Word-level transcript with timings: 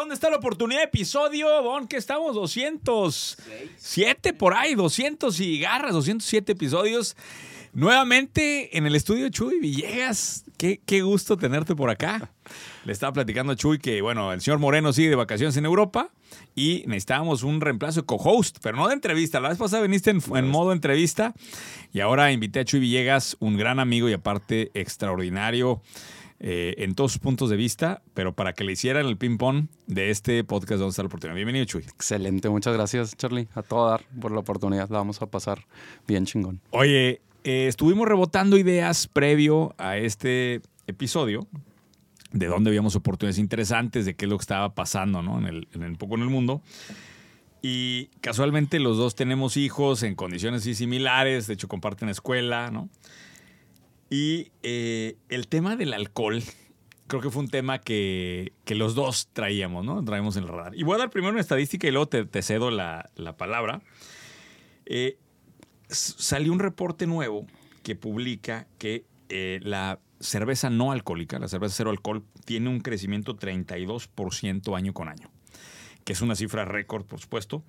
¿dónde 0.00 0.14
está 0.14 0.30
la 0.30 0.36
oportunidad? 0.36 0.82
Episodio, 0.82 1.62
Bon, 1.62 1.86
que 1.86 1.98
estamos 1.98 2.34
207 2.34 4.32
por 4.32 4.54
ahí, 4.54 4.74
200 4.74 5.38
y 5.40 5.60
garras, 5.60 5.92
207 5.92 6.52
episodios. 6.52 7.18
Nuevamente 7.74 8.78
en 8.78 8.86
el 8.86 8.96
estudio 8.96 9.28
Chuy 9.28 9.60
Villegas. 9.60 10.46
Qué, 10.56 10.80
qué 10.86 11.02
gusto 11.02 11.36
tenerte 11.36 11.76
por 11.76 11.90
acá. 11.90 12.32
Le 12.86 12.94
estaba 12.94 13.12
platicando 13.12 13.52
a 13.52 13.56
Chuy 13.56 13.78
que, 13.78 14.00
bueno, 14.00 14.32
el 14.32 14.40
señor 14.40 14.58
Moreno 14.58 14.94
sigue 14.94 15.10
de 15.10 15.16
vacaciones 15.16 15.58
en 15.58 15.66
Europa 15.66 16.08
y 16.54 16.82
necesitábamos 16.86 17.42
un 17.42 17.60
reemplazo 17.60 18.00
de 18.00 18.06
co-host, 18.06 18.56
pero 18.62 18.78
no 18.78 18.88
de 18.88 18.94
entrevista. 18.94 19.38
La 19.38 19.50
vez 19.50 19.58
pasada 19.58 19.82
viniste 19.82 20.08
en, 20.08 20.22
en 20.34 20.48
modo 20.48 20.72
entrevista 20.72 21.34
y 21.92 22.00
ahora 22.00 22.32
invité 22.32 22.60
a 22.60 22.64
Chuy 22.64 22.80
Villegas, 22.80 23.36
un 23.38 23.58
gran 23.58 23.78
amigo 23.78 24.08
y 24.08 24.14
aparte 24.14 24.70
extraordinario 24.72 25.82
eh, 26.40 26.74
en 26.78 26.94
todos 26.94 27.12
sus 27.12 27.20
puntos 27.20 27.50
de 27.50 27.56
vista, 27.56 28.02
pero 28.14 28.34
para 28.34 28.52
que 28.54 28.64
le 28.64 28.72
hicieran 28.72 29.06
el 29.06 29.16
ping-pong 29.16 29.66
de 29.86 30.10
este 30.10 30.42
podcast 30.42 30.78
donde 30.80 30.90
está 30.90 31.02
la 31.02 31.06
oportunidad. 31.08 31.36
Bienvenido, 31.36 31.64
Chuy. 31.66 31.82
Excelente, 31.82 32.48
muchas 32.48 32.72
gracias, 32.74 33.14
Charlie. 33.16 33.46
A 33.54 33.62
todo 33.62 33.88
dar 33.90 34.02
por 34.20 34.32
la 34.32 34.40
oportunidad. 34.40 34.88
La 34.88 34.98
vamos 34.98 35.20
a 35.22 35.26
pasar 35.26 35.66
bien 36.08 36.24
chingón. 36.26 36.60
Oye, 36.70 37.20
eh, 37.44 37.66
estuvimos 37.68 38.08
rebotando 38.08 38.56
ideas 38.56 39.06
previo 39.06 39.74
a 39.78 39.96
este 39.98 40.62
episodio 40.86 41.46
de 42.32 42.46
dónde 42.46 42.70
habíamos 42.70 42.96
oportunidades 42.96 43.38
interesantes, 43.38 44.06
de 44.06 44.14
qué 44.14 44.24
es 44.24 44.30
lo 44.30 44.38
que 44.38 44.42
estaba 44.42 44.74
pasando, 44.74 45.20
¿no? 45.22 45.38
En 45.38 45.46
el, 45.46 45.68
en 45.74 45.82
el- 45.82 45.90
un 45.90 45.96
poco 45.96 46.14
en 46.14 46.22
el 46.22 46.28
mundo. 46.30 46.62
Y 47.62 48.06
casualmente 48.22 48.78
los 48.80 48.96
dos 48.96 49.14
tenemos 49.14 49.58
hijos 49.58 50.02
en 50.02 50.14
condiciones 50.14 50.62
así 50.62 50.74
similares, 50.74 51.46
de 51.46 51.54
hecho 51.54 51.68
comparten 51.68 52.08
escuela, 52.08 52.70
¿no? 52.70 52.88
Y 54.10 54.50
eh, 54.62 55.16
el 55.28 55.46
tema 55.46 55.76
del 55.76 55.94
alcohol, 55.94 56.42
creo 57.06 57.22
que 57.22 57.30
fue 57.30 57.42
un 57.42 57.48
tema 57.48 57.78
que, 57.78 58.52
que 58.64 58.74
los 58.74 58.94
dos 58.94 59.28
traíamos, 59.32 59.84
¿no? 59.84 60.04
Traíamos 60.04 60.36
en 60.36 60.42
el 60.42 60.48
radar. 60.48 60.74
Y 60.74 60.82
voy 60.82 60.96
a 60.96 60.98
dar 60.98 61.10
primero 61.10 61.32
una 61.32 61.40
estadística 61.40 61.86
y 61.86 61.92
luego 61.92 62.08
te, 62.08 62.42
cedo 62.42 62.70
la, 62.70 63.08
la 63.14 63.36
palabra. 63.36 63.82
Eh, 64.84 65.16
salió 65.88 66.52
un 66.52 66.58
reporte 66.58 67.06
nuevo 67.06 67.46
que 67.82 67.94
publica 67.94 68.66
que 68.78 69.04
eh, 69.28 69.60
la 69.62 70.00
cerveza 70.20 70.70
no 70.70 70.92
alcohólica, 70.92 71.38
la 71.38 71.48
cerveza 71.48 71.76
cero 71.78 71.90
alcohol, 71.90 72.24
tiene 72.44 72.68
un 72.68 72.80
crecimiento 72.80 73.36
32% 73.36 74.76
año 74.76 74.92
con 74.92 75.08
año, 75.08 75.30
que 76.04 76.12
es 76.12 76.20
una 76.20 76.34
cifra 76.34 76.64
récord, 76.64 77.06
por 77.06 77.20
supuesto. 77.20 77.64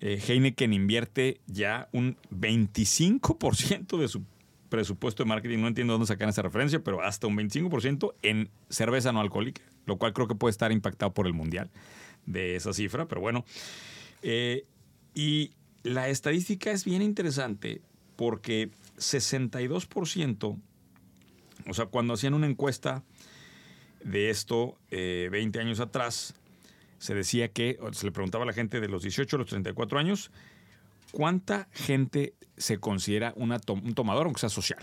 Eh, 0.00 0.20
Heineken 0.26 0.72
invierte 0.72 1.40
ya 1.46 1.88
un 1.92 2.16
25% 2.30 3.98
de 3.98 4.08
su 4.08 4.24
presupuesto 4.72 5.22
de 5.22 5.28
marketing, 5.28 5.58
no 5.58 5.68
entiendo 5.68 5.92
dónde 5.92 6.06
sacan 6.06 6.30
esa 6.30 6.40
referencia, 6.40 6.82
pero 6.82 7.02
hasta 7.02 7.26
un 7.26 7.36
25% 7.36 8.14
en 8.22 8.48
cerveza 8.70 9.12
no 9.12 9.20
alcohólica, 9.20 9.60
lo 9.84 9.98
cual 9.98 10.14
creo 10.14 10.26
que 10.26 10.34
puede 10.34 10.50
estar 10.50 10.72
impactado 10.72 11.12
por 11.12 11.26
el 11.26 11.34
mundial 11.34 11.70
de 12.24 12.56
esa 12.56 12.72
cifra, 12.72 13.06
pero 13.06 13.20
bueno. 13.20 13.44
Eh, 14.22 14.64
y 15.14 15.52
la 15.82 16.08
estadística 16.08 16.70
es 16.70 16.86
bien 16.86 17.02
interesante 17.02 17.82
porque 18.16 18.70
62%, 18.96 20.58
o 21.68 21.74
sea, 21.74 21.86
cuando 21.86 22.14
hacían 22.14 22.32
una 22.32 22.46
encuesta 22.46 23.04
de 24.02 24.30
esto 24.30 24.78
eh, 24.90 25.28
20 25.30 25.60
años 25.60 25.80
atrás, 25.80 26.34
se 26.96 27.14
decía 27.14 27.48
que, 27.48 27.78
se 27.92 28.06
le 28.06 28.12
preguntaba 28.12 28.44
a 28.44 28.46
la 28.46 28.54
gente 28.54 28.80
de 28.80 28.88
los 28.88 29.02
18 29.02 29.36
a 29.36 29.38
los 29.38 29.48
34 29.50 29.98
años, 29.98 30.30
¿cuánta 31.12 31.68
gente 31.70 32.34
se 32.56 32.78
considera 32.78 33.32
un 33.36 33.94
tomador, 33.94 34.26
aunque 34.26 34.40
sea 34.40 34.48
social? 34.48 34.82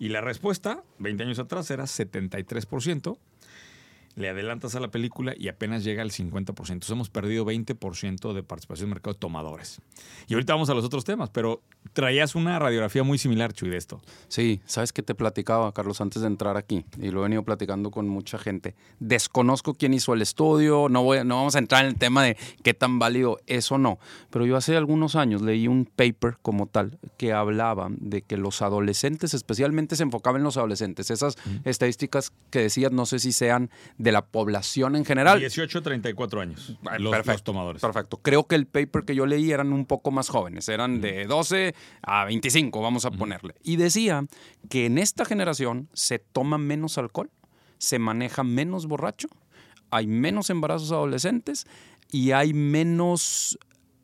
Y 0.00 0.08
la 0.08 0.20
respuesta, 0.20 0.82
20 0.98 1.22
años 1.22 1.38
atrás, 1.38 1.70
era 1.70 1.84
73%. 1.84 3.18
Le 4.18 4.28
adelantas 4.28 4.74
a 4.74 4.80
la 4.80 4.88
película 4.88 5.32
y 5.36 5.46
apenas 5.46 5.84
llega 5.84 6.02
al 6.02 6.10
50%. 6.10 6.48
Entonces 6.48 6.90
hemos 6.90 7.08
perdido 7.08 7.44
20% 7.44 8.32
de 8.32 8.42
participación 8.42 8.86
en 8.86 8.90
el 8.90 8.94
mercado 8.96 9.14
de 9.14 9.20
tomadores. 9.20 9.80
Y 10.26 10.34
ahorita 10.34 10.54
vamos 10.54 10.68
a 10.70 10.74
los 10.74 10.84
otros 10.84 11.04
temas, 11.04 11.30
pero 11.30 11.62
traías 11.92 12.34
una 12.34 12.58
radiografía 12.58 13.04
muy 13.04 13.16
similar, 13.16 13.52
Chuy, 13.52 13.70
de 13.70 13.76
esto. 13.76 14.00
Sí, 14.26 14.60
sabes 14.66 14.92
que 14.92 15.02
te 15.02 15.14
platicaba, 15.14 15.72
Carlos, 15.72 16.00
antes 16.00 16.22
de 16.22 16.28
entrar 16.28 16.56
aquí, 16.56 16.84
y 17.00 17.10
lo 17.10 17.20
he 17.20 17.22
venido 17.24 17.44
platicando 17.44 17.92
con 17.92 18.08
mucha 18.08 18.38
gente. 18.38 18.74
Desconozco 18.98 19.74
quién 19.74 19.94
hizo 19.94 20.14
el 20.14 20.22
estudio, 20.22 20.88
no, 20.88 21.04
voy, 21.04 21.24
no 21.24 21.36
vamos 21.36 21.54
a 21.54 21.60
entrar 21.60 21.84
en 21.84 21.90
el 21.92 21.96
tema 21.96 22.24
de 22.24 22.36
qué 22.62 22.74
tan 22.74 22.98
válido 22.98 23.38
es 23.46 23.70
o 23.70 23.78
no, 23.78 23.98
pero 24.30 24.46
yo 24.46 24.56
hace 24.56 24.76
algunos 24.76 25.14
años 25.14 25.42
leí 25.42 25.68
un 25.68 25.86
paper 25.86 26.38
como 26.42 26.66
tal 26.66 26.98
que 27.16 27.32
hablaba 27.32 27.88
de 27.90 28.22
que 28.22 28.36
los 28.36 28.62
adolescentes, 28.62 29.32
especialmente 29.34 29.96
se 29.96 30.02
enfocaba 30.02 30.38
en 30.38 30.44
los 30.44 30.56
adolescentes, 30.56 31.10
esas 31.10 31.36
estadísticas 31.64 32.32
que 32.50 32.60
decías, 32.60 32.92
no 32.92 33.06
sé 33.06 33.18
si 33.18 33.32
sean 33.32 33.70
de 33.96 34.07
la 34.12 34.26
población 34.26 34.96
en 34.96 35.04
general. 35.04 35.38
18 35.38 35.78
a 35.78 35.82
34 35.82 36.40
años, 36.40 36.78
los, 36.98 37.10
perfecto, 37.10 37.32
los 37.32 37.42
tomadores. 37.42 37.82
Perfecto. 37.82 38.18
Creo 38.18 38.46
que 38.46 38.54
el 38.54 38.66
paper 38.66 39.04
que 39.04 39.14
yo 39.14 39.26
leí 39.26 39.52
eran 39.52 39.72
un 39.72 39.86
poco 39.86 40.10
más 40.10 40.28
jóvenes, 40.28 40.68
eran 40.68 41.00
de 41.00 41.26
12 41.26 41.74
a 42.02 42.24
25, 42.24 42.80
vamos 42.80 43.04
a 43.04 43.10
ponerle. 43.10 43.54
Y 43.62 43.76
decía 43.76 44.26
que 44.68 44.86
en 44.86 44.98
esta 44.98 45.24
generación 45.24 45.88
se 45.92 46.18
toma 46.18 46.58
menos 46.58 46.98
alcohol, 46.98 47.30
se 47.78 47.98
maneja 47.98 48.44
menos 48.44 48.86
borracho, 48.86 49.28
hay 49.90 50.06
menos 50.06 50.50
embarazos 50.50 50.92
adolescentes 50.92 51.66
y 52.10 52.32
hay 52.32 52.52
menos 52.52 53.58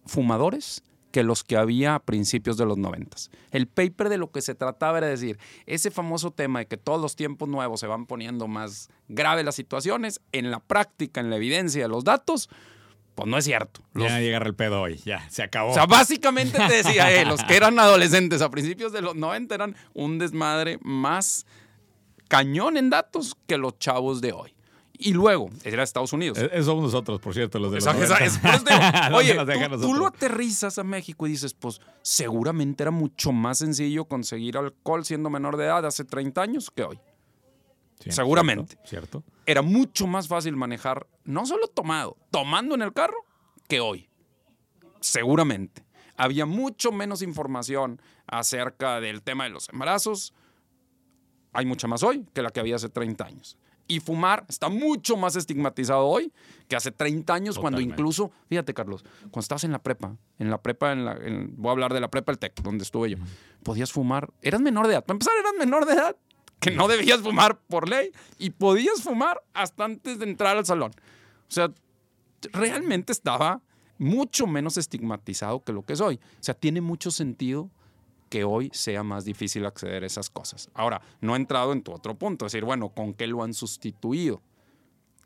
fumadores 0.06 0.82
que 1.14 1.22
los 1.22 1.44
que 1.44 1.56
había 1.56 1.94
a 1.94 2.00
principios 2.00 2.56
de 2.56 2.66
los 2.66 2.76
noventas. 2.76 3.30
El 3.52 3.68
paper 3.68 4.08
de 4.08 4.18
lo 4.18 4.32
que 4.32 4.42
se 4.42 4.56
trataba 4.56 4.98
era 4.98 5.06
decir, 5.06 5.38
ese 5.64 5.92
famoso 5.92 6.32
tema 6.32 6.58
de 6.58 6.66
que 6.66 6.76
todos 6.76 7.00
los 7.00 7.14
tiempos 7.14 7.48
nuevos 7.48 7.78
se 7.78 7.86
van 7.86 8.06
poniendo 8.06 8.48
más 8.48 8.88
graves 9.06 9.44
las 9.44 9.54
situaciones, 9.54 10.20
en 10.32 10.50
la 10.50 10.58
práctica, 10.58 11.20
en 11.20 11.30
la 11.30 11.36
evidencia 11.36 11.82
de 11.82 11.88
los 11.88 12.02
datos, 12.02 12.50
pues 13.14 13.28
no 13.28 13.38
es 13.38 13.44
cierto. 13.44 13.80
Los- 13.92 14.08
Ya 14.08 14.18
llega 14.18 14.38
el 14.38 14.54
pedo 14.56 14.80
hoy, 14.82 14.96
ya, 15.04 15.24
se 15.30 15.44
acabó. 15.44 15.70
o 15.70 15.74
sea, 15.74 15.86
básicamente 15.86 16.58
te 16.66 16.74
decía, 16.82 17.12
eh, 17.14 17.24
los 17.24 17.44
que 17.44 17.54
eran 17.54 17.78
adolescentes 17.78 18.42
a 18.42 18.50
principios 18.50 18.92
de 18.92 19.00
los 19.02 19.14
90 19.14 19.54
eran 19.54 19.76
un 19.92 20.18
desmadre 20.18 20.80
más 20.82 21.46
cañón 22.26 22.76
en 22.76 22.90
datos 22.90 23.36
que 23.46 23.56
los 23.58 23.78
chavos 23.78 24.20
de 24.20 24.32
hoy. 24.32 24.53
Y 24.96 25.12
luego, 25.12 25.50
era 25.64 25.82
Estados 25.82 26.12
Unidos. 26.12 26.38
Eh, 26.38 26.62
Somos 26.62 26.84
nosotros, 26.84 27.20
por 27.20 27.34
cierto, 27.34 27.58
los 27.58 27.72
de 27.72 27.78
los 27.78 27.84
Esa- 27.86 27.98
esa- 28.04 28.14
90. 28.14 28.24
es- 28.24 28.38
por 28.38 28.50
eso 28.54 28.64
te 28.64 28.72
digo, 28.74 28.82
¿Dónde 29.02 29.16
Oye, 29.16 29.34
nos 29.34 29.46
dejan 29.46 29.70
tú, 29.72 29.80
tú 29.80 29.94
lo 29.94 30.06
aterrizas 30.06 30.78
a 30.78 30.84
México 30.84 31.26
y 31.26 31.30
dices, 31.30 31.52
pues 31.52 31.80
seguramente 32.02 32.84
era 32.84 32.90
mucho 32.92 33.32
más 33.32 33.58
sencillo 33.58 34.04
conseguir 34.04 34.56
alcohol 34.56 35.04
siendo 35.04 35.30
menor 35.30 35.56
de 35.56 35.64
edad 35.64 35.84
hace 35.84 36.04
30 36.04 36.42
años 36.42 36.70
que 36.70 36.84
hoy. 36.84 37.00
Sí, 37.98 38.12
seguramente. 38.12 38.76
Cierto. 38.84 39.20
cierto. 39.20 39.24
Era 39.46 39.62
mucho 39.62 40.06
más 40.06 40.28
fácil 40.28 40.54
manejar, 40.56 41.06
no 41.24 41.44
solo 41.44 41.66
tomado, 41.68 42.16
tomando 42.30 42.74
en 42.76 42.82
el 42.82 42.92
carro, 42.92 43.16
que 43.68 43.80
hoy. 43.80 44.08
Seguramente. 45.00 45.84
Había 46.16 46.46
mucho 46.46 46.92
menos 46.92 47.22
información 47.22 48.00
acerca 48.26 49.00
del 49.00 49.22
tema 49.22 49.44
de 49.44 49.50
los 49.50 49.68
embarazos. 49.70 50.32
Hay 51.52 51.66
mucha 51.66 51.88
más 51.88 52.02
hoy 52.02 52.26
que 52.32 52.42
la 52.42 52.50
que 52.50 52.60
había 52.60 52.76
hace 52.76 52.88
30 52.88 53.24
años. 53.24 53.58
Y 53.86 54.00
fumar 54.00 54.46
está 54.48 54.68
mucho 54.70 55.16
más 55.16 55.36
estigmatizado 55.36 56.06
hoy 56.06 56.32
que 56.68 56.76
hace 56.76 56.90
30 56.90 57.34
años, 57.34 57.58
cuando 57.58 57.76
Totalmente. 57.76 58.00
incluso, 58.00 58.32
fíjate 58.48 58.72
Carlos, 58.72 59.04
cuando 59.30 59.40
estabas 59.40 59.64
en 59.64 59.72
la 59.72 59.78
prepa, 59.82 60.16
en 60.38 60.50
la 60.50 60.62
prepa, 60.62 60.92
en 60.92 61.04
la, 61.04 61.12
en- 61.12 61.54
voy 61.56 61.68
a 61.68 61.72
hablar 61.72 61.92
de 61.92 62.00
la 62.00 62.08
prepa, 62.08 62.32
el 62.32 62.38
TEC, 62.38 62.62
donde 62.62 62.82
estuve 62.84 63.10
yo, 63.10 63.18
podías 63.62 63.92
fumar, 63.92 64.30
eras 64.40 64.62
menor 64.62 64.86
de 64.86 64.94
edad. 64.94 65.04
Para 65.04 65.16
empezar, 65.16 65.34
eras 65.38 65.52
menor 65.58 65.84
de 65.84 65.92
edad, 65.92 66.16
que 66.60 66.70
no 66.70 66.88
debías 66.88 67.20
fumar 67.20 67.58
por 67.58 67.88
ley, 67.90 68.10
y 68.38 68.50
podías 68.50 69.02
fumar 69.02 69.42
hasta 69.52 69.84
antes 69.84 70.18
de 70.18 70.24
entrar 70.24 70.56
al 70.56 70.64
salón. 70.64 70.92
O 71.46 71.50
sea, 71.52 71.70
realmente 72.52 73.12
estaba 73.12 73.60
mucho 73.98 74.46
menos 74.46 74.76
estigmatizado 74.76 75.62
que 75.62 75.72
lo 75.72 75.82
que 75.82 75.92
es 75.92 76.00
hoy. 76.00 76.16
O 76.40 76.42
sea, 76.42 76.54
tiene 76.54 76.80
mucho 76.80 77.10
sentido 77.10 77.70
que 78.28 78.44
hoy 78.44 78.70
sea 78.72 79.02
más 79.02 79.24
difícil 79.24 79.64
acceder 79.66 80.02
a 80.02 80.06
esas 80.06 80.30
cosas. 80.30 80.70
Ahora, 80.74 81.00
no 81.20 81.34
he 81.34 81.36
entrado 81.36 81.72
en 81.72 81.82
tu 81.82 81.92
otro 81.92 82.16
punto, 82.16 82.46
es 82.46 82.52
decir, 82.52 82.64
bueno, 82.64 82.90
¿con 82.90 83.14
qué 83.14 83.26
lo 83.26 83.42
han 83.42 83.54
sustituido? 83.54 84.42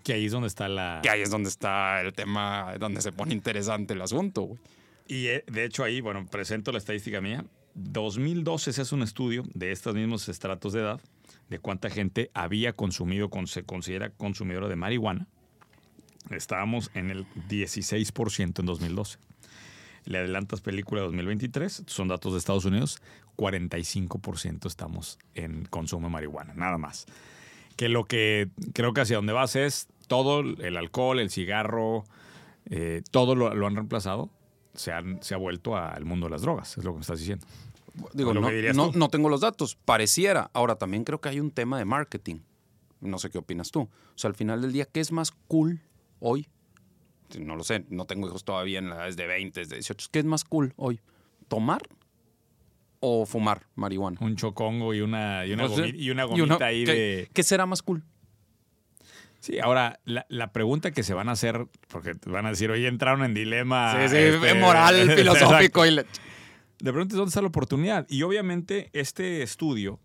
Que 0.03 0.15
ahí 0.15 0.27
es 0.27 0.33
donde 0.33 0.49
está 0.49 0.69
la... 0.69 1.01
Que 1.03 1.11
ahí 1.11 1.23
es 1.23 1.31
donde 1.31 1.49
está 1.49 2.01
el 2.01 2.13
tema, 2.13 2.75
donde 2.79 3.01
se 3.03 3.13
pone 3.13 3.35
interesante 3.35 3.95
el 3.95 4.03
asunto, 4.03 4.43
güey. 4.43 4.61
Y 5.07 5.27
eh, 5.29 5.45
de 5.47 5.65
hecho 5.65 5.85
ahí, 5.85 6.01
bueno, 6.01 6.27
presento 6.27 6.71
la 6.71 6.79
estadística 6.79 7.21
mía. 7.21 7.45
2012 7.75 8.73
se 8.73 8.83
hace 8.83 8.95
un 8.95 9.03
estudio 9.03 9.45
de 9.55 9.73
estos 9.73 9.95
mismos 9.95 10.29
estratos 10.29 10.73
de 10.73 10.81
edad, 10.81 11.01
de 11.49 11.59
cuánta 11.59 11.89
gente 11.89 12.31
había 12.35 12.75
consumido, 12.75 13.31
con, 13.31 13.47
se 13.47 13.63
considera 13.63 14.11
consumidora 14.11 14.69
de 14.69 14.77
marihuana. 14.77 15.27
Estábamos 16.31 16.91
en 16.95 17.11
el 17.11 17.27
16% 17.49 18.61
en 18.61 18.67
2012. 18.67 19.19
Le 20.09 20.19
adelantas 20.19 20.63
película 20.63 21.03
2023, 21.03 21.83
son 21.87 22.09
datos 22.09 22.33
de 22.33 22.39
Estados 22.39 22.65
Unidos, 22.65 23.03
45% 23.37 24.67
estamos 24.67 25.19
en 25.35 25.67
consumo 25.67 26.07
de 26.07 26.13
marihuana, 26.15 26.55
nada 26.55 26.79
más. 26.79 27.05
Que 27.77 27.91
lo 27.91 28.07
que 28.07 28.49
creo 28.73 28.95
que 28.95 29.03
hacia 29.03 29.17
donde 29.17 29.35
vas 29.35 29.55
es 29.55 29.87
todo 30.07 30.41
el 30.41 30.77
alcohol, 30.79 31.21
el 31.21 31.29
cigarro, 31.29 32.05
eh, 32.71 33.03
todo 33.11 33.35
lo, 33.35 33.55
lo 33.55 33.67
han 33.67 33.75
reemplazado, 33.75 34.31
se, 34.73 34.93
han, 34.93 35.23
se 35.23 35.35
ha 35.35 35.37
vuelto 35.37 35.77
al 35.77 36.07
mundo 36.07 36.25
de 36.25 36.31
las 36.31 36.41
drogas, 36.41 36.79
es 36.79 36.85
lo 36.85 36.93
que 36.93 36.97
me 36.97 37.03
estás 37.03 37.19
diciendo. 37.19 37.47
Digo, 38.15 38.31
¿O 38.31 38.33
lo 38.33 38.41
no, 38.41 38.51
no, 38.73 38.93
no 38.95 39.09
tengo 39.11 39.29
los 39.29 39.43
datos, 39.43 39.77
pareciera. 39.77 40.51
Ahora, 40.55 40.77
también 40.77 41.05
creo 41.05 41.21
que 41.21 41.29
hay 41.29 41.39
un 41.39 41.51
tema 41.51 41.77
de 41.77 41.85
marketing. 41.85 42.37
No 43.03 43.19
sé 43.19 43.29
qué 43.29 43.37
opinas 43.37 43.71
tú. 43.71 43.83
O 43.83 43.91
sea, 44.15 44.29
al 44.29 44.35
final 44.35 44.63
del 44.63 44.73
día, 44.73 44.87
¿qué 44.87 45.01
es 45.01 45.13
más 45.13 45.33
cool 45.49 45.83
hoy? 46.19 46.49
No 47.41 47.57
lo 47.57 47.65
sé, 47.65 47.85
no 47.91 48.05
tengo 48.07 48.27
hijos 48.27 48.45
todavía 48.45 48.79
en 48.79 48.91
la 48.91 49.07
edad 49.07 49.15
de 49.17 49.27
20, 49.27 49.61
de 49.67 49.75
18. 49.77 50.09
¿Qué 50.11 50.19
es 50.21 50.25
más 50.25 50.45
cool 50.45 50.73
hoy? 50.77 51.01
¿Tomar 51.49 51.83
o 53.01 53.27
fumar 53.27 53.67
marihuana? 53.75 54.19
Un 54.21 54.37
chocongo 54.37 54.93
y 54.95 55.01
una, 55.01 55.47
y 55.47 55.53
una, 55.53 55.65
No 55.65 55.69
sé. 55.75 55.83
gomi- 55.85 55.95
y 55.97 56.11
una 56.11 56.25
Y 56.25 56.29
gomita 56.29 56.67
ahí 56.67 56.85
¿qué, 56.85 56.93
de... 56.93 57.29
¿Qué 57.33 57.43
será 57.43 57.67
más 57.67 57.83
cool? 57.83 58.03
Sí, 59.41 59.59
ahora, 59.61 60.01
la, 60.05 60.27
la 60.29 60.53
pregunta 60.53 60.91
que 60.91 61.03
se 61.05 61.15
van 61.15 61.29
a 61.29 61.33
hacer, 61.33 61.69
porque 61.89 62.15
van 62.27 62.47
a 62.47 62.51
decir, 62.51 62.71
oye, 62.73 62.89
entraron 62.89 63.25
en 63.25 63.35
dilema... 63.35 63.95
sí, 64.03 64.09
sí, 64.09 64.17
este, 64.17 64.55
moral, 64.55 65.11
filosófico. 65.17 65.87
Y 65.87 65.93
la- 65.93 66.05
De 66.81 66.93
pronto, 66.93 67.15
¿dónde 67.17 67.29
está 67.29 67.41
la 67.41 67.47
oportunidad? 67.49 68.05
Y 68.09 68.23
obviamente, 68.23 68.91
este 68.93 69.43
estudio, 69.43 70.01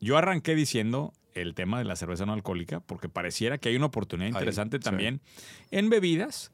yo 0.00 0.16
arranqué 0.16 0.54
diciendo 0.54 1.12
el 1.34 1.54
tema 1.54 1.78
de 1.78 1.84
la 1.84 1.96
cerveza 1.96 2.26
no 2.26 2.32
alcohólica, 2.32 2.80
porque 2.80 3.08
pareciera 3.08 3.58
que 3.58 3.68
hay 3.68 3.76
una 3.76 3.86
oportunidad 3.86 4.28
Ahí, 4.28 4.32
interesante 4.34 4.78
sí. 4.78 4.82
también 4.82 5.20
en 5.70 5.90
bebidas 5.90 6.52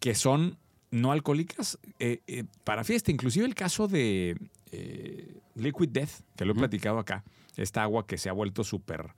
que 0.00 0.14
son 0.14 0.58
no 0.90 1.12
alcohólicas 1.12 1.78
eh, 1.98 2.20
eh, 2.26 2.44
para 2.64 2.84
fiesta. 2.84 3.10
Inclusive 3.10 3.46
el 3.46 3.54
caso 3.54 3.88
de 3.88 4.36
eh, 4.70 5.34
Liquid 5.56 5.88
Death, 5.88 6.10
que 6.36 6.44
lo 6.44 6.52
he 6.52 6.56
platicado 6.56 6.98
acá, 6.98 7.24
esta 7.56 7.82
agua 7.82 8.06
que 8.06 8.18
se 8.18 8.28
ha 8.28 8.32
vuelto 8.32 8.64
súper 8.64 9.14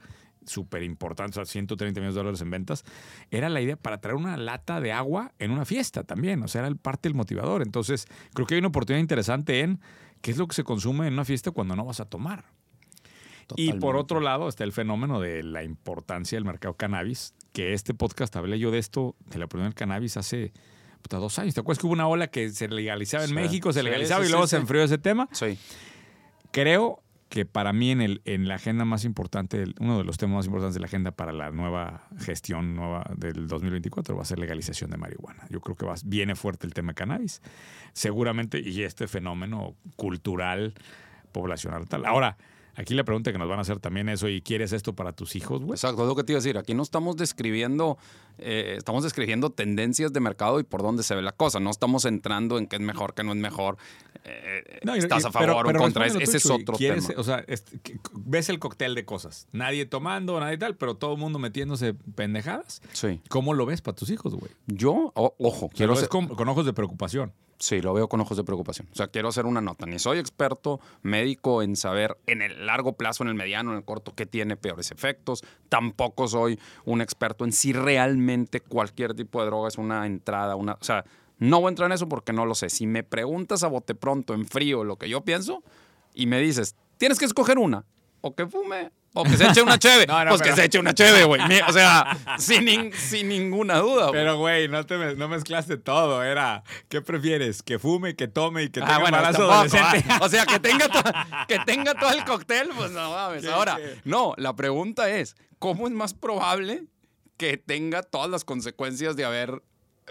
súper 0.48 0.84
importante, 0.84 1.40
o 1.40 1.44
sea, 1.44 1.52
130 1.52 1.98
millones 2.00 2.14
de 2.14 2.20
dólares 2.20 2.40
en 2.40 2.50
ventas, 2.50 2.84
era 3.32 3.48
la 3.48 3.60
idea 3.60 3.74
para 3.76 4.00
traer 4.00 4.14
una 4.14 4.36
lata 4.36 4.80
de 4.80 4.92
agua 4.92 5.32
en 5.40 5.50
una 5.50 5.64
fiesta 5.64 6.04
también, 6.04 6.40
o 6.44 6.46
sea, 6.46 6.60
era 6.60 6.68
el- 6.68 6.76
parte 6.76 7.08
del 7.08 7.16
motivador. 7.16 7.62
Entonces, 7.62 8.06
creo 8.32 8.46
que 8.46 8.54
hay 8.54 8.60
una 8.60 8.68
oportunidad 8.68 9.00
interesante 9.00 9.58
en 9.62 9.80
qué 10.20 10.30
es 10.30 10.36
lo 10.36 10.46
que 10.46 10.54
se 10.54 10.62
consume 10.62 11.08
en 11.08 11.14
una 11.14 11.24
fiesta 11.24 11.50
cuando 11.50 11.74
no 11.74 11.84
vas 11.84 11.98
a 11.98 12.04
tomar. 12.04 12.44
Y 13.56 13.72
por 13.74 13.96
otro 13.96 14.20
lado 14.20 14.48
está 14.48 14.64
el 14.64 14.72
fenómeno 14.72 15.20
de 15.20 15.42
la 15.42 15.62
importancia 15.62 16.36
del 16.36 16.44
mercado 16.44 16.74
cannabis, 16.74 17.34
que 17.52 17.72
este 17.74 17.94
podcast 17.94 18.34
hablé 18.36 18.58
yo 18.58 18.70
de 18.70 18.78
esto, 18.78 19.14
de 19.30 19.38
la 19.38 19.44
opinión 19.44 19.68
del 19.68 19.74
cannabis 19.74 20.16
hace 20.16 20.52
puta, 21.02 21.18
dos 21.18 21.38
años. 21.38 21.54
¿Te 21.54 21.60
acuerdas 21.60 21.80
que 21.80 21.86
hubo 21.86 21.92
una 21.92 22.08
ola 22.08 22.26
que 22.26 22.48
se 22.50 22.68
legalizaba 22.68 23.22
en 23.24 23.28
Sí. 23.28 23.34
México, 23.34 23.72
se 23.72 23.82
legalizaba 23.82 24.22
sí, 24.24 24.28
y 24.28 24.30
luego 24.32 24.46
se 24.46 24.56
enfrió 24.56 24.82
ese 24.82 24.98
tema? 24.98 25.28
Sí. 25.32 25.56
Creo 26.50 27.02
que 27.28 27.44
para 27.44 27.72
mí 27.72 27.90
en, 27.90 28.00
el, 28.00 28.22
en 28.24 28.46
la 28.46 28.54
agenda 28.54 28.84
más 28.84 29.04
importante, 29.04 29.64
uno 29.80 29.98
de 29.98 30.04
los 30.04 30.16
temas 30.16 30.36
más 30.36 30.46
importantes 30.46 30.74
de 30.74 30.80
la 30.80 30.86
agenda 30.86 31.10
para 31.10 31.32
la 31.32 31.50
nueva 31.50 32.06
gestión 32.18 32.76
nueva 32.76 33.04
del 33.16 33.48
2024 33.48 34.14
va 34.16 34.22
a 34.22 34.24
ser 34.24 34.38
legalización 34.38 34.90
de 34.90 34.96
marihuana. 34.96 35.44
Yo 35.50 35.60
creo 35.60 35.76
que 35.76 35.84
va, 35.86 35.94
viene 36.04 36.36
fuerte 36.36 36.66
el 36.66 36.72
tema 36.72 36.92
de 36.92 36.94
cannabis. 36.94 37.42
Seguramente, 37.92 38.60
y 38.60 38.82
este 38.82 39.08
fenómeno 39.08 39.74
cultural, 39.96 40.74
poblacional 41.32 41.88
tal. 41.88 42.06
Ahora, 42.06 42.36
aquí 42.76 42.94
la 42.94 43.04
pregunta 43.04 43.32
que 43.32 43.38
nos 43.38 43.48
van 43.48 43.58
a 43.58 43.62
hacer 43.62 43.78
también 43.80 44.08
es, 44.08 44.22
¿y 44.22 44.40
quieres 44.42 44.72
esto 44.72 44.94
para 44.94 45.12
tus 45.12 45.34
hijos, 45.36 45.60
güey? 45.62 45.72
Exacto, 45.72 46.02
es 46.02 46.08
lo 46.08 46.14
que 46.14 46.24
te 46.24 46.32
iba 46.32 46.38
a 46.38 46.42
decir. 46.42 46.58
Aquí 46.58 46.74
no 46.74 46.82
estamos 46.82 47.16
describiendo, 47.16 47.98
eh, 48.38 48.74
estamos 48.76 49.02
describiendo 49.02 49.50
tendencias 49.50 50.12
de 50.12 50.20
mercado 50.20 50.60
y 50.60 50.62
por 50.64 50.82
dónde 50.82 51.02
se 51.02 51.14
ve 51.14 51.22
la 51.22 51.32
cosa. 51.32 51.58
No 51.60 51.70
estamos 51.70 52.04
entrando 52.04 52.58
en 52.58 52.66
qué 52.66 52.76
es 52.76 52.82
mejor, 52.82 53.14
qué 53.14 53.24
no 53.24 53.32
es 53.32 53.38
mejor. 53.38 53.76
Eh, 54.24 54.80
No, 54.84 54.94
estás 54.94 55.24
y- 55.24 55.26
a 55.28 55.30
favor 55.32 55.48
pero- 55.48 55.68
o 55.68 55.70
en 55.70 55.76
contra. 55.78 56.06
Ese 56.06 56.36
es 56.36 56.46
otro 56.50 56.76
¿Quieres- 56.76 57.06
tema. 57.06 57.20
O 57.20 57.24
sea, 57.24 57.44
ves 58.14 58.48
el 58.48 58.58
cóctel 58.58 58.94
de 58.94 59.04
cosas. 59.04 59.46
Nadie 59.52 59.86
tomando, 59.86 60.38
nadie 60.40 60.58
tal, 60.58 60.76
pero 60.76 60.96
todo 60.96 61.12
el 61.14 61.18
mundo 61.20 61.38
metiéndose 61.38 61.94
pendejadas. 62.14 62.82
Sí. 62.92 63.20
¿Cómo 63.28 63.54
lo 63.54 63.66
ves 63.66 63.82
para 63.82 63.94
tus 63.94 64.10
hijos, 64.10 64.34
güey? 64.34 64.50
Yo, 64.66 65.12
o- 65.14 65.34
ojo, 65.38 65.68
Quiero 65.72 65.94
ser, 65.96 66.08
con, 66.08 66.26
con 66.28 66.48
ojos 66.48 66.66
de 66.66 66.72
preocupación. 66.72 67.32
Sí, 67.58 67.80
lo 67.80 67.94
veo 67.94 68.08
con 68.08 68.20
ojos 68.20 68.36
de 68.36 68.44
preocupación. 68.44 68.86
O 68.92 68.94
sea, 68.94 69.08
quiero 69.08 69.28
hacer 69.28 69.46
una 69.46 69.60
nota. 69.60 69.86
Ni 69.86 69.98
soy 69.98 70.18
experto 70.18 70.78
médico 71.02 71.62
en 71.62 71.74
saber 71.76 72.18
en 72.26 72.42
el 72.42 72.66
largo 72.66 72.92
plazo, 72.92 73.22
en 73.24 73.28
el 73.28 73.34
mediano, 73.34 73.70
en 73.70 73.78
el 73.78 73.84
corto, 73.84 74.14
qué 74.14 74.26
tiene 74.26 74.56
peores 74.56 74.90
efectos. 74.90 75.42
Tampoco 75.68 76.28
soy 76.28 76.60
un 76.84 77.00
experto 77.00 77.44
en 77.44 77.52
si 77.52 77.72
realmente 77.72 78.60
cualquier 78.60 79.14
tipo 79.14 79.40
de 79.40 79.46
droga 79.46 79.68
es 79.68 79.78
una 79.78 80.06
entrada, 80.06 80.54
una... 80.54 80.74
O 80.74 80.84
sea, 80.84 81.04
no 81.38 81.60
voy 81.60 81.68
a 81.68 81.70
entrar 81.70 81.90
en 81.90 81.94
eso 81.94 82.08
porque 82.08 82.32
no 82.32 82.44
lo 82.44 82.54
sé. 82.54 82.68
Si 82.68 82.86
me 82.86 83.02
preguntas 83.02 83.62
a 83.62 83.68
bote 83.68 83.94
pronto, 83.94 84.34
en 84.34 84.46
frío, 84.46 84.84
lo 84.84 84.96
que 84.96 85.08
yo 85.08 85.22
pienso, 85.22 85.62
y 86.14 86.26
me 86.26 86.40
dices, 86.40 86.76
tienes 86.98 87.18
que 87.18 87.24
escoger 87.24 87.58
una, 87.58 87.84
o 88.20 88.34
que 88.34 88.46
fume, 88.46 88.90
o 89.16 89.24
que 89.24 89.36
se 89.36 89.46
eche 89.46 89.62
una 89.62 89.78
cheve, 89.78 90.06
No, 90.08 90.24
no, 90.24 90.30
pues 90.30 90.42
pero- 90.42 90.54
que 90.54 90.60
se 90.60 90.66
eche 90.66 90.78
una 90.78 90.94
cheve, 90.94 91.24
güey. 91.24 91.40
O 91.68 91.72
sea, 91.72 92.16
sin, 92.38 92.92
sin 92.92 93.28
ninguna 93.28 93.78
duda. 93.78 94.12
Pero, 94.12 94.38
güey, 94.38 94.68
no, 94.68 94.84
te, 94.84 95.16
no 95.16 95.28
mezclaste 95.28 95.76
todo. 95.78 96.22
Era, 96.22 96.62
¿qué 96.88 97.02
prefieres? 97.02 97.62
¿Que 97.62 97.78
fume, 97.78 98.14
que 98.14 98.28
tome 98.28 98.62
y 98.64 98.66
que 98.66 98.80
tenga 98.80 98.96
Ah, 98.96 98.98
bueno, 98.98 99.16
embarazo 99.16 99.50
adolescente? 99.50 100.04
ah. 100.08 100.18
O 100.22 100.28
sea, 100.28 100.46
que 100.46 100.58
tenga, 100.60 100.86
que 101.48 101.58
tenga 101.60 101.94
todo 101.94 102.10
el 102.12 102.24
cóctel, 102.24 102.68
pues 102.76 102.90
no 102.92 103.10
mames. 103.10 103.42
¿Qué, 103.42 103.50
Ahora, 103.50 103.76
qué? 103.76 104.00
no, 104.04 104.34
la 104.36 104.54
pregunta 104.54 105.08
es, 105.10 105.34
¿cómo 105.58 105.86
es 105.88 105.92
más 105.92 106.14
probable 106.14 106.84
que 107.36 107.56
tenga 107.56 108.02
todas 108.02 108.30
las 108.30 108.44
consecuencias 108.44 109.16
de 109.16 109.24
haber 109.24 109.62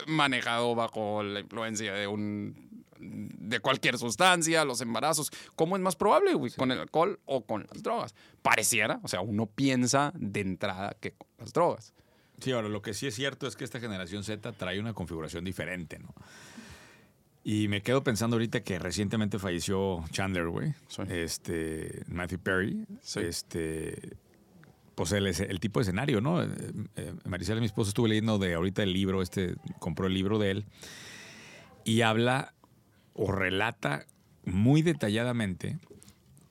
manejado 0.07 0.75
bajo 0.75 1.23
la 1.23 1.39
influencia 1.39 1.93
de 1.93 2.07
un 2.07 2.64
de 3.05 3.59
cualquier 3.59 3.97
sustancia, 3.97 4.65
los 4.65 4.81
embarazos, 4.81 5.31
¿cómo 5.55 5.75
es 5.75 5.81
más 5.81 5.95
probable, 5.95 6.33
güey? 6.33 6.51
¿Con 6.51 6.71
el 6.71 6.79
alcohol 6.79 7.19
o 7.25 7.45
con 7.45 7.67
las 7.71 7.83
drogas? 7.83 8.15
Pareciera, 8.41 8.99
o 9.03 9.07
sea, 9.07 9.21
uno 9.21 9.45
piensa 9.45 10.11
de 10.15 10.41
entrada 10.41 10.95
que 10.99 11.11
con 11.13 11.27
las 11.37 11.53
drogas. 11.53 11.93
Sí, 12.39 12.51
ahora 12.51 12.69
lo 12.69 12.81
que 12.81 12.93
sí 12.93 13.07
es 13.07 13.15
cierto 13.15 13.47
es 13.47 13.55
que 13.55 13.63
esta 13.63 13.79
generación 13.79 14.23
Z 14.23 14.51
trae 14.53 14.79
una 14.79 14.93
configuración 14.93 15.45
diferente, 15.45 15.99
¿no? 15.99 16.13
Y 17.43 17.67
me 17.67 17.83
quedo 17.83 18.03
pensando 18.03 18.37
ahorita 18.37 18.63
que 18.63 18.79
recientemente 18.79 19.37
falleció 19.37 20.03
Chandler, 20.09 20.47
güey. 20.47 20.73
Sí. 20.87 21.03
Este, 21.07 22.01
Matthew 22.07 22.39
Perry. 22.39 22.85
Sí. 23.01 23.19
Este, 23.19 24.17
pues 24.95 25.11
el, 25.11 25.59
tipo 25.59 25.79
de 25.79 25.83
escenario, 25.83 26.21
¿no? 26.21 26.41
Eh, 26.41 26.47
eh, 26.95 27.13
Maricela, 27.25 27.59
mi 27.59 27.67
esposa, 27.67 27.89
estuve 27.89 28.09
leyendo 28.09 28.39
de 28.39 28.55
ahorita 28.55 28.81
el 28.81 28.93
libro, 28.93 29.21
este, 29.21 29.55
compró 29.77 30.07
el 30.07 30.15
libro 30.15 30.39
de 30.39 30.51
él. 30.51 30.65
Y 31.83 32.01
habla 32.01 32.54
o 33.15 33.31
relata 33.31 34.05
muy 34.45 34.81
detalladamente 34.83 35.77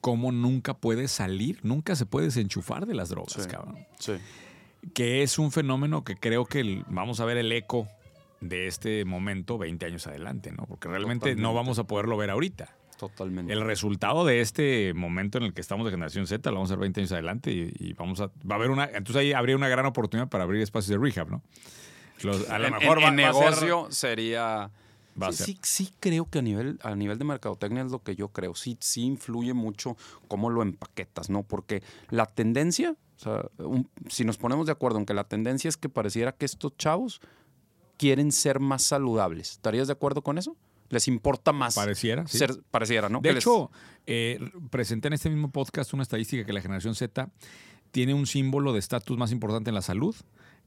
cómo 0.01 0.33
nunca 0.33 0.75
puede 0.75 1.07
salir, 1.09 1.61
nunca 1.63 1.95
se 1.95 2.05
puede 2.07 2.27
desenchufar 2.27 2.87
de 2.87 2.95
las 2.95 3.09
drogas, 3.11 3.35
Sí. 3.35 3.49
cabrón 3.49 3.87
Sí. 3.99 4.15
que 4.93 5.23
es 5.23 5.39
un 5.39 5.51
fenómeno 5.53 6.05
que 6.05 6.17
creo 6.17 6.45
que 6.45 6.61
el- 6.61 6.85
vamos 6.89 7.21
a 7.21 7.25
ver 7.25 7.37
el 7.39 7.51
eco 7.53 7.89
de 8.41 8.67
este 8.67 9.05
momento 9.07 9.57
20 9.57 9.87
años 9.87 10.07
adelante, 10.07 10.53
¿no? 10.53 10.67
Porque 10.67 10.89
realmente 10.89 11.35
no 11.37 11.55
vamos 11.55 11.79
a 11.79 11.85
poderlo 11.85 12.17
ver 12.19 12.29
ahorita. 12.31 12.77
Totalmente. 12.99 13.53
El 13.53 13.63
resultado 13.63 14.25
de 14.27 14.41
este 14.41 14.93
momento 14.95 15.39
en 15.39 15.45
el 15.45 15.55
que 15.55 15.61
estamos 15.63 15.85
de 15.87 15.91
generación 15.91 16.27
Z 16.27 16.51
lo 16.51 16.57
vamos 16.57 16.71
a 16.71 16.75
ver 16.75 16.81
20 16.83 17.01
años 17.01 17.13
adelante 17.13 17.51
y, 17.53 17.73
y 17.79 17.93
vamos 17.95 18.21
a 18.21 18.27
va 18.27 18.53
a 18.53 18.55
haber 18.57 18.71
una 18.71 18.85
entonces 18.85 19.17
ahí 19.17 19.33
habría 19.33 19.57
una 19.57 19.69
gran 19.69 19.87
oportunidad 19.87 20.29
para 20.29 20.45
abrir 20.45 20.61
espacios 20.63 20.91
de 20.91 20.99
rehab, 21.05 21.31
¿no? 21.31 21.43
Los- 22.23 22.49
a 22.51 22.59
lo 22.59 22.71
mejor 22.71 23.03
va, 23.03 23.09
en 23.09 23.17
va 23.19 23.29
a 23.29 23.33
ser- 23.33 23.43
negocio 23.45 23.87
sería 23.91 24.71
Va 25.21 25.33
sí, 25.33 25.45
sí, 25.45 25.59
sí 25.63 25.95
creo 26.01 26.29
que 26.29 26.41
a 26.41 26.43
nivel, 26.43 26.79
a 26.83 26.95
nivel 26.97 27.19
de 27.19 27.25
mercadotecnia 27.25 27.83
es 27.85 27.91
lo 27.93 28.03
que 28.03 28.17
yo 28.17 28.29
creo. 28.29 28.55
Sí, 28.55 28.77
sí 28.81 29.03
influye 29.03 29.55
mucho 29.55 29.97
cómo 30.29 30.51
lo 30.51 30.63
empaquetas, 30.63 31.31
¿no? 31.31 31.43
Porque 31.43 31.83
la 32.11 32.27
tendencia, 32.27 32.97
o 33.17 33.19
sea, 33.19 33.45
un- 33.59 33.89
si 34.09 34.25
nos 34.25 34.37
ponemos 34.39 34.67
de 34.67 34.73
acuerdo 34.73 34.99
en 34.99 35.07
que 35.07 35.15
la 35.15 35.25
tendencia 35.25 35.69
es 35.69 35.77
que 35.77 35.89
pareciera 35.89 36.33
que 36.33 36.45
estos 36.45 36.77
chavos 36.77 37.21
quieren 37.97 38.33
ser 38.33 38.59
más 38.61 38.83
saludables. 38.83 39.53
¿Estarías 39.53 39.87
de 39.87 39.93
acuerdo 39.93 40.23
con 40.23 40.37
eso? 40.39 40.57
¿Les 40.91 41.09
importa 41.09 41.53
más 41.53 41.75
pareciera, 41.77 42.27
sí. 42.27 42.39
pareciera, 42.71 43.09
¿no? 43.09 43.21
De 43.21 43.29
Que 43.31 43.35
les- 43.35 43.43
hecho, 43.45 43.71
eh, 44.07 44.39
presenté 44.71 45.09
en 45.09 45.15
este 45.15 45.31
mismo 45.31 45.51
podcast 45.51 45.93
una 45.95 46.03
estadística 46.03 46.45
que 46.45 46.53
la 46.53 46.61
generación 46.61 46.95
Z 46.95 47.31
tiene 47.91 48.13
un 48.15 48.27
símbolo 48.27 48.73
de 48.73 48.81
estatus 48.81 49.17
más 49.17 49.31
importante 49.33 49.71
en 49.71 49.75
la 49.75 49.83
salud 49.83 50.15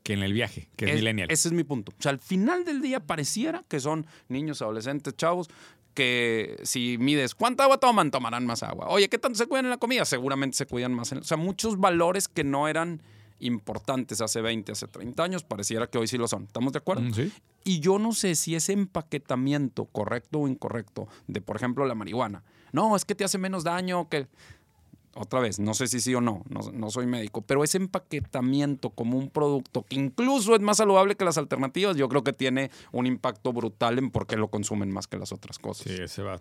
que 0.08 0.14
en 0.14 0.24
el 0.24 0.32
viaje, 0.32 0.70
que 0.78 0.86
es, 0.86 0.96
millennial. 0.96 1.30
Ese 1.30 1.50
es 1.50 1.54
mi 1.54 1.66
punto. 1.66 1.92
O 1.92 2.02
sea, 2.02 2.12
al 2.12 2.20
final 2.20 2.64
del 2.64 2.82
día 2.82 3.02
pareciera 3.02 3.66
que 3.68 3.82
son 3.82 4.08
niños, 4.30 4.62
adolescentes, 4.62 5.18
chavos, 5.18 5.50
que 5.94 6.56
si 6.64 6.98
mides 6.98 7.36
cuánta 7.36 7.66
agua 7.66 7.78
toman, 7.78 8.10
tomarán 8.10 8.46
más 8.46 8.64
agua. 8.64 8.88
Oye, 8.88 9.10
¿qué 9.10 9.18
tanto 9.18 9.38
se 9.38 9.48
cuidan 9.48 9.66
en 9.66 9.72
la 9.72 9.78
comida? 9.78 10.06
Seguramente 10.06 10.56
se 10.56 10.66
cuidan 10.66 10.94
más. 10.94 11.12
En, 11.12 11.18
o 11.18 11.24
sea, 11.26 11.36
muchos 11.36 11.78
valores 11.78 12.30
que 12.30 12.46
no 12.46 12.70
eran 12.70 13.02
importantes 13.40 14.22
hace 14.22 14.40
20, 14.40 14.72
hace 14.72 14.88
30 14.88 15.22
años, 15.22 15.44
pareciera 15.44 15.88
que 15.88 15.98
hoy 15.98 16.08
sí 16.08 16.18
lo 16.18 16.30
son. 16.30 16.44
¿Estamos 16.44 16.72
de 16.72 16.80
acuerdo? 16.80 17.02
Mm, 17.02 17.14
sí. 17.14 17.34
Y 17.66 17.82
yo 17.82 18.00
no 18.00 18.14
sé 18.14 18.36
si 18.36 18.56
ese 18.56 18.72
empaquetamiento 18.72 19.88
correcto 19.88 20.40
o 20.40 20.48
incorrecto 20.48 21.10
de, 21.28 21.42
por 21.42 21.58
ejemplo, 21.58 21.86
la 21.86 21.96
marihuana. 21.96 22.46
No, 22.72 22.96
es 22.96 23.04
que 23.04 23.14
te 23.14 23.26
hace 23.26 23.38
menos 23.38 23.66
daño 23.66 24.08
que... 24.08 24.30
Otra 25.20 25.40
vez, 25.40 25.60
no 25.60 25.74
sé 25.74 25.88
si 25.88 26.00
sí 26.00 26.14
o 26.14 26.22
no, 26.22 26.44
no, 26.48 26.60
no 26.72 26.90
soy 26.92 27.08
médico, 27.08 27.42
pero 27.42 27.64
ese 27.64 27.78
empaquetamiento 27.78 28.92
como 28.92 29.18
un 29.18 29.30
producto 29.30 29.84
que 29.84 29.96
incluso 29.96 30.56
es 30.56 30.62
más 30.62 30.78
saludable 30.78 31.16
que 31.16 31.26
las 31.26 31.38
alternativas, 31.38 31.98
yo 31.98 32.08
creo 32.08 32.24
que 32.24 32.34
tiene 32.34 32.70
un 32.92 33.08
impacto 33.08 33.52
brutal 33.52 33.98
en 33.98 34.12
por 34.12 34.28
qué 34.28 34.36
lo 34.38 34.50
consumen 34.50 34.92
más 34.92 35.08
que 35.08 35.18
las 35.18 35.32
otras 35.32 35.58
cosas. 35.58 35.92
Sí, 35.92 36.02
ese 36.02 36.22
va. 36.22 36.40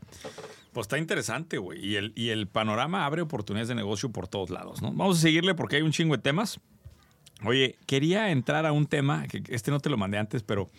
Pues 0.73 0.85
está 0.85 0.99
interesante, 0.99 1.57
güey. 1.57 1.85
Y 1.85 1.97
el, 1.97 2.13
y 2.15 2.29
el 2.29 2.49
panorama 2.49 3.07
abre 3.07 3.23
oportunidades 3.23 3.69
de 3.69 3.75
negocio 3.75 4.11
por 4.11 4.29
todos 4.29 4.51
lados, 4.51 4.83
¿no? 4.83 4.93
Vamos 4.93 5.19
a 5.19 5.23
seguirle 5.23 5.55
porque 5.55 5.77
hay 5.77 5.83
un 5.83 5.93
chingo 5.93 6.17
de 6.17 6.23
temas. 6.23 6.61
Oye, 7.45 7.79
quería 7.87 8.31
entrar 8.31 8.67
a 8.67 8.73
un 8.73 8.87
tema, 8.87 9.27
que 9.27 9.43
este 9.49 9.71
no 9.71 9.81
te 9.81 9.89
lo 9.89 9.97
mandé 9.97 10.19
antes, 10.19 10.43
pero 10.43 10.71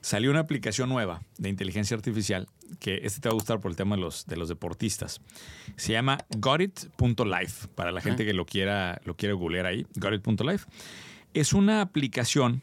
salió 0.00 0.30
una 0.30 0.40
aplicación 0.40 0.88
nueva 0.88 1.22
de 1.38 1.48
inteligencia 1.48 1.96
artificial, 1.96 2.48
que 2.80 3.00
este 3.02 3.20
te 3.20 3.28
va 3.28 3.32
a 3.32 3.34
gustar 3.34 3.60
por 3.60 3.70
el 3.70 3.76
tema 3.76 3.96
de 3.96 4.02
los, 4.02 4.26
de 4.26 4.36
los 4.36 4.48
deportistas. 4.48 5.20
Se 5.76 5.92
llama 5.92 6.18
gotit.life, 6.36 7.68
para 7.74 7.92
la 7.92 8.00
gente 8.00 8.24
que 8.24 8.32
lo 8.32 8.46
quiera, 8.46 9.00
lo 9.04 9.16
quiera 9.16 9.34
googlear 9.34 9.66
ahí, 9.66 9.86
gotit.life. 9.96 10.66
Es 11.34 11.52
una 11.52 11.80
aplicación 11.80 12.62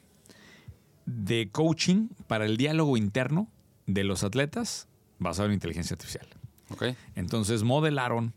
de 1.06 1.50
coaching 1.52 2.10
para 2.28 2.46
el 2.46 2.58
diálogo 2.58 2.98
interno 2.98 3.50
de 3.86 4.04
los 4.04 4.24
atletas 4.24 4.88
basado 5.20 5.48
en 5.48 5.54
inteligencia 5.54 5.94
artificial. 5.94 6.28
Ok. 6.70 6.86
Entonces 7.16 7.64
modelaron 7.64 8.34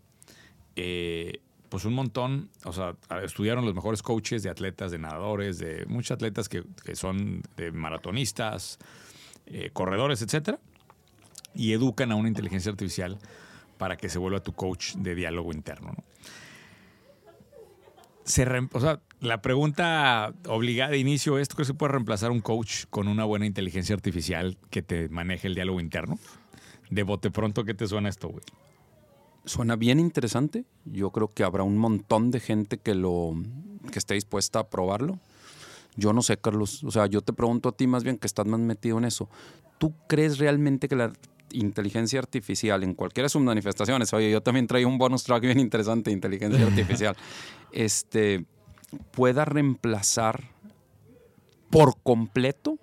eh, 0.76 1.40
pues 1.68 1.84
un 1.84 1.94
montón, 1.94 2.50
o 2.64 2.72
sea, 2.72 2.94
estudiaron 3.22 3.64
los 3.64 3.74
mejores 3.74 4.02
coaches 4.02 4.42
de 4.42 4.50
atletas, 4.50 4.90
de 4.90 4.98
nadadores, 4.98 5.58
de 5.58 5.84
muchos 5.86 6.12
atletas 6.12 6.48
que, 6.48 6.64
son 6.94 7.42
de 7.56 7.72
maratonistas, 7.72 8.78
eh, 9.46 9.70
corredores, 9.72 10.22
etcétera, 10.22 10.58
y 11.54 11.72
educan 11.72 12.12
a 12.12 12.14
una 12.16 12.28
inteligencia 12.28 12.70
artificial 12.70 13.18
para 13.78 13.96
que 13.96 14.08
se 14.08 14.18
vuelva 14.18 14.40
tu 14.40 14.52
coach 14.52 14.94
de 14.94 15.14
diálogo 15.14 15.52
interno. 15.52 15.92
¿no? 15.96 16.04
Se 18.24 18.46
rem- 18.46 18.68
o 18.72 18.80
sea, 18.80 19.00
la 19.20 19.40
pregunta 19.40 20.32
obligada 20.46 20.90
de 20.90 20.98
inicio 20.98 21.38
es, 21.38 21.48
¿tú 21.48 21.56
crees 21.56 21.68
que 21.68 21.74
puedes 21.74 21.92
reemplazar 21.92 22.30
un 22.30 22.40
coach 22.40 22.84
con 22.90 23.08
una 23.08 23.24
buena 23.24 23.46
inteligencia 23.46 23.94
artificial 23.94 24.58
que 24.70 24.82
te 24.82 25.08
maneje 25.08 25.48
el 25.48 25.54
diálogo 25.54 25.80
interno? 25.80 26.18
De 26.90 27.02
bote 27.02 27.30
pronto, 27.30 27.64
¿qué 27.64 27.74
te 27.74 27.86
suena 27.86 28.08
esto, 28.08 28.28
güey? 28.28 28.42
Suena 29.48 29.76
bien 29.76 29.98
interesante. 29.98 30.66
Yo 30.84 31.10
creo 31.10 31.28
que 31.28 31.42
habrá 31.42 31.62
un 31.62 31.78
montón 31.78 32.30
de 32.30 32.38
gente 32.38 32.76
que 32.76 32.94
lo 32.94 33.34
que 33.90 33.98
esté 33.98 34.12
dispuesta 34.12 34.58
a 34.58 34.68
probarlo. 34.68 35.18
Yo 35.96 36.12
no 36.12 36.20
sé, 36.20 36.36
Carlos. 36.36 36.84
O 36.84 36.90
sea, 36.90 37.06
yo 37.06 37.22
te 37.22 37.32
pregunto 37.32 37.70
a 37.70 37.72
ti 37.72 37.86
más 37.86 38.04
bien 38.04 38.18
que 38.18 38.26
estás 38.26 38.46
más 38.46 38.60
metido 38.60 38.98
en 38.98 39.06
eso. 39.06 39.30
¿Tú 39.78 39.94
crees 40.06 40.36
realmente 40.36 40.86
que 40.86 40.96
la 40.96 41.14
inteligencia 41.50 42.18
artificial 42.18 42.82
en 42.82 42.92
cualquiera 42.92 43.24
de 43.24 43.30
sus 43.30 43.40
manifestaciones, 43.40 44.12
oye, 44.12 44.30
yo 44.30 44.42
también 44.42 44.66
traigo 44.66 44.90
un 44.90 44.98
bonus 44.98 45.24
track 45.24 45.40
bien 45.40 45.58
interesante 45.58 46.10
de 46.10 46.14
inteligencia 46.14 46.62
artificial, 46.66 47.16
este, 47.72 48.44
pueda 49.12 49.46
reemplazar 49.46 50.44
por 51.70 51.94
completo? 52.02 52.78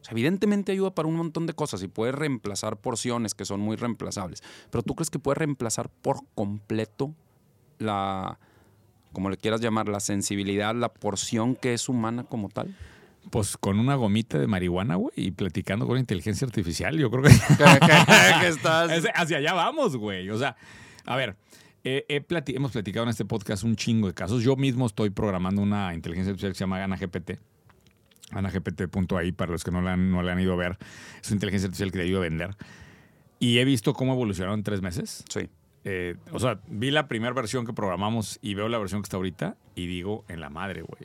O 0.00 0.04
sea, 0.04 0.12
evidentemente 0.12 0.72
ayuda 0.72 0.94
para 0.94 1.08
un 1.08 1.16
montón 1.16 1.46
de 1.46 1.52
cosas 1.54 1.82
y 1.82 1.88
puede 1.88 2.12
reemplazar 2.12 2.76
porciones 2.78 3.34
que 3.34 3.44
son 3.44 3.60
muy 3.60 3.76
reemplazables. 3.76 4.42
Pero 4.70 4.82
tú 4.82 4.94
crees 4.94 5.10
que 5.10 5.18
puede 5.18 5.34
reemplazar 5.36 5.90
por 5.90 6.20
completo 6.34 7.14
la, 7.78 8.38
como 9.12 9.30
le 9.30 9.36
quieras 9.36 9.60
llamar, 9.60 9.88
la 9.88 10.00
sensibilidad, 10.00 10.74
la 10.74 10.88
porción 10.92 11.54
que 11.54 11.74
es 11.74 11.88
humana 11.88 12.24
como 12.24 12.48
tal? 12.48 12.74
Pues 13.30 13.56
con 13.58 13.78
una 13.78 13.94
gomita 13.96 14.38
de 14.38 14.46
marihuana, 14.46 14.94
güey, 14.96 15.12
y 15.16 15.30
platicando 15.32 15.86
con 15.86 15.98
inteligencia 15.98 16.46
artificial, 16.46 16.96
yo 16.96 17.10
creo 17.10 17.22
que 17.24 17.28
que 18.40 18.48
estás... 18.48 18.90
Es- 18.92 19.06
hacia 19.14 19.36
allá 19.36 19.52
vamos, 19.52 19.96
güey. 19.96 20.30
O 20.30 20.38
sea, 20.38 20.56
a 21.04 21.16
ver, 21.16 21.36
eh, 21.84 22.22
plati- 22.26 22.56
hemos 22.56 22.72
platicado 22.72 23.04
en 23.04 23.10
este 23.10 23.26
podcast 23.26 23.64
un 23.64 23.76
chingo 23.76 24.06
de 24.06 24.14
casos. 24.14 24.42
Yo 24.42 24.56
mismo 24.56 24.86
estoy 24.86 25.10
programando 25.10 25.60
una 25.60 25.92
inteligencia 25.92 26.30
artificial 26.30 26.52
que 26.52 26.58
se 26.58 26.64
llama 26.64 26.82
AnaGPT. 26.82 27.32
AnaGPT.ai, 28.32 29.32
para 29.32 29.52
los 29.52 29.64
que 29.64 29.70
no 29.70 29.80
la, 29.82 29.94
han, 29.94 30.10
no 30.10 30.22
la 30.22 30.32
han 30.32 30.40
ido 30.40 30.52
a 30.52 30.56
ver. 30.56 30.78
Es 31.20 31.28
una 31.28 31.36
inteligencia 31.36 31.66
artificial 31.66 31.92
que 31.92 31.98
te 31.98 32.04
ayuda 32.04 32.18
a 32.18 32.22
vender. 32.22 32.56
Y 33.38 33.58
he 33.58 33.64
visto 33.64 33.94
cómo 33.94 34.12
evolucionaron 34.12 34.60
en 34.60 34.64
tres 34.64 34.82
meses. 34.82 35.24
Sí. 35.28 35.48
Eh, 35.84 36.16
o 36.32 36.38
sea, 36.38 36.60
vi 36.68 36.90
la 36.90 37.08
primera 37.08 37.32
versión 37.32 37.64
que 37.64 37.72
programamos 37.72 38.38
y 38.42 38.54
veo 38.54 38.68
la 38.68 38.78
versión 38.78 39.00
que 39.00 39.06
está 39.06 39.16
ahorita 39.16 39.56
y 39.74 39.86
digo, 39.86 40.24
en 40.28 40.40
la 40.40 40.50
madre, 40.50 40.82
güey. 40.82 41.02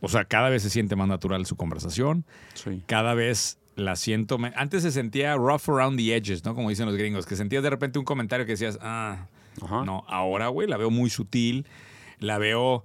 O 0.00 0.08
sea, 0.08 0.24
cada 0.24 0.48
vez 0.48 0.62
se 0.62 0.70
siente 0.70 0.96
más 0.96 1.08
natural 1.08 1.44
su 1.46 1.56
conversación 1.56 2.24
Sí. 2.54 2.82
cada 2.86 3.14
vez 3.14 3.58
la 3.74 3.94
siento. 3.96 4.38
me- 4.38 4.52
Antes 4.56 4.82
se 4.84 4.90
sentía 4.90 5.34
rough 5.36 5.68
around 5.68 5.98
the 5.98 6.14
edges, 6.16 6.44
¿no? 6.46 6.54
Como 6.54 6.70
dicen 6.70 6.86
los 6.86 6.96
gringos, 6.96 7.26
que 7.26 7.36
sentías 7.36 7.62
de 7.62 7.68
repente 7.70 7.98
un 7.98 8.04
comentario 8.06 8.46
que 8.46 8.52
decías, 8.52 8.78
ah, 8.80 9.26
Ajá. 9.62 9.84
no, 9.84 10.04
ahora, 10.08 10.48
güey, 10.48 10.66
la 10.66 10.78
veo 10.78 10.88
muy 10.90 11.10
sutil, 11.10 11.66
la 12.18 12.38
veo 12.38 12.84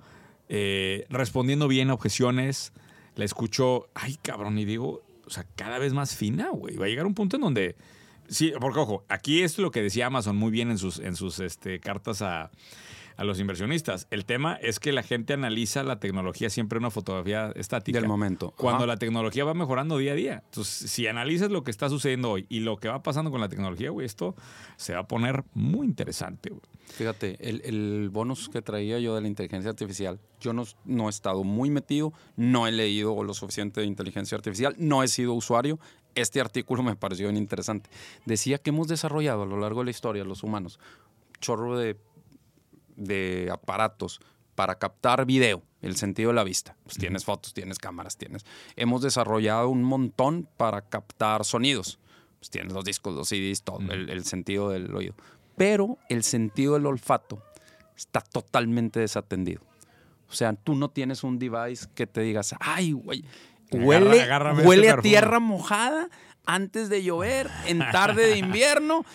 eh, 0.50 1.05
respondiendo 1.09 1.69
bien 1.69 1.89
a 1.91 1.93
objeciones, 1.93 2.73
la 3.15 3.25
escucho, 3.25 3.88
ay, 3.94 4.18
cabrón, 4.22 4.58
y 4.58 4.65
digo, 4.65 5.01
o 5.25 5.30
sea, 5.30 5.46
cada 5.56 5.80
vez 5.80 5.94
más 5.94 6.15
fina, 6.15 6.50
güey. 6.50 6.77
Va 6.77 6.86
a 6.86 6.89
llegar 6.89 7.06
un 7.06 7.13
punto 7.13 7.38
en 7.38 7.41
donde, 7.44 7.75
sí, 8.27 8.53
porque 8.60 8.80
ojo, 8.80 9.06
aquí 9.08 9.41
es 9.41 9.58
lo 9.58 9.72
que 9.72 9.82
decía 9.82 10.08
Amazon 10.08 10.36
muy 10.38 10.51
bien 10.51 10.72
en 10.72 10.77
sus, 10.77 11.00
en 11.00 11.15
sus 11.15 11.39
este, 11.39 11.80
cartas 11.80 12.22
a, 12.22 12.51
a 13.21 13.23
los 13.23 13.39
inversionistas. 13.39 14.07
El 14.09 14.25
tema 14.25 14.55
es 14.55 14.79
que 14.79 14.91
la 14.91 15.03
gente 15.03 15.33
analiza 15.33 15.83
la 15.83 15.99
tecnología 15.99 16.49
siempre 16.49 16.77
en 16.77 16.85
una 16.85 16.89
fotografía 16.89 17.51
estática 17.55 17.99
Del 17.99 18.07
momento. 18.07 18.51
cuando 18.57 18.79
Ajá. 18.79 18.87
la 18.87 18.97
tecnología 18.97 19.45
va 19.45 19.53
mejorando 19.53 19.99
día 19.99 20.13
a 20.13 20.15
día. 20.15 20.43
Entonces, 20.45 20.89
si 20.89 21.05
analizas 21.05 21.51
lo 21.51 21.63
que 21.63 21.69
está 21.69 21.87
sucediendo 21.87 22.31
hoy 22.31 22.47
y 22.49 22.61
lo 22.61 22.77
que 22.77 22.87
va 22.87 23.03
pasando 23.03 23.29
con 23.29 23.39
la 23.39 23.47
tecnología, 23.47 23.91
güey, 23.91 24.07
esto 24.07 24.35
se 24.75 24.95
va 24.95 25.01
a 25.01 25.07
poner 25.07 25.43
muy 25.53 25.85
interesante, 25.85 26.49
güey. 26.49 26.63
Fíjate, 26.87 27.37
el, 27.47 27.61
el 27.63 28.09
bonus 28.09 28.49
que 28.49 28.63
traía 28.63 28.97
yo 28.97 29.13
de 29.13 29.21
la 29.21 29.27
inteligencia 29.27 29.69
artificial, 29.69 30.19
yo 30.39 30.51
no, 30.51 30.63
no 30.85 31.05
he 31.05 31.11
estado 31.11 31.43
muy 31.43 31.69
metido, 31.69 32.13
no 32.35 32.65
he 32.65 32.71
leído 32.71 33.23
lo 33.23 33.35
suficiente 33.35 33.81
de 33.81 33.85
inteligencia 33.85 34.35
artificial, 34.35 34.73
no 34.79 35.03
he 35.03 35.07
sido 35.07 35.33
usuario. 35.35 35.79
Este 36.15 36.41
artículo 36.41 36.81
me 36.81 36.95
pareció 36.95 37.27
bien 37.27 37.37
interesante. 37.37 37.91
Decía 38.25 38.57
que 38.57 38.71
hemos 38.71 38.87
desarrollado 38.87 39.43
a 39.43 39.45
lo 39.45 39.59
largo 39.59 39.81
de 39.81 39.85
la 39.85 39.91
historia, 39.91 40.23
los 40.23 40.41
humanos, 40.41 40.79
chorro 41.39 41.77
de, 41.77 41.97
de 42.95 43.50
aparatos 43.51 44.19
para 44.55 44.77
captar 44.77 45.25
video, 45.25 45.63
el 45.81 45.95
sentido 45.95 46.29
de 46.29 46.36
la 46.36 46.43
vista. 46.43 46.75
Pues 46.83 46.98
tienes 46.98 47.25
fotos, 47.25 47.53
tienes 47.53 47.79
cámaras, 47.79 48.17
tienes. 48.17 48.45
Hemos 48.75 49.01
desarrollado 49.01 49.69
un 49.69 49.83
montón 49.83 50.48
para 50.57 50.81
captar 50.81 51.45
sonidos. 51.45 52.00
Pues 52.39 52.50
tienes 52.50 52.74
los 52.74 52.83
discos, 52.83 53.13
los 53.13 53.29
CDs, 53.29 53.63
todo, 53.63 53.79
el, 53.91 54.10
el 54.10 54.25
sentido 54.25 54.69
del 54.69 54.93
oído. 54.95 55.15
Pero 55.57 55.98
el 56.10 56.24
sentido 56.24 56.74
del 56.74 56.86
olfato 56.86 57.41
está 57.95 58.21
totalmente 58.21 59.00
desatendido. 59.00 59.62
O 60.29 60.33
sea, 60.33 60.53
tú 60.53 60.75
no 60.75 60.89
tienes 60.89 61.24
un 61.24 61.39
device 61.39 61.88
que 61.93 62.07
te 62.07 62.21
digas, 62.21 62.55
ay, 62.60 62.93
güey, 62.93 63.25
huele, 63.71 64.21
agárrame 64.21 64.63
huele 64.63 64.83
este 64.83 64.91
a 64.91 64.95
perfume". 64.95 65.10
tierra 65.10 65.39
mojada 65.39 66.10
antes 66.45 66.89
de 66.89 67.03
llover, 67.03 67.50
en 67.67 67.79
tarde 67.91 68.27
de 68.27 68.38
invierno. 68.38 69.05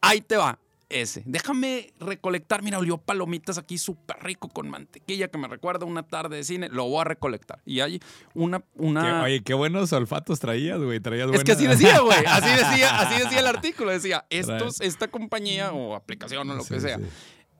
Ahí 0.00 0.20
te 0.20 0.36
va. 0.36 0.58
Ese. 0.92 1.22
Déjame 1.26 1.92
recolectar. 1.98 2.62
Mira, 2.62 2.78
olió 2.78 2.98
palomitas 2.98 3.56
aquí 3.58 3.78
súper 3.78 4.18
rico 4.22 4.48
con 4.48 4.68
mantequilla 4.68 5.28
que 5.28 5.38
me 5.38 5.48
recuerda 5.48 5.86
una 5.86 6.02
tarde 6.02 6.36
de 6.36 6.44
cine. 6.44 6.68
Lo 6.68 6.84
voy 6.88 7.00
a 7.00 7.04
recolectar. 7.04 7.60
Y 7.64 7.80
hay 7.80 8.00
una. 8.34 8.60
Qué- 8.60 8.66
una 8.76 9.22
oye, 9.22 9.42
qué 9.42 9.54
buenos 9.54 9.92
olfatos 9.92 10.38
traías, 10.38 10.78
güey. 10.78 11.00
Traías 11.00 11.30
es 11.32 11.44
que 11.44 11.52
así 11.52 11.66
buena- 11.66 11.80
decía, 11.80 12.00
güey. 12.00 12.18
Así 12.26 12.48
decía, 12.56 12.98
así 13.00 13.22
decía 13.22 13.40
el 13.40 13.46
artículo. 13.46 13.90
Decía, 13.90 14.26
estos, 14.30 14.80
esta 14.80 15.08
compañía 15.08 15.72
o 15.72 15.94
aplicación 15.94 16.48
o 16.50 16.54
lo 16.54 16.62
Sí, 16.62 16.74
que 16.74 16.80
sea. 16.80 16.98
sí. 16.98 17.04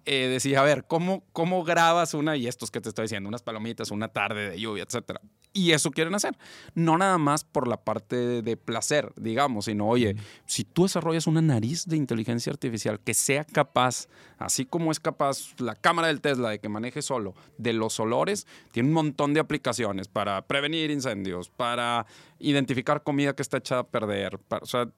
eh, 0.05 0.29
decía, 0.29 0.61
a 0.61 0.65
ver, 0.65 0.85
¿cómo, 0.87 1.25
¿cómo 1.33 1.65
grabas 1.65 2.13
una 2.15 2.37
y 2.37 2.47
estos 2.49 2.71
que 2.71 2.81
te 2.81 2.89
estoy 2.91 3.05
diciendo? 3.05 3.29
Unas 3.29 3.43
palomitas, 3.43 3.91
una 3.91 4.09
tarde 4.09 4.51
de 4.51 4.61
lluvia, 4.61 4.83
etcétera. 4.85 5.21
Y 5.53 5.73
eso 5.73 5.91
quieren 5.91 6.15
hacer. 6.15 6.37
No 6.75 6.97
nada 6.97 7.19
más 7.19 7.45
por 7.45 7.69
la 7.69 7.77
parte 7.77 8.43
de, 8.43 8.57
placer, 8.57 9.13
digamos, 9.17 9.67
sino, 9.67 9.87
oye, 9.87 10.17
si 10.47 10.65
tú 10.65 10.85
desarrollas 10.85 11.27
una 11.27 11.43
nariz 11.43 11.87
de 11.87 11.97
inteligencia 11.97 12.51
artificial 12.51 13.01
que 13.01 13.15
sea 13.15 13.45
capaz, 13.45 14.09
así 14.45 14.65
como 14.65 14.91
es 14.93 15.01
capaz 15.01 15.55
la 15.59 15.75
cámara 15.75 16.09
del 16.09 16.21
Tesla 16.21 16.51
de 16.51 16.59
que 16.59 16.69
maneje 16.69 17.03
solo, 17.03 17.35
de 17.59 17.73
los 17.73 17.99
olores, 18.01 18.47
tiene 18.71 18.89
un 18.89 18.95
montón 18.95 19.35
de 19.35 19.41
aplicaciones 19.41 20.09
para 20.09 20.43
prevenir 20.43 20.91
incendios, 20.91 21.49
para 21.49 22.07
identificar 22.39 23.03
comida 23.03 23.35
que 23.35 23.43
está 23.43 23.59
echada 23.59 23.83
a 23.83 23.87
perder. 23.87 24.39
para- 24.49 24.63
o 24.63 24.67
sea, 24.67 24.89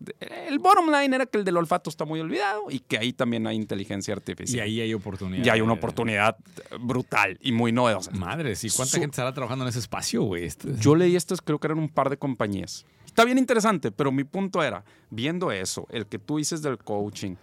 el 0.49 0.59
bottom 0.59 0.91
line 0.91 1.15
era 1.15 1.27
que 1.27 1.39
el 1.39 1.45
del 1.45 1.57
olfato 1.59 1.91
está 1.91 2.05
muy 2.05 2.21
olvidado 2.21 2.65
y 2.71 2.79
que 2.81 2.97
ahí 2.99 3.13
también 3.13 3.47
hay 3.47 3.57
inteligencia 3.57 4.13
Y 4.13 4.17
artificial. 4.17 4.65
ahí 4.65 4.81
hay 4.81 4.95
oportunidad. 4.95 5.45
Y 5.45 5.49
hay 5.51 5.61
una 5.61 5.75
oportunidad 5.75 6.37
brutal 6.81 7.39
y 7.43 7.53
muy 7.53 7.73
novedosa. 7.73 8.11
Madre, 8.13 8.57
sí. 8.57 8.69
¿Cuánta 8.75 8.93
Su- 8.95 9.01
gente 9.01 9.15
estará 9.15 9.33
trabajando 9.33 9.65
en 9.65 9.69
ese 9.69 9.79
espacio, 9.79 10.23
güey? 10.23 10.45
Este- 10.45 10.75
Yo 10.79 10.95
leí 10.95 11.17
estas, 11.17 11.41
creo 11.43 11.59
que 11.59 11.67
eran 11.67 11.79
un 11.79 11.89
par 11.89 12.09
de 12.11 12.17
compañías. 12.17 12.87
Está 13.05 13.25
bien 13.25 13.39
interesante, 13.39 13.93
pero 13.93 14.11
mi 14.11 14.25
punto 14.25 14.63
era, 14.63 14.85
viendo 15.11 15.53
eso, 15.53 15.87
el 15.91 16.07
que 16.07 16.19
tú 16.19 16.39
dices 16.39 16.63
del 16.63 16.79
coaching, 16.79 17.37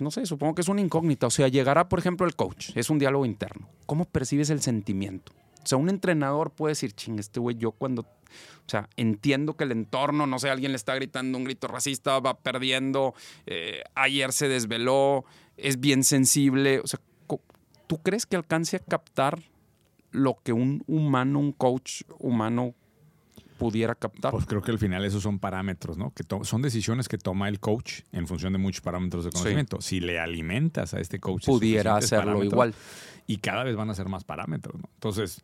no 0.00 0.10
sé, 0.10 0.26
supongo 0.26 0.54
que 0.54 0.62
es 0.62 0.68
una 0.68 0.80
incógnita. 0.80 1.26
O 1.26 1.30
sea, 1.30 1.48
llegará, 1.48 1.88
por 1.88 1.98
ejemplo, 1.98 2.26
el 2.26 2.34
coach, 2.34 2.70
es 2.74 2.90
un 2.90 2.98
diálogo 2.98 3.26
interno. 3.26 3.68
¿Cómo 3.86 4.04
percibes 4.04 4.50
el 4.50 4.60
sentimiento? 4.62 5.32
O 5.62 5.66
sea, 5.66 5.78
un 5.78 5.88
entrenador 5.88 6.50
puede 6.50 6.72
decir, 6.72 6.92
ching, 6.92 7.18
este 7.18 7.40
güey, 7.40 7.56
yo 7.56 7.72
cuando. 7.72 8.02
O 8.02 8.68
sea, 8.68 8.88
entiendo 8.96 9.56
que 9.56 9.64
el 9.64 9.72
entorno, 9.72 10.26
no 10.26 10.38
sé, 10.38 10.48
alguien 10.48 10.72
le 10.72 10.76
está 10.76 10.94
gritando 10.94 11.36
un 11.36 11.44
grito 11.44 11.68
racista, 11.68 12.18
va 12.20 12.38
perdiendo, 12.38 13.14
eh, 13.46 13.82
ayer 13.94 14.32
se 14.32 14.48
desveló, 14.48 15.24
es 15.56 15.80
bien 15.80 16.04
sensible. 16.04 16.80
O 16.80 16.86
sea, 16.86 17.00
¿tú 17.86 17.98
crees 17.98 18.24
que 18.24 18.36
alcance 18.36 18.76
a 18.76 18.80
captar 18.80 19.42
lo 20.10 20.38
que 20.42 20.52
un 20.52 20.82
humano, 20.86 21.38
un 21.38 21.52
coach 21.52 22.02
humano 22.18 22.74
pudiera 23.62 23.94
captar? 23.94 24.30
Pues 24.30 24.46
creo 24.46 24.62
que 24.62 24.70
al 24.70 24.78
final 24.78 25.04
esos 25.04 25.22
son 25.22 25.38
parámetros, 25.38 25.96
¿no? 25.98 26.12
Que 26.14 26.24
son 26.44 26.62
decisiones 26.62 27.08
que 27.08 27.18
toma 27.18 27.48
el 27.48 27.60
coach 27.60 28.00
en 28.12 28.26
función 28.26 28.52
de 28.52 28.58
muchos 28.58 28.80
parámetros 28.80 29.24
de 29.24 29.30
Sí. 29.30 29.38
conocimiento. 29.38 29.80
Si 29.80 30.00
le 30.00 30.18
alimentas 30.20 30.94
a 30.94 31.00
este 31.00 31.18
coach 31.20 31.46
pudiera 31.46 31.96
hacerlo 31.96 32.42
igual. 32.44 32.74
Y 33.26 33.38
cada 33.38 33.62
vez 33.64 33.76
van 33.76 33.88
a 33.90 33.94
ser 33.94 34.08
más 34.08 34.24
parámetros, 34.24 34.80
¿no? 34.80 34.88
Entonces, 34.94 35.42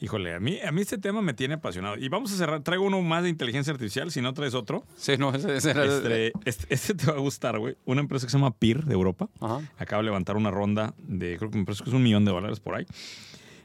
híjole, 0.00 0.34
a 0.34 0.40
mí, 0.40 0.58
a 0.60 0.70
mí 0.72 0.82
este 0.82 0.98
tema 0.98 1.22
me 1.22 1.32
tiene 1.32 1.54
apasionado. 1.54 1.96
Y 1.96 2.08
vamos 2.08 2.32
a 2.32 2.36
cerrar. 2.36 2.62
Traigo 2.62 2.84
uno 2.84 3.00
más 3.02 3.22
de 3.22 3.30
inteligencia 3.30 3.72
artificial, 3.72 4.10
si 4.10 4.20
no 4.20 4.34
traes 4.34 4.52
otro. 4.54 4.84
Sí, 4.96 5.16
no, 5.16 5.34
ese, 5.34 5.56
ese 5.56 5.70
era 5.70 5.84
Este, 5.86 6.32
este, 6.44 6.74
este 6.74 6.94
te 6.94 7.06
va 7.06 7.14
a 7.16 7.20
gustar, 7.20 7.58
güey. 7.58 7.76
Una 7.86 8.00
empresa 8.02 8.26
que 8.26 8.30
se 8.30 8.36
llama 8.38 8.50
PIR 8.56 8.84
de 8.84 8.92
Europa. 8.94 9.28
Ajá. 9.40 9.60
acaba 9.78 10.02
de 10.02 10.06
levantar 10.06 10.36
una 10.36 10.50
ronda 10.50 10.94
de, 10.98 11.38
creo 11.38 11.50
que 11.50 11.58
me 11.58 11.64
parece 11.64 11.82
que 11.84 11.90
es 11.90 11.94
un 11.96 12.02
millón 12.02 12.24
de 12.26 12.32
dólares 12.32 12.60
por 12.60 12.74
ahí, 12.74 12.84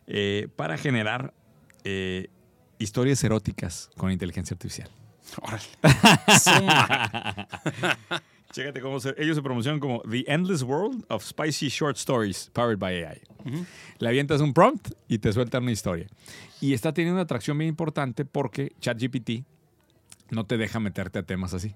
eh, 0.07 0.47
para 0.55 0.77
generar 0.77 1.33
eh, 1.83 2.29
historias 2.79 3.23
eróticas 3.23 3.89
con 3.97 4.11
inteligencia 4.11 4.53
artificial. 4.55 4.89
Órale. 5.41 5.63
Chécate 8.51 8.79
cómo 8.81 8.99
se- 8.99 9.13
ellos 9.17 9.35
se 9.35 9.41
promocionan 9.41 9.79
como 9.79 10.01
The 10.09 10.23
Endless 10.27 10.63
World 10.63 11.05
of 11.09 11.23
Spicy 11.23 11.67
Short 11.69 11.97
Stories 11.97 12.49
Powered 12.53 12.79
by 12.79 13.03
AI. 13.03 13.21
Le 13.99 14.07
avientas 14.07 14.41
un 14.41 14.53
prompt 14.53 14.91
y 15.07 15.19
te 15.19 15.31
sueltan 15.33 15.63
una 15.63 15.71
historia. 15.73 16.07
Y 16.61 16.73
está 16.73 16.93
teniendo 16.93 17.15
una 17.15 17.23
atracción 17.23 17.57
bien 17.57 17.69
importante 17.69 18.25
porque 18.25 18.73
ChatGPT 18.79 19.43
no 20.31 20.45
te 20.45 20.57
deja 20.57 20.79
meterte 20.79 21.19
a 21.19 21.23
temas 21.23 21.53
así. 21.53 21.75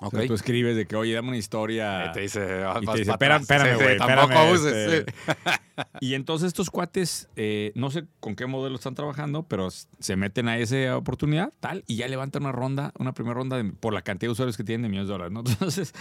O 0.00 0.06
Ok. 0.06 0.16
sea, 0.18 0.26
tú 0.26 0.34
escribes 0.34 0.76
de 0.76 0.86
que, 0.86 0.94
oye, 0.96 1.12
dame 1.14 1.28
una 1.28 1.36
historia. 1.38 2.06
Y 2.06 2.12
te 2.12 2.20
dice, 2.20 2.40
ah, 2.64 2.78
Y 2.80 2.86
vas 2.86 2.94
te 2.94 3.00
dice, 3.00 3.10
pa' 3.10 3.14
espérame, 3.14 3.42
atrás". 3.42 3.60
espérame, 3.66 3.78
Sí, 3.78 3.84
güey, 3.84 3.98
Tampoco 3.98 4.50
uses. 4.52 4.72
este, 4.74 5.12
sí. 5.12 5.16
Y 6.00 6.14
entonces 6.14 6.48
estos 6.48 6.70
cuates, 6.70 7.28
eh, 7.36 7.70
no 7.76 7.90
sé 7.92 8.04
con 8.18 8.34
qué 8.34 8.46
modelo 8.46 8.74
están 8.74 8.94
trabajando, 8.96 9.44
pero 9.44 9.68
se 9.70 10.16
meten 10.16 10.48
a 10.48 10.58
esa 10.58 10.96
oportunidad, 10.96 11.52
tal, 11.60 11.84
y 11.86 11.94
ya 11.96 12.08
levantan 12.08 12.42
una 12.42 12.50
ronda, 12.52 12.92
una 12.98 13.12
primera 13.12 13.34
ronda 13.34 13.56
de- 13.56 13.64
por 13.72 13.92
la 13.94 14.02
cantidad 14.02 14.28
de 14.28 14.32
usuarios 14.32 14.56
que 14.56 14.64
tienen 14.64 14.82
de 14.82 14.88
millones 14.88 15.06
de 15.08 15.12
dólares, 15.12 15.32
¿no? 15.32 15.40
Entonces, 15.46 15.94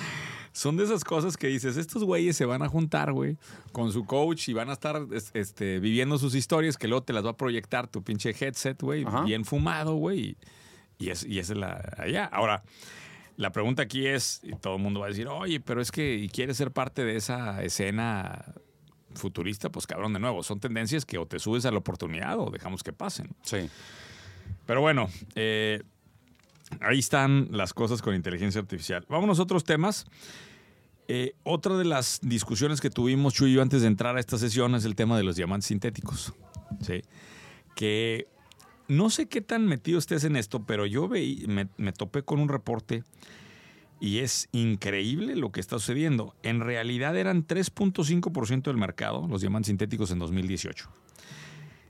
son 0.52 0.78
de 0.78 0.84
esas 0.86 1.04
cosas 1.04 1.38
que 1.38 1.46
dices, 1.48 1.78
estos 1.78 2.04
güeyes 2.04 2.36
se 2.36 2.46
van 2.46 2.64
a 2.64 2.70
juntar, 2.70 3.12
güey, 3.14 3.38
con 3.72 3.92
su 3.92 4.06
coach 4.06 4.50
y 4.50 4.54
van 4.54 4.70
a 4.72 4.74
estar 4.74 5.00
es- 5.14 5.30
este, 5.36 5.80
viviendo 5.80 6.18
sus 6.18 6.34
historias 6.34 6.76
que 6.78 6.88
luego 6.88 7.04
te 7.04 7.14
las 7.14 7.24
va 7.24 7.32
a 7.32 7.38
proyectar 7.38 7.88
tu 7.88 8.04
pinche 8.04 8.34
headset, 8.40 8.82
güey, 8.82 9.06
bien 9.26 9.46
fumado, 9.46 9.94
güey, 9.96 10.20
y, 11.00 11.06
y, 11.06 11.10
es, 11.12 11.24
y 11.24 11.38
esa 11.38 11.54
es 11.54 11.60
la 11.60 11.94
allá. 12.00 12.26
Ahora, 12.26 12.64
la 13.38 13.52
pregunta 13.52 13.84
aquí 13.84 14.08
es, 14.08 14.42
y 14.44 14.54
todo 14.56 14.76
el 14.76 14.82
mundo 14.82 15.00
va 15.00 15.06
a 15.06 15.10
decir, 15.10 15.28
oye, 15.28 15.60
pero 15.60 15.80
es 15.80 15.92
que, 15.92 16.16
¿y 16.16 16.28
quieres 16.28 16.58
ser 16.58 16.72
parte 16.72 17.06
de 17.06 17.16
esa 17.16 17.64
escena 17.64 18.54
futurista? 19.14 19.70
Pues 19.70 19.86
cabrón, 19.86 20.14
de 20.14 20.20
nuevo, 20.20 20.42
son 20.42 20.60
tendencias 20.60 21.06
que 21.06 21.20
o 21.20 21.28
te 21.28 21.38
subes 21.38 21.66
a 21.66 21.72
la 21.72 21.78
oportunidad 21.78 22.40
o 22.40 22.50
dejamos 22.50 22.82
que 22.82 22.94
pasen. 22.94 23.30
Sí. 23.44 23.70
Pero 24.66 24.82
bueno, 24.82 25.08
eh, 25.36 25.84
ahí 26.82 26.98
están 26.98 27.50
las 27.52 27.74
cosas 27.74 28.02
con 28.02 28.16
inteligencia 28.16 28.60
artificial. 28.60 29.06
Vámonos 29.08 29.40
a 29.40 29.44
otros 29.44 29.64
temas. 29.64 30.06
Eh, 31.08 31.36
otra 31.44 31.78
de 31.78 31.86
las 31.86 32.20
discusiones 32.22 32.82
que 32.82 32.90
tuvimos, 32.90 33.36
Chuy 33.36 33.52
y 33.52 33.54
yo, 33.54 33.62
antes 33.62 33.82
de 33.82 33.88
entrar 33.88 34.18
a 34.18 34.20
esta 34.20 34.40
sesión 34.40 34.74
es 34.74 34.84
el 34.84 34.96
tema 34.96 35.16
de 35.16 35.24
los 35.24 35.36
diamantes 35.36 35.68
sintéticos. 35.68 36.34
¿sí? 36.82 37.04
Que 37.76 38.28
no 38.88 39.10
sé 39.10 39.28
qué 39.28 39.42
tan 39.42 39.66
metido 39.66 40.00
estés 40.00 40.24
en 40.24 40.36
esto, 40.36 40.64
pero 40.66 40.86
yo 40.86 41.08
veí, 41.08 41.46
me, 41.48 41.68
me 41.78 41.92
topé 41.92 42.24
con 42.24 42.40
un 42.40 42.50
reporte 42.50 43.04
y 44.00 44.20
es 44.20 44.48
increíble 44.52 45.36
lo 45.36 45.52
que 45.52 45.60
está 45.60 45.80
sucediendo. 45.80 46.36
En 46.44 46.62
realidad 46.62 47.18
eran 47.18 47.46
3.5% 47.46 48.64
del 48.64 48.78
mercado 48.78 49.28
los 49.28 49.42
diamantes 49.42 49.68
sintéticos 49.68 50.12
en 50.12 50.20
2018. 50.20 50.90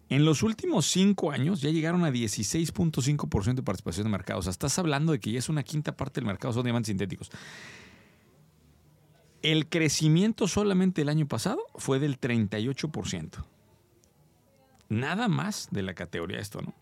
En 0.09 0.23
los 0.23 0.41
últimos 0.41 0.85
cinco 0.85 1.31
años 1.31 1.61
ya 1.61 1.69
llegaron 1.69 2.05
a 2.05 2.09
16.5% 2.09 3.55
de 3.55 3.63
participación 3.63 4.05
de 4.05 4.11
mercado. 4.11 4.39
O 4.39 4.41
sea, 4.41 4.51
estás 4.51 4.79
hablando 4.79 5.11
de 5.11 5.19
que 5.19 5.31
ya 5.31 5.39
es 5.39 5.49
una 5.49 5.63
quinta 5.63 5.97
parte 5.97 6.21
del 6.21 6.27
mercado 6.27 6.53
son 6.53 6.63
diamantes 6.63 6.87
sintéticos. 6.87 7.29
El 9.41 9.67
crecimiento 9.67 10.47
solamente 10.47 11.01
el 11.01 11.09
año 11.09 11.27
pasado 11.27 11.59
fue 11.75 11.99
del 11.99 12.19
38%. 12.19 13.45
Nada 14.89 15.27
más 15.27 15.67
de 15.71 15.83
la 15.83 15.93
categoría 15.93 16.39
esto, 16.39 16.61
¿no? 16.61 16.73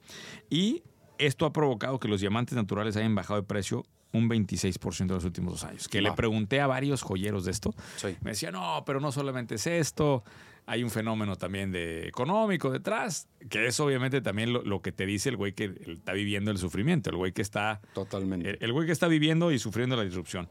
Y 0.50 0.84
esto 1.18 1.46
ha 1.46 1.54
provocado 1.54 2.00
que 2.00 2.08
los 2.08 2.22
diamantes 2.22 2.56
naturales 2.56 2.96
hayan 2.98 3.16
bajado 3.16 3.42
de 3.42 3.48
precio 3.48 3.86
un 4.14 4.30
26% 4.30 5.02
en 5.02 5.08
los 5.08 5.26
últimos 5.26 5.54
dos 5.54 5.64
años. 5.66 5.88
Que 5.88 6.02
le 6.02 6.12
pregunté 6.14 6.62
a 6.62 6.68
varios 6.68 7.02
joyeros 7.02 7.46
de 7.46 7.52
esto. 7.52 7.74
Sí. 7.98 8.16
Me 8.22 8.32
decía, 8.32 8.52
no, 8.52 8.84
pero 8.86 9.00
no 9.00 9.12
solamente 9.12 9.56
es 9.56 9.68
esto, 9.68 10.24
hay 10.66 10.84
un 10.84 10.90
fenómeno 10.90 11.36
también 11.36 11.72
de 11.72 12.08
económico 12.08 12.72
detrás, 12.72 13.28
que 13.50 13.68
es 13.68 13.80
obviamente 13.80 14.22
también 14.22 14.54
lo, 14.54 14.64
lo 14.64 14.82
que 14.82 14.92
te 14.92 15.06
dice 15.06 15.30
el 15.30 15.38
güey 15.38 15.54
que 15.54 15.76
está 15.88 16.14
viviendo 16.14 16.50
el 16.52 16.58
sufrimiento, 16.58 17.10
el 17.10 17.18
güey 17.18 17.34
que 17.34 17.42
está, 17.42 17.82
Totalmente. 17.94 18.52
el, 18.52 18.58
el 18.62 18.74
güey 18.74 18.86
que 18.86 18.94
está 18.94 19.08
viviendo 19.08 19.52
y 19.52 19.60
sufriendo 19.60 19.96
la 19.96 20.04
disrupción. 20.04 20.48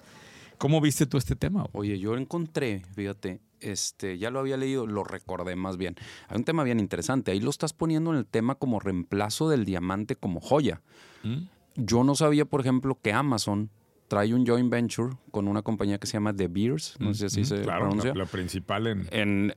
¿Cómo 0.58 0.80
viste 0.80 1.06
tú 1.06 1.16
este 1.16 1.34
tema? 1.34 1.66
Oye, 1.72 1.98
yo 1.98 2.16
encontré, 2.16 2.82
fíjate, 2.94 3.40
este, 3.64 4.18
ya 4.18 4.30
lo 4.30 4.38
había 4.40 4.56
leído, 4.56 4.86
lo 4.86 5.04
recordé 5.04 5.56
más 5.56 5.76
bien. 5.76 5.96
Hay 6.28 6.36
un 6.38 6.44
tema 6.44 6.62
bien 6.64 6.80
interesante. 6.80 7.32
Ahí 7.32 7.40
lo 7.40 7.50
estás 7.50 7.72
poniendo 7.72 8.10
en 8.12 8.18
el 8.18 8.26
tema 8.26 8.54
como 8.54 8.80
reemplazo 8.80 9.48
del 9.48 9.64
diamante 9.64 10.16
como 10.16 10.40
joya. 10.40 10.82
¿Mm? 11.22 11.44
Yo 11.76 12.04
no 12.04 12.14
sabía, 12.14 12.44
por 12.44 12.60
ejemplo, 12.60 12.98
que 13.02 13.12
Amazon 13.12 13.70
trae 14.08 14.32
un 14.34 14.46
joint 14.46 14.70
venture 14.70 15.16
con 15.30 15.48
una 15.48 15.62
compañía 15.62 15.98
que 15.98 16.06
se 16.06 16.12
llama 16.14 16.34
The 16.34 16.48
Beers, 16.48 16.96
no 17.00 17.14
sé 17.14 17.30
si 17.30 17.40
así 17.40 17.40
Mm, 17.40 17.56
se 17.58 17.62
claro, 17.62 17.80
pronuncia. 17.86 18.12
lo, 18.12 18.20
lo 18.20 18.26
principal 18.26 18.86
en... 18.86 19.08
En, 19.10 19.54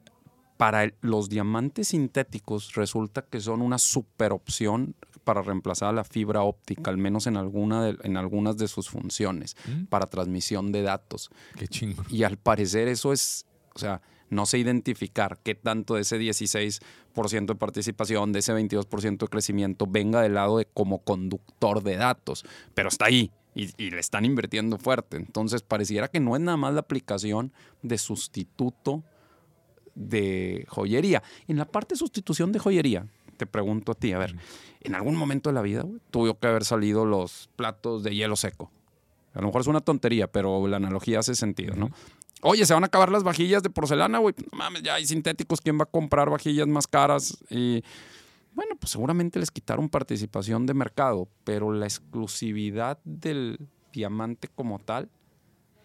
para 0.55 0.85
el- 0.85 0.95
los 1.01 1.29
diamantes 1.29 1.89
sintéticos 1.89 2.73
resulta 2.73 3.21
que 3.21 3.39
son 3.39 3.61
una 3.61 3.77
super 3.77 4.31
opción 4.31 4.95
para 5.23 5.43
reemplazar 5.43 5.89
a 5.89 5.91
la 5.91 6.03
fibra 6.03 6.41
óptica, 6.41 6.89
al 6.89 6.97
menos 6.97 7.27
en, 7.27 7.37
alguna 7.37 7.83
de- 7.83 7.97
en 8.01 8.17
algunas 8.17 8.57
de 8.57 8.67
sus 8.67 8.89
funciones, 8.89 9.55
Mm. 9.67 9.83
para 9.85 10.07
transmisión 10.07 10.71
de 10.71 10.81
datos. 10.81 11.29
Qué 11.55 11.67
chingo. 11.67 12.03
Y 12.09 12.23
al 12.23 12.37
parecer 12.37 12.87
eso 12.87 13.13
es, 13.13 13.45
o 13.77 13.79
sea, 13.79 14.01
no 14.29 14.47
sé 14.47 14.57
identificar 14.57 15.37
qué 15.43 15.53
tanto 15.53 15.93
de 15.93 16.01
ese 16.01 16.19
16% 16.19 17.45
de 17.45 17.55
participación, 17.55 18.33
de 18.33 18.39
ese 18.39 18.53
22% 18.53 19.17
de 19.19 19.27
crecimiento 19.27 19.85
venga 19.87 20.21
del 20.21 20.33
lado 20.33 20.57
de 20.57 20.65
como 20.65 20.97
conductor 20.99 21.83
de 21.83 21.95
datos, 21.95 22.43
pero 22.73 22.89
está 22.89 23.05
ahí 23.05 23.31
y, 23.53 23.69
y 23.77 23.91
le 23.91 23.99
están 23.99 24.25
invirtiendo 24.25 24.79
fuerte. 24.79 25.17
Entonces 25.17 25.61
pareciera 25.61 26.07
que 26.07 26.19
no 26.19 26.35
es 26.35 26.41
nada 26.41 26.57
más 26.57 26.73
la 26.73 26.79
aplicación 26.81 27.53
de 27.83 27.99
sustituto 27.99 29.03
de 29.93 30.65
joyería. 30.67 31.21
En 31.47 31.57
la 31.57 31.65
parte 31.65 31.93
de 31.93 31.99
sustitución 31.99 32.51
de 32.51 32.59
joyería, 32.59 33.05
te 33.37 33.45
pregunto 33.45 33.91
a 33.91 33.95
ti, 33.95 34.11
a 34.11 34.17
ver, 34.17 34.35
en 34.81 34.95
algún 34.95 35.15
momento 35.15 35.49
de 35.49 35.53
la 35.53 35.61
vida 35.61 35.85
tuvo 36.09 36.37
que 36.39 36.47
haber 36.47 36.65
salido 36.65 37.05
los 37.05 37.49
platos 37.55 38.03
de 38.03 38.15
hielo 38.15 38.35
seco. 38.35 38.71
A 39.33 39.41
lo 39.41 39.47
mejor 39.47 39.61
es 39.61 39.67
una 39.67 39.81
tontería, 39.81 40.25
pero 40.27 40.67
la 40.67 40.77
analogía 40.77 41.19
hace 41.19 41.35
sentido, 41.35 41.75
¿no? 41.75 41.91
Oye, 42.41 42.65
se 42.65 42.73
van 42.73 42.83
a 42.83 42.87
acabar 42.87 43.11
las 43.11 43.23
vajillas 43.23 43.63
de 43.63 43.69
porcelana, 43.69 44.19
güey. 44.19 44.35
No 44.51 44.57
mames, 44.57 44.83
ya 44.83 44.95
hay 44.95 45.05
sintéticos. 45.05 45.61
¿Quién 45.61 45.79
va 45.79 45.83
a 45.83 45.87
comprar 45.87 46.29
vajillas 46.29 46.67
más 46.67 46.87
caras? 46.87 47.37
Y 47.49 47.83
bueno, 48.53 48.75
pues 48.79 48.91
seguramente 48.91 49.39
les 49.39 49.51
quitaron 49.51 49.89
participación 49.89 50.65
de 50.65 50.73
mercado, 50.73 51.27
pero 51.43 51.71
la 51.71 51.85
exclusividad 51.85 52.99
del 53.03 53.59
diamante 53.91 54.47
como 54.47 54.79
tal, 54.79 55.09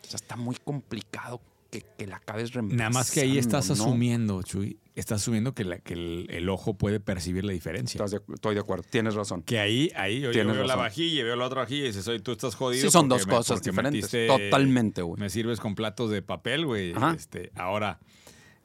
o 0.02 0.06
sea, 0.06 0.16
está 0.16 0.36
muy 0.36 0.56
complicado 0.56 1.40
que, 1.72 1.82
que 1.98 2.06
la 2.06 2.16
acabes 2.18 2.52
reemplazando. 2.52 2.76
Nada 2.76 2.90
más 2.90 3.10
que 3.10 3.20
ahí 3.22 3.38
estás 3.38 3.66
¿no? 3.68 3.72
asumiendo, 3.74 4.42
Chuy, 4.42 4.78
estás 4.94 5.22
asumiendo 5.22 5.54
que, 5.54 5.64
la- 5.64 5.78
que 5.78 5.94
el, 5.94 6.26
el 6.30 6.48
ojo 6.50 6.74
puede 6.74 7.00
percibir 7.00 7.44
la 7.44 7.52
diferencia. 7.54 8.04
De- 8.04 8.20
estoy 8.34 8.54
de 8.54 8.60
acuerdo, 8.60 8.84
tienes 8.90 9.14
razón. 9.14 9.42
Que 9.42 9.58
ahí, 9.58 9.90
ahí 9.96 10.20
yo, 10.20 10.30
yo 10.32 10.44
veo 10.44 10.54
la 10.54 10.62
razón. 10.74 10.78
vajilla, 10.78 11.24
veo 11.24 11.34
la 11.34 11.46
otra 11.46 11.62
vajilla 11.62 11.84
y 11.84 11.86
dices, 11.86 12.06
oye, 12.06 12.20
tú 12.20 12.32
estás 12.32 12.54
jodido. 12.54 12.82
Sí, 12.82 12.90
son 12.90 13.08
dos 13.08 13.26
me- 13.26 13.32
cosas 13.32 13.62
diferentes. 13.62 14.04
metiste- 14.12 14.26
Totalmente, 14.28 15.00
güey. 15.02 15.18
Me 15.18 15.30
sirves 15.30 15.58
con 15.60 15.74
platos 15.74 16.10
de 16.10 16.20
papel, 16.20 16.66
güey. 16.66 16.92
Este, 17.16 17.50
ahora, 17.54 17.98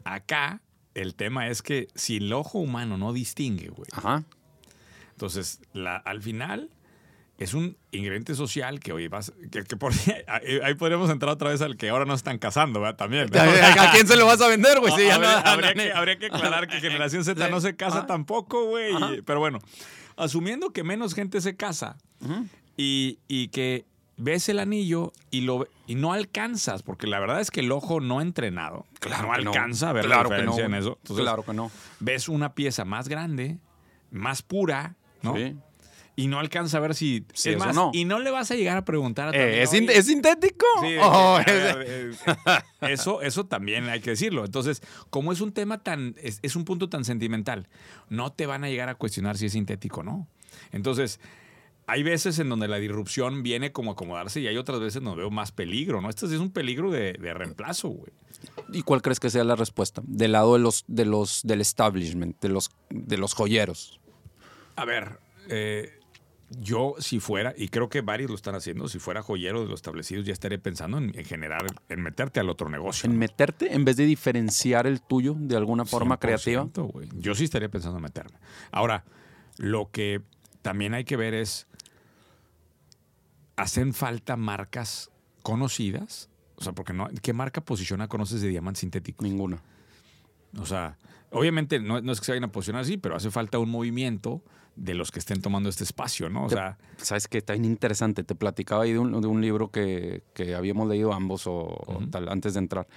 acá 0.04 0.62
el 0.94 1.16
tema 1.16 1.48
es 1.48 1.62
que 1.62 1.88
si 1.96 2.18
el 2.18 2.34
ojo 2.34 2.60
humano 2.60 2.98
no 2.98 3.14
distingue, 3.14 3.70
güey, 3.70 3.88
Ajá. 3.94 4.26
entonces 5.12 5.62
la, 5.74 5.96
al 5.96 6.22
final 6.22 6.72
es 7.38 7.54
un 7.54 7.78
ingrediente 7.92 8.34
social 8.36 8.80
que, 8.80 8.94
oye, 8.94 9.10
vas, 9.10 9.32
que, 9.52 9.64
que 9.64 9.76
por 9.78 9.94
ahí 10.64 10.74
podríamos 10.76 11.10
entrar 11.10 11.32
otra 11.34 11.50
vez 11.52 11.62
al 11.62 11.78
que 11.78 11.90
ahora 11.90 12.06
no 12.06 12.14
están 12.16 12.40
casando, 12.40 12.80
¿verdad? 12.82 12.96
También. 12.98 13.28
¿no? 13.32 13.40
¿A 13.40 13.92
quién 13.92 14.08
se 14.08 14.16
lo 14.16 14.26
vas 14.26 14.42
a 14.42 14.48
vender, 14.48 14.80
güey? 14.80 14.94
Sí, 14.98 15.10
habría, 15.10 15.42
no- 15.42 15.48
habría 15.50 15.74
no- 15.74 15.84
que, 15.84 15.94
habría 15.94 16.18
que 16.18 16.26
aclarar 16.28 16.68
que 16.68 16.80
generación 16.80 17.24
Z 17.24 17.48
no 17.50 17.62
se 17.62 17.76
casa 17.76 18.00
Ajá. 18.00 18.08
tampoco, 18.08 18.66
güey. 18.66 18.96
Ajá. 18.96 19.12
Pero 19.26 19.40
bueno, 19.40 19.60
asumiendo 20.16 20.72
que 20.72 20.84
menos 20.84 21.14
gente 21.14 21.40
se 21.42 21.56
casa 21.56 21.98
y, 22.76 23.20
y 23.28 23.50
que 23.50 23.86
ves 24.18 24.50
el 24.50 24.58
anillo 24.60 25.14
y 25.30 25.42
lo 25.42 25.68
y 25.86 25.94
no 25.96 26.12
alcanzas, 26.14 26.82
porque 26.84 27.06
la 27.08 27.20
verdad 27.20 27.40
es 27.40 27.52
que 27.52 27.60
el 27.62 27.72
ojo 27.72 28.02
no 28.02 28.20
entrenado 28.20 28.86
no 29.08 29.32
que 29.32 29.48
alcanza 29.48 29.92
a 29.92 29.94
ver 29.94 30.06
Claro 30.06 30.30
la 30.32 30.38
que 30.38 30.44
no, 30.44 30.52
diferencia 30.52 30.66
en 30.66 30.74
eso. 30.74 30.98
Entonces, 31.04 31.24
claro 31.24 31.44
que 31.46 31.54
no. 31.54 31.72
ves 32.00 32.28
una 32.28 32.54
pieza 32.56 32.84
más 32.84 33.08
grande, 33.08 33.60
más 34.12 34.42
pura, 34.42 34.96
¿no? 35.22 35.36
Sí. 35.36 35.56
Y 36.20 36.28
no 36.28 36.40
alcanza 36.40 36.78
a 36.78 36.80
ver 36.80 36.96
si 36.96 37.26
Sí, 37.34 37.52
es 37.52 37.58
más, 37.60 37.76
no. 37.76 37.92
y 37.94 38.04
no 38.04 38.20
le 38.20 38.32
vas 38.32 38.50
a 38.50 38.56
llegar 38.56 38.76
a 38.76 38.84
preguntar 38.84 39.28
a 39.30 39.32
tu 39.32 39.38
Eh, 39.38 39.44
amigo, 39.44 39.62
¿es, 39.64 39.70
sin- 39.70 39.88
"Oye, 39.88 39.98
¿Es 40.00 40.06
sintético? 40.08 40.66
Sí, 40.82 40.96
Oh, 41.00 41.40
es- 41.46 42.18
eso, 42.82 43.22
eso 43.22 43.46
también 43.46 43.88
hay 43.88 44.00
que 44.00 44.10
decirlo. 44.12 44.44
Entonces, 44.44 44.82
como 45.10 45.32
es 45.32 45.42
un 45.42 45.52
tema 45.52 45.84
tan, 45.84 46.16
es, 46.22 46.40
es 46.42 46.56
un 46.56 46.66
punto 46.66 46.90
tan 46.90 47.06
sentimental, 47.06 47.68
no 48.10 48.32
te 48.32 48.46
van 48.48 48.64
a 48.64 48.70
llegar 48.70 48.90
a 48.90 48.96
cuestionar 48.96 49.38
si 49.38 49.46
es 49.46 49.54
sintético 49.54 50.00
o 50.00 50.04
no. 50.04 50.28
Entonces, 50.72 51.20
hay 51.86 52.04
veces 52.04 52.40
en 52.40 52.50
donde 52.50 52.68
la 52.68 52.78
disrupción 52.78 53.44
viene 53.44 53.72
como 53.72 53.92
a 53.92 53.94
acomodarse 53.94 54.42
y 54.42 54.48
hay 54.48 54.58
otras 54.58 54.80
veces 54.80 55.02
donde 55.02 55.20
veo 55.20 55.30
más 55.30 55.52
peligro, 55.52 56.02
¿no? 56.02 56.10
Esto 56.10 56.28
sí 56.28 56.34
es 56.34 56.42
un 56.42 56.52
peligro 56.52 56.92
de, 56.92 57.14
de 57.14 57.34
reemplazo, 57.34 57.90
güey. 57.90 58.12
¿Y 58.74 58.82
cuál 58.82 59.02
crees 59.02 59.20
que 59.20 59.30
sea 59.30 59.44
la 59.44 59.56
respuesta? 59.56 60.02
Del 60.06 60.34
lado 60.34 60.54
de 60.54 60.60
los, 60.60 60.84
de 60.88 61.06
los, 61.06 61.42
del 61.44 61.62
establishment, 61.62 62.40
de 62.42 62.50
los, 62.50 62.72
de 62.90 63.18
los 63.18 63.34
joyeros. 63.34 64.00
A 64.76 64.84
ver, 64.84 65.20
eh, 65.50 65.97
yo 66.50 66.96
si 67.00 67.20
fuera, 67.20 67.54
y 67.58 67.68
creo 67.68 67.90
que 67.90 68.02
varios 68.02 68.30
lo 68.30 68.36
están 68.36 68.56
haciendo, 68.56 68.88
si 68.88 69.00
fuera 69.00 69.22
joyero 69.22 69.62
de 69.62 69.68
los 69.68 69.80
establecidos, 69.80 70.26
ya 70.26 70.34
estaría 70.34 70.58
pensando 70.58 70.98
en, 70.98 71.12
en 71.18 71.26
generar, 71.26 71.66
en 71.90 72.02
meterte 72.02 72.40
al 72.40 72.50
otro 72.50 72.70
negocio. 72.70 73.08
En 73.08 73.16
¿no? 73.16 73.20
meterte 73.20 73.74
en 73.74 73.84
vez 73.84 73.98
de 73.98 74.06
diferenciar 74.06 74.88
el 74.88 75.02
tuyo 75.02 75.36
de 75.38 75.58
alguna 75.58 75.86
forma 75.86 76.18
creativa. 76.18 76.64
100%, 76.64 76.92
güey. 76.92 77.10
Yo 77.16 77.36
sí 77.36 77.44
estaría 77.44 77.70
pensando 77.70 77.98
en 77.98 78.04
meterme. 78.04 78.38
Ahora, 78.72 79.04
lo 79.58 79.92
que 79.92 80.22
también 80.62 80.94
hay 80.94 81.04
que 81.04 81.18
ver 81.18 81.34
es, 81.34 81.68
¿hacen 83.58 83.94
falta 83.94 84.38
marcas 84.38 85.12
conocidas? 85.44 86.30
O 86.56 86.64
sea, 86.64 86.74
porque 86.74 86.94
no, 86.94 87.10
¿qué 87.22 87.34
marca 87.34 87.62
posiciona 87.62 88.08
conoces 88.08 88.42
de 88.42 88.48
diamante 88.48 88.80
sintético? 88.80 89.24
Ninguna. 89.24 89.62
O 90.58 90.66
sea, 90.66 90.98
obviamente 91.32 91.80
no, 91.80 92.02
no 92.02 92.12
es 92.14 92.20
que 92.20 92.26
se 92.26 92.32
vayan 92.32 92.46
a 92.46 92.52
posicionar 92.52 92.84
así, 92.84 92.98
pero 92.98 93.16
hace 93.18 93.32
falta 93.32 93.60
un 93.60 93.70
movimiento 93.70 94.42
de 94.78 94.94
los 94.94 95.12
que 95.12 95.20
estén 95.20 95.42
tomando 95.42 95.70
este 95.70 95.84
espacio, 95.84 96.30
¿no? 96.30 96.46
O 96.46 96.50
sea, 96.50 96.78
Sabes 96.98 97.28
que 97.28 97.40
está 97.40 97.54
bien 97.54 97.66
interesante. 97.66 98.24
Te 98.24 98.36
platicaba 98.36 98.84
ahí 98.84 98.94
de 98.94 99.00
un, 99.00 99.20
de 99.20 99.28
un 99.28 99.42
libro 99.42 99.72
que, 99.72 100.24
que 100.34 100.56
habíamos 100.56 100.88
leído 100.88 101.14
ambos 101.14 101.48
o, 101.48 101.54
o 101.54 102.00
tal, 102.10 102.30
antes 102.30 102.54
de 102.54 102.60
entrar. 102.60 102.88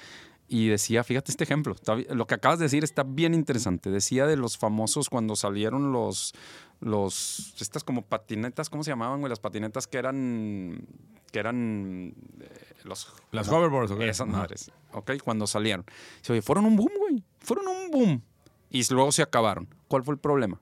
Y 0.47 0.69
decía, 0.69 1.05
fíjate 1.05 1.31
este 1.31 1.45
ejemplo, 1.45 1.75
está 1.75 1.95
lo 1.95 2.27
que 2.27 2.35
acabas 2.35 2.59
de 2.59 2.65
decir 2.65 2.83
está 2.83 3.05
bien 3.05 3.35
interesante. 3.35 3.89
Decía 3.91 4.27
de 4.27 4.37
los 4.37 4.59
famosos 4.59 5.09
cuando 5.09 5.37
salieron 5.37 5.93
los, 5.93 6.35
los, 6.81 7.55
estas 7.61 7.85
como 7.85 8.03
patinetas, 8.03 8.69
¿cómo 8.69 8.83
se 8.83 8.91
llamaban, 8.91 9.21
güey? 9.21 9.31
Las 9.31 9.39
patinetas 9.39 9.87
que 9.87 9.99
eran, 9.99 10.87
que 11.31 11.39
eran 11.39 12.15
eh, 12.41 12.49
los... 12.83 13.13
las 13.31 13.47
¿cómo? 13.47 13.61
hoverboards, 13.61 13.93
¿ok? 13.93 14.01
Esas 14.01 14.27
madres, 14.27 14.73
¿ok? 14.93 15.13
Cuando 15.23 15.47
salieron. 15.47 15.87
Oye, 16.29 16.43
fueron 16.43 16.65
un 16.65 16.77
boom, 16.77 16.91
güey. 16.99 17.25
Fueron 17.39 17.69
un 17.69 17.91
boom. 17.93 18.23
Y 18.71 18.83
luego 18.93 19.13
se 19.13 19.23
acabaron. 19.23 19.69
¿Cuál 19.87 20.03
fue 20.03 20.15
el 20.15 20.21
problema? 20.21 20.61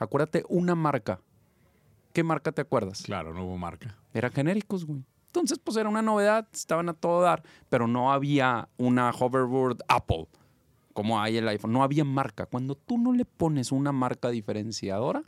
Acuérdate 0.00 0.44
una 0.48 0.74
marca. 0.74 1.20
¿Qué 2.12 2.24
marca 2.24 2.50
te 2.50 2.62
acuerdas? 2.62 3.02
Claro, 3.02 3.32
no 3.32 3.44
hubo 3.44 3.56
marca. 3.56 3.96
Eran 4.12 4.32
genéricos, 4.32 4.84
güey. 4.84 5.04
Entonces, 5.26 5.60
pues 5.62 5.76
era 5.76 5.88
una 5.88 6.02
novedad, 6.02 6.48
estaban 6.52 6.88
a 6.88 6.94
todo 6.94 7.20
dar, 7.20 7.44
pero 7.68 7.86
no 7.86 8.12
había 8.12 8.68
una 8.78 9.10
hoverboard 9.10 9.78
Apple 9.86 10.26
como 10.92 11.20
hay 11.20 11.36
el 11.36 11.48
iPhone. 11.48 11.72
No 11.72 11.82
había 11.82 12.04
marca. 12.04 12.46
Cuando 12.46 12.74
tú 12.74 12.98
no 12.98 13.12
le 13.12 13.24
pones 13.24 13.72
una 13.72 13.92
marca 13.92 14.28
diferenciadora, 14.28 15.22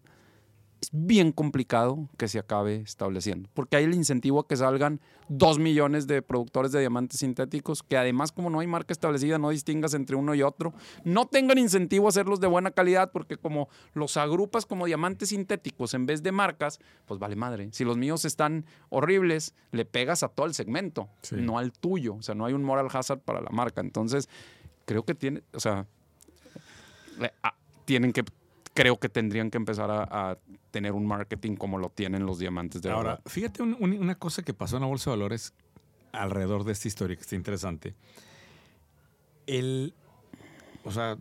es 0.82 0.88
bien 0.92 1.30
complicado 1.30 2.08
que 2.18 2.26
se 2.26 2.40
acabe 2.40 2.76
estableciendo. 2.76 3.48
Porque 3.54 3.76
hay 3.76 3.84
el 3.84 3.94
incentivo 3.94 4.40
a 4.40 4.48
que 4.48 4.56
salgan 4.56 5.00
dos 5.28 5.60
millones 5.60 6.08
de 6.08 6.22
productores 6.22 6.72
de 6.72 6.80
diamantes 6.80 7.20
sintéticos, 7.20 7.84
que 7.84 7.96
además, 7.96 8.32
como 8.32 8.50
no 8.50 8.58
hay 8.58 8.66
marca 8.66 8.92
establecida, 8.92 9.38
no 9.38 9.50
distingas 9.50 9.94
entre 9.94 10.16
uno 10.16 10.34
y 10.34 10.42
otro. 10.42 10.74
No 11.04 11.26
tengan 11.26 11.58
incentivo 11.58 12.06
a 12.06 12.08
hacerlos 12.08 12.40
de 12.40 12.48
buena 12.48 12.72
calidad, 12.72 13.12
porque 13.12 13.36
como 13.36 13.68
los 13.94 14.16
agrupas 14.16 14.66
como 14.66 14.86
diamantes 14.86 15.28
sintéticos 15.28 15.94
en 15.94 16.04
vez 16.04 16.24
de 16.24 16.32
marcas, 16.32 16.80
pues 17.06 17.20
vale 17.20 17.36
madre. 17.36 17.68
Si 17.70 17.84
los 17.84 17.96
míos 17.96 18.24
están 18.24 18.66
horribles, 18.88 19.54
le 19.70 19.84
pegas 19.84 20.24
a 20.24 20.28
todo 20.28 20.46
el 20.46 20.54
segmento, 20.54 21.08
Sí. 21.22 21.36
no 21.38 21.58
al 21.58 21.70
tuyo. 21.72 22.16
O 22.16 22.22
sea, 22.22 22.34
no 22.34 22.44
hay 22.44 22.54
un 22.54 22.64
moral 22.64 22.88
hazard 22.92 23.20
para 23.20 23.40
la 23.40 23.50
marca. 23.50 23.80
Entonces, 23.80 24.28
creo 24.84 25.04
que 25.04 25.14
tiene, 25.14 25.44
o 25.54 25.60
sea, 25.60 25.86
ah, 27.44 27.54
tienen 27.84 28.12
que, 28.12 28.24
creo 28.74 28.98
que 28.98 29.08
tendrían 29.08 29.50
que 29.50 29.58
empezar 29.58 29.90
a, 29.90 30.02
a 30.30 30.38
tener 30.70 30.92
un 30.92 31.06
marketing 31.06 31.56
como 31.56 31.78
lo 31.78 31.90
tienen 31.90 32.24
los 32.26 32.38
diamantes 32.38 32.80
de 32.82 32.90
Ahora, 32.90 33.10
verdad. 33.16 33.22
fíjate 33.26 33.62
un- 33.62 33.76
un- 33.80 33.92
una 33.98 34.14
cosa 34.14 34.42
que 34.42 34.54
pasó 34.54 34.76
en 34.76 34.82
la 34.82 34.88
Bolsa 34.88 35.10
de 35.10 35.16
Valores 35.16 35.52
alrededor 36.12 36.64
de 36.64 36.72
esta 36.72 36.88
historia 36.88 37.16
que 37.16 37.22
está 37.22 37.34
interesante. 37.36 37.94
El, 39.46 39.94
o 40.84 40.92
sea, 40.92 41.16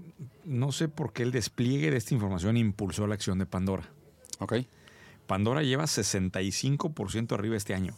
no 0.45 0.71
sé 0.71 0.87
por 0.87 1.11
qué 1.13 1.23
el 1.23 1.31
despliegue 1.31 1.91
de 1.91 1.97
esta 1.97 2.13
información 2.13 2.57
impulsó 2.57 3.07
la 3.07 3.15
acción 3.15 3.39
de 3.39 3.45
Pandora. 3.45 3.89
Ok. 4.39 4.53
Pandora 5.27 5.63
lleva 5.63 5.85
65% 5.87 7.33
arriba 7.33 7.55
este 7.57 7.73
año. 7.73 7.93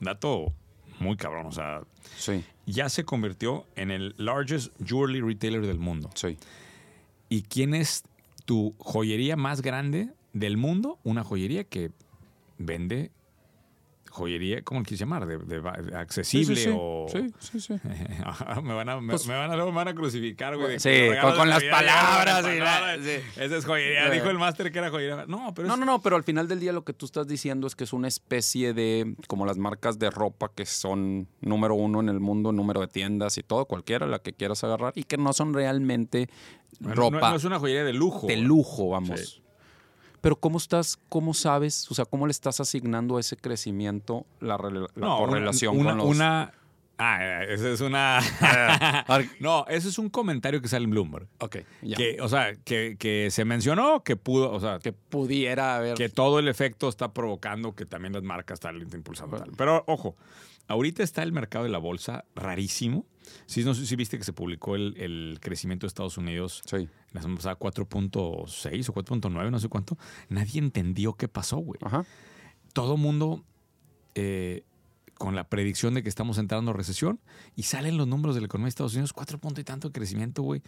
Dato 0.00 0.52
muy 1.00 1.16
cabrón. 1.16 1.46
O 1.46 1.52
sea, 1.52 1.82
Sí, 2.16 2.44
ya 2.66 2.88
se 2.88 3.04
convirtió 3.04 3.66
en 3.76 3.90
el 3.90 4.14
largest 4.18 4.72
jewelry 4.84 5.20
retailer 5.20 5.66
del 5.66 5.78
mundo. 5.78 6.10
sí. 6.14 6.36
¿Y 7.30 7.42
quién 7.42 7.74
es 7.74 8.04
tu 8.48 8.74
joyería 8.78 9.36
más 9.36 9.60
grande 9.60 10.08
del 10.32 10.56
mundo? 10.56 10.98
Una 11.04 11.22
joyería 11.22 11.64
que 11.64 11.90
vende 12.56 13.10
joyería, 14.18 14.62
¿cómo 14.62 14.82
quieres 14.82 15.00
llamar? 15.00 15.26
De, 15.26 15.38
de 15.38 15.96
accesible 15.96 16.56
sí, 16.56 16.64
sí, 16.64 16.70
o... 16.76 17.06
Sí, 17.10 17.26
sí, 17.38 17.60
sí. 17.60 17.74
me, 18.62 18.74
van 18.74 18.88
a, 18.88 19.00
me, 19.00 19.12
Pues- 19.12 19.26
me 19.26 19.34
van 19.36 19.50
a, 19.50 19.56
me 19.56 19.70
van 19.70 19.88
a 19.88 19.94
crucificar, 19.94 20.56
güey. 20.56 20.78
Sí, 20.78 20.90
con- 21.20 21.48
las 21.48 21.62
palabras 21.64 22.44
y 22.54 22.58
la-. 22.58 22.94
Esa 22.96 23.56
es 23.56 23.64
joyería. 23.64 24.10
Dijo 24.10 24.28
el 24.28 24.38
máster 24.38 24.70
que 24.70 24.78
era 24.78 24.90
joyería. 24.90 25.24
No, 25.26 25.54
pero 25.54 25.68
No, 25.68 25.74
es- 25.74 25.80
no, 25.80 25.86
no, 25.86 26.02
pero 26.02 26.16
al 26.16 26.24
final 26.24 26.48
del 26.48 26.60
día 26.60 26.72
lo 26.72 26.84
que 26.84 26.92
tú 26.92 27.06
estás 27.06 27.26
diciendo 27.26 27.66
es 27.66 27.74
que 27.74 27.84
es 27.84 27.92
una 27.92 28.08
especie 28.08 28.74
de, 28.74 29.14
como 29.26 29.46
las 29.46 29.56
marcas 29.56 29.98
de 29.98 30.10
ropa 30.10 30.50
que 30.54 30.66
son 30.66 31.28
número 31.40 31.74
uno 31.74 32.00
en 32.00 32.08
el 32.08 32.20
mundo, 32.20 32.52
número 32.52 32.80
de 32.80 32.88
tiendas 32.88 33.38
y 33.38 33.42
todo, 33.42 33.64
cualquiera, 33.66 34.06
la 34.06 34.18
que 34.18 34.32
quieras 34.34 34.62
agarrar, 34.64 34.92
y 34.96 35.04
que 35.04 35.16
no 35.16 35.32
son 35.32 35.54
realmente 35.54 36.28
ropa 36.80 37.20
no, 37.20 37.30
no 37.30 37.36
es 37.36 37.44
una 37.44 37.58
joyería 37.58 37.84
de 37.84 37.92
lujo. 37.92 38.26
de 38.26 38.36
lujo, 38.36 38.90
vamos. 38.90 39.40
Pero 40.20 40.36
¿cómo 40.36 40.58
estás, 40.58 40.98
cómo 41.08 41.32
sabes, 41.34 41.90
o 41.90 41.94
sea, 41.94 42.04
cómo 42.04 42.26
le 42.26 42.30
estás 42.32 42.60
asignando 42.60 43.16
a 43.16 43.20
ese 43.20 43.36
crecimiento 43.36 44.26
la, 44.40 44.56
la 44.58 44.86
No, 44.96 45.18
correlación 45.18 45.76
una, 45.78 45.90
con 45.90 45.98
los... 45.98 46.06
una- 46.08 46.52
Ah, 47.00 47.44
esa 47.44 47.70
es 47.70 47.80
una... 47.80 48.18
No, 49.40 49.64
eso 49.68 49.88
es 49.88 49.98
un 50.00 50.10
comentario 50.10 50.60
que 50.60 50.66
sale 50.66 50.84
en 50.84 50.90
Bloomberg. 50.90 51.28
ok, 51.38 51.58
ya. 51.82 51.96
Que, 51.96 52.18
o 52.20 52.28
sea, 52.28 52.56
que, 52.64 52.96
que 52.98 53.28
se 53.30 53.44
mencionó 53.44 54.02
que 54.02 54.16
pudo, 54.16 54.50
o 54.50 54.58
sea, 54.58 54.80
que 54.80 54.92
pudiera 54.92 55.76
haber... 55.76 55.94
que 55.94 56.08
todo 56.08 56.40
el 56.40 56.48
efecto 56.48 56.88
está 56.88 57.12
provocando 57.12 57.74
que 57.76 57.86
también 57.86 58.14
las 58.14 58.24
marcas 58.24 58.56
están 58.56 58.80
impulsando. 58.92 59.36
tal. 59.38 59.52
Pero 59.56 59.84
ojo, 59.86 60.16
ahorita 60.66 61.04
está 61.04 61.22
el 61.22 61.30
mercado 61.32 61.64
de 61.64 61.70
la 61.70 61.78
bolsa 61.78 62.24
rarísimo. 62.34 63.06
Sí, 63.46 63.64
no 63.64 63.74
sé 63.74 63.86
si 63.86 63.96
viste 63.96 64.18
que 64.18 64.24
se 64.24 64.32
publicó 64.32 64.76
el, 64.76 64.94
el 64.98 65.38
crecimiento 65.40 65.86
de 65.86 65.88
Estados 65.88 66.18
Unidos 66.18 66.62
Sí, 66.64 66.88
la 67.12 67.22
semana 67.22 67.36
pasada 67.36 67.58
4.6 67.58 68.88
o 68.88 68.94
4.9, 68.94 69.50
no 69.50 69.58
sé 69.58 69.68
cuánto. 69.68 69.96
Nadie 70.28 70.60
entendió 70.60 71.14
qué 71.14 71.28
pasó, 71.28 71.58
güey. 71.58 71.78
ajá. 71.82 72.04
Todo 72.72 72.96
mundo 72.96 73.44
eh, 74.14 74.64
con 75.14 75.34
la 75.34 75.48
predicción 75.48 75.94
de 75.94 76.02
que 76.02 76.08
estamos 76.08 76.38
entrando 76.38 76.70
a 76.70 76.74
recesión 76.74 77.20
y 77.56 77.64
salen 77.64 77.96
los 77.96 78.06
números 78.06 78.34
de 78.34 78.40
la 78.40 78.46
economía 78.46 78.66
de 78.66 78.70
Estados 78.70 78.94
Unidos, 78.94 79.12
cuatro 79.12 79.38
puntos 79.38 79.60
y 79.60 79.64
tanto 79.64 79.88
de 79.88 79.92
crecimiento, 79.92 80.42
güey. 80.42 80.62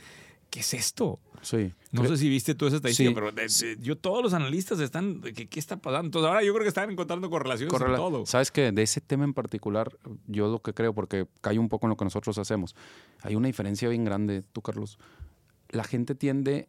¿Qué 0.50 0.60
es 0.60 0.74
esto? 0.74 1.20
Sí. 1.42 1.72
No 1.92 2.02
Creo- 2.02 2.12
sé 2.16 2.18
si 2.22 2.28
viste 2.28 2.54
tú 2.54 2.66
esa 2.66 2.76
estadística, 2.76 3.08
Sí. 3.08 3.14
pero 3.14 3.32
de- 3.32 3.42
de- 3.46 3.78
yo 3.80 3.96
todos 3.96 4.22
los 4.22 4.34
analistas 4.34 4.78
están, 4.80 5.20
¿qué, 5.22 5.48
qué 5.48 5.58
está 5.60 5.76
pasando? 5.78 6.06
Entonces 6.06 6.28
ahora 6.28 6.42
yo 6.42 6.52
creo 6.52 6.64
que 6.64 6.68
están 6.68 6.90
encontrando 6.90 7.30
correlaciones 7.30 7.72
Correla- 7.72 7.94
en 7.96 8.02
todo. 8.02 8.26
Sabes 8.26 8.50
que 8.50 8.72
de 8.72 8.82
ese 8.82 9.00
tema 9.00 9.24
en 9.24 9.32
particular, 9.32 9.96
yo 10.26 10.48
lo 10.48 10.60
que 10.60 10.74
creo, 10.74 10.92
porque 10.92 11.26
cae 11.40 11.58
un 11.58 11.68
poco 11.68 11.86
en 11.86 11.90
lo 11.90 11.96
que 11.96 12.04
nosotros 12.04 12.36
hacemos, 12.38 12.74
hay 13.22 13.36
una 13.36 13.46
diferencia 13.46 13.88
bien 13.88 14.04
grande, 14.04 14.42
tú, 14.52 14.60
Carlos. 14.60 14.98
La 15.70 15.84
gente 15.84 16.14
tiende, 16.14 16.68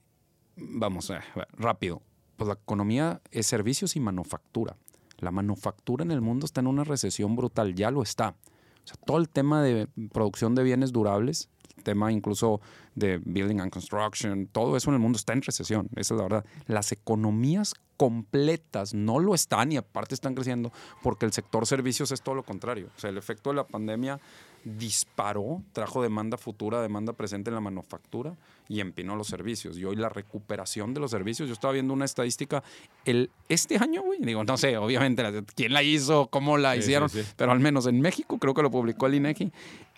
vamos, 0.55 1.09
eh, 1.09 1.19
rápido, 1.53 2.01
pues 2.37 2.47
la 2.47 2.53
economía 2.53 3.21
es 3.31 3.47
servicios 3.47 3.95
y 3.95 3.99
manufactura. 3.99 4.77
La 5.17 5.31
manufactura 5.31 6.03
en 6.03 6.11
el 6.11 6.21
mundo 6.21 6.45
está 6.45 6.61
en 6.61 6.67
una 6.67 6.83
recesión 6.83 7.35
brutal, 7.35 7.75
ya 7.75 7.91
lo 7.91 8.03
está. 8.03 8.35
O 8.83 8.87
sea, 8.87 8.95
todo 9.05 9.17
el 9.17 9.27
tema 9.29 9.61
de 9.61 9.87
producción 10.11 10.55
de 10.55 10.63
bienes 10.63 10.91
durables, 10.91 11.49
el 11.77 11.83
tema 11.83 12.11
incluso 12.11 12.61
de 12.95 13.19
building 13.23 13.59
and 13.59 13.71
construction, 13.71 14.47
todo 14.47 14.75
eso 14.75 14.89
en 14.89 14.95
el 14.95 14.99
mundo 14.99 15.17
está 15.17 15.33
en 15.33 15.41
recesión, 15.41 15.87
esa 15.95 16.13
es 16.13 16.17
la 16.17 16.23
verdad. 16.23 16.45
Las 16.67 16.91
economías 16.91 17.73
completas 17.97 18.93
no 18.93 19.19
lo 19.19 19.35
están 19.35 19.71
y 19.71 19.77
aparte 19.77 20.15
están 20.15 20.33
creciendo 20.33 20.71
porque 21.03 21.25
el 21.25 21.31
sector 21.33 21.65
servicios 21.67 22.11
es 22.11 22.21
todo 22.21 22.35
lo 22.35 22.43
contrario. 22.43 22.89
O 22.97 22.99
sea, 22.99 23.09
el 23.11 23.17
efecto 23.17 23.51
de 23.51 23.57
la 23.57 23.67
pandemia 23.67 24.19
disparó, 24.63 25.61
trajo 25.73 26.01
demanda 26.01 26.37
futura, 26.37 26.81
demanda 26.81 27.13
presente 27.13 27.49
en 27.49 27.55
la 27.55 27.61
manufactura 27.61 28.35
y 28.67 28.79
empinó 28.79 29.15
los 29.15 29.27
servicios. 29.27 29.77
Y 29.77 29.85
hoy 29.85 29.95
la 29.95 30.09
recuperación 30.09 30.93
de 30.93 30.99
los 30.99 31.11
servicios, 31.11 31.47
yo 31.47 31.53
estaba 31.53 31.73
viendo 31.73 31.93
una 31.93 32.05
estadística, 32.05 32.63
el, 33.05 33.29
este 33.49 33.77
año, 33.77 34.01
güey, 34.03 34.19
digo, 34.21 34.43
no 34.43 34.57
sé, 34.57 34.77
obviamente, 34.77 35.43
quién 35.55 35.73
la 35.73 35.83
hizo, 35.83 36.27
cómo 36.27 36.57
la 36.57 36.73
Sí, 36.73 36.79
hicieron, 36.79 37.09
sí, 37.09 37.23
sí. 37.23 37.29
pero 37.35 37.51
al 37.51 37.59
menos 37.59 37.85
en 37.87 38.01
México, 38.01 38.37
creo 38.37 38.53
que 38.53 38.61
lo 38.61 38.71
publicó 38.71 39.07
el 39.07 39.15
INEGI, 39.15 39.51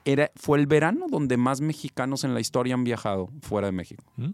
era, 0.05 0.31
fue 0.35 0.57
el 0.59 0.67
verano 0.67 1.05
donde 1.09 1.37
más 1.37 1.61
mexicanos 1.61 2.23
en 2.23 2.33
la 2.33 2.39
historia 2.39 2.73
han 2.73 2.83
viajado 2.83 3.29
fuera 3.41 3.67
de 3.67 3.71
México. 3.73 4.03
¿Mm? 4.17 4.31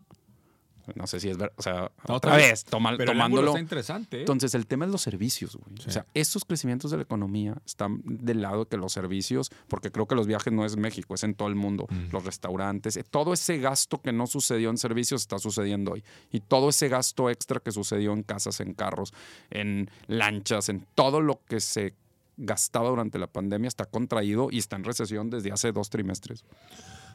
No 0.95 1.05
sé 1.05 1.19
si 1.19 1.29
es 1.29 1.37
verdad, 1.37 1.53
o 1.55 1.61
sea, 1.61 1.91
No, 2.07 2.15
otra 2.15 2.35
bien. 2.35 2.49
vez, 2.49 2.63
toma- 2.65 2.97
Pero 2.97 3.11
tomándolo. 3.11 3.49
está 3.49 3.59
interesante. 3.59 4.17
¿eh? 4.17 4.19
Entonces, 4.21 4.55
el 4.55 4.65
tema 4.65 4.85
es 4.85 4.91
los 4.91 5.03
servicios, 5.03 5.55
güey. 5.55 5.77
Sí. 5.77 5.85
O 5.87 5.91
sea, 5.91 6.07
estos 6.15 6.45
crecimientos 6.45 6.89
de 6.89 6.97
la 6.97 7.03
economía 7.03 7.55
están 7.63 8.01
del 8.03 8.41
lado 8.41 8.63
de 8.63 8.69
que 8.71 8.77
los 8.77 8.91
servicios, 8.91 9.51
porque 9.67 9.91
creo 9.91 10.07
que 10.07 10.15
los 10.15 10.25
viajes 10.25 10.51
no 10.51 10.65
es 10.65 10.77
México, 10.77 11.13
es 11.13 11.23
en 11.23 11.35
todo 11.35 11.47
el 11.47 11.53
mundo, 11.53 11.85
Mm. 11.91 12.11
los 12.11 12.25
restaurantes, 12.25 12.97
eh, 12.97 13.03
todo 13.03 13.33
ese 13.33 13.59
gasto 13.59 14.01
que 14.01 14.11
no 14.11 14.25
sucedió 14.25 14.71
en 14.71 14.79
servicios 14.79 15.21
está 15.21 15.37
sucediendo 15.37 15.91
hoy. 15.91 16.03
Y 16.31 16.39
todo 16.39 16.69
ese 16.69 16.87
gasto 16.89 17.29
extra 17.29 17.59
que 17.59 17.71
sucedió 17.71 18.11
en 18.13 18.23
casas, 18.23 18.59
en 18.59 18.73
carros, 18.73 19.13
en 19.51 19.91
lanchas, 20.07 20.69
en 20.69 20.87
todo 20.95 21.21
lo 21.21 21.39
que 21.47 21.59
se 21.59 21.93
gastaba 22.39 22.89
durante 22.89 23.19
la 23.19 23.27
pandemia 23.27 23.67
está 23.67 23.85
contraído 23.85 24.49
y 24.51 24.57
está 24.57 24.75
en 24.75 24.83
recesión 24.83 25.29
desde 25.29 25.51
hace 25.51 25.71
dos 25.71 25.89
trimestres. 25.89 26.45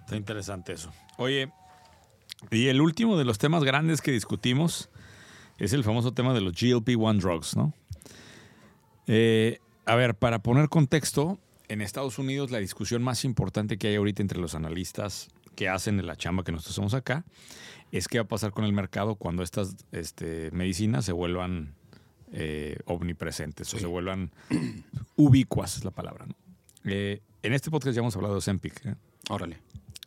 Está 0.00 0.16
interesante 0.16 0.72
eso. 0.72 0.92
Oye, 1.18 1.50
y 2.50 2.68
el 2.68 2.80
último 2.80 3.16
de 3.16 3.24
los 3.24 3.38
temas 3.38 3.64
grandes 3.64 4.00
que 4.00 4.12
discutimos 4.12 4.90
es 5.58 5.72
el 5.72 5.82
famoso 5.82 6.12
tema 6.12 6.34
de 6.34 6.40
los 6.40 6.52
GLP-1 6.54 7.20
drugs, 7.20 7.56
¿no? 7.56 7.72
Eh, 9.06 9.58
a 9.86 9.94
ver, 9.96 10.14
para 10.14 10.40
poner 10.40 10.68
contexto, 10.68 11.38
en 11.68 11.80
Estados 11.80 12.18
Unidos 12.18 12.50
la 12.50 12.58
discusión 12.58 13.02
más 13.02 13.24
importante 13.24 13.78
que 13.78 13.88
hay 13.88 13.96
ahorita 13.96 14.22
entre 14.22 14.38
los 14.38 14.54
analistas 14.54 15.28
que 15.56 15.68
hacen 15.68 16.04
la 16.06 16.16
chamba 16.16 16.44
que 16.44 16.52
nosotros 16.52 16.74
hacemos 16.74 16.94
acá 16.94 17.24
es 17.92 18.08
qué 18.08 18.18
va 18.18 18.24
a 18.24 18.28
pasar 18.28 18.50
con 18.50 18.64
el 18.64 18.72
mercado 18.72 19.14
cuando 19.14 19.42
estas 19.42 19.76
este, 19.92 20.50
medicinas 20.50 21.04
se 21.04 21.12
vuelvan 21.12 21.74
eh, 22.36 22.76
omnipresentes 22.86 23.72
o 23.72 23.78
se 23.78 23.86
vuelvan 23.86 24.30
ubicuas, 25.16 25.76
es 25.76 25.84
la 25.84 25.90
palabra. 25.92 26.26
¿no? 26.26 26.34
Eh, 26.84 27.22
en 27.42 27.52
este 27.54 27.70
podcast 27.70 27.94
ya 27.94 28.00
hemos 28.00 28.16
hablado 28.16 28.34
de 28.34 28.38
Ozempic. 28.38 28.84
¿eh? 28.86 28.94
Órale. 29.30 29.58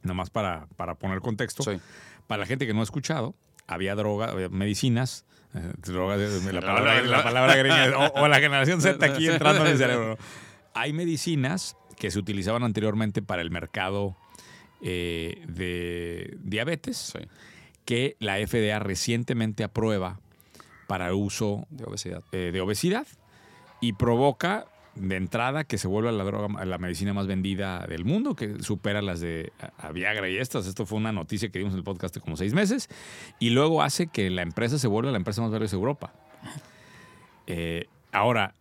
Nomás 0.03 0.29
para, 0.29 0.67
para 0.75 0.95
poner 0.95 1.21
contexto. 1.21 1.63
Sí. 1.63 1.79
Para 2.27 2.41
la 2.41 2.45
gente 2.45 2.67
que 2.67 2.73
no 2.73 2.81
ha 2.81 2.83
escuchado, 2.83 3.33
había 3.65 3.95
droga, 3.95 4.25
había 4.31 4.49
medicinas, 4.49 5.25
eh, 5.53 5.73
droga, 5.77 6.17
de- 6.17 6.53
la 6.53 6.61
palabra, 6.61 7.01
la 7.01 7.23
palabra 7.23 7.55
greña, 7.55 7.97
o, 7.97 8.21
o 8.23 8.27
la 8.27 8.39
generación 8.39 8.81
Z 8.81 9.03
aquí 9.05 9.27
entrando 9.29 9.65
en 9.65 9.71
el 9.71 9.77
cerebro. 9.77 10.17
Hay 10.73 10.93
medicinas 10.93 11.75
que 11.97 12.11
se 12.11 12.19
utilizaban 12.19 12.63
anteriormente 12.63 13.21
para 13.21 13.41
el 13.41 13.49
mercado 13.49 14.15
eh, 14.81 15.43
de 15.47 16.37
diabetes, 16.41 16.97
Sí. 16.97 17.19
que 17.85 18.15
la 18.19 18.35
FDA 18.45 18.77
recientemente 18.79 19.63
aprueba 19.63 20.19
para 20.87 21.13
uso 21.13 21.67
De 21.69 21.83
obesidad. 21.85 22.23
eh, 22.31 22.49
de 22.51 22.61
obesidad 22.61 23.05
y 23.81 23.93
provoca 23.93 24.65
de 24.95 25.15
entrada 25.15 25.63
que 25.63 25.77
se 25.77 25.87
vuelva 25.87 26.11
la 26.11 26.23
droga, 26.23 26.65
la 26.65 26.77
medicina 26.79 27.13
más 27.13 27.27
vendida 27.27 27.85
del 27.85 28.03
mundo, 28.03 28.35
que 28.35 28.63
supera 28.63 29.03
las 29.03 29.19
de 29.19 29.51
a- 29.77 29.91
Viagra 29.91 30.27
y 30.27 30.37
estas. 30.37 30.65
Esto 30.65 30.87
fue 30.87 30.97
una 30.97 31.11
noticia 31.11 31.49
que 31.49 31.59
dimos 31.59 31.73
en 31.73 31.77
el 31.79 31.83
podcast 31.83 32.15
de 32.15 32.21
como 32.21 32.35
seis 32.35 32.55
meses. 32.55 32.89
Y 33.39 33.51
luego 33.51 33.83
hace 33.83 34.07
que 34.07 34.31
la 34.31 34.41
empresa 34.41 34.79
se 34.79 34.87
vuelva 34.87 35.11
la 35.11 35.17
empresa 35.17 35.41
más 35.43 35.51
valiosa 35.51 35.75
de 35.75 35.79
Europa. 35.79 36.13
Eh, 37.45 37.85
ahora, 38.11 38.55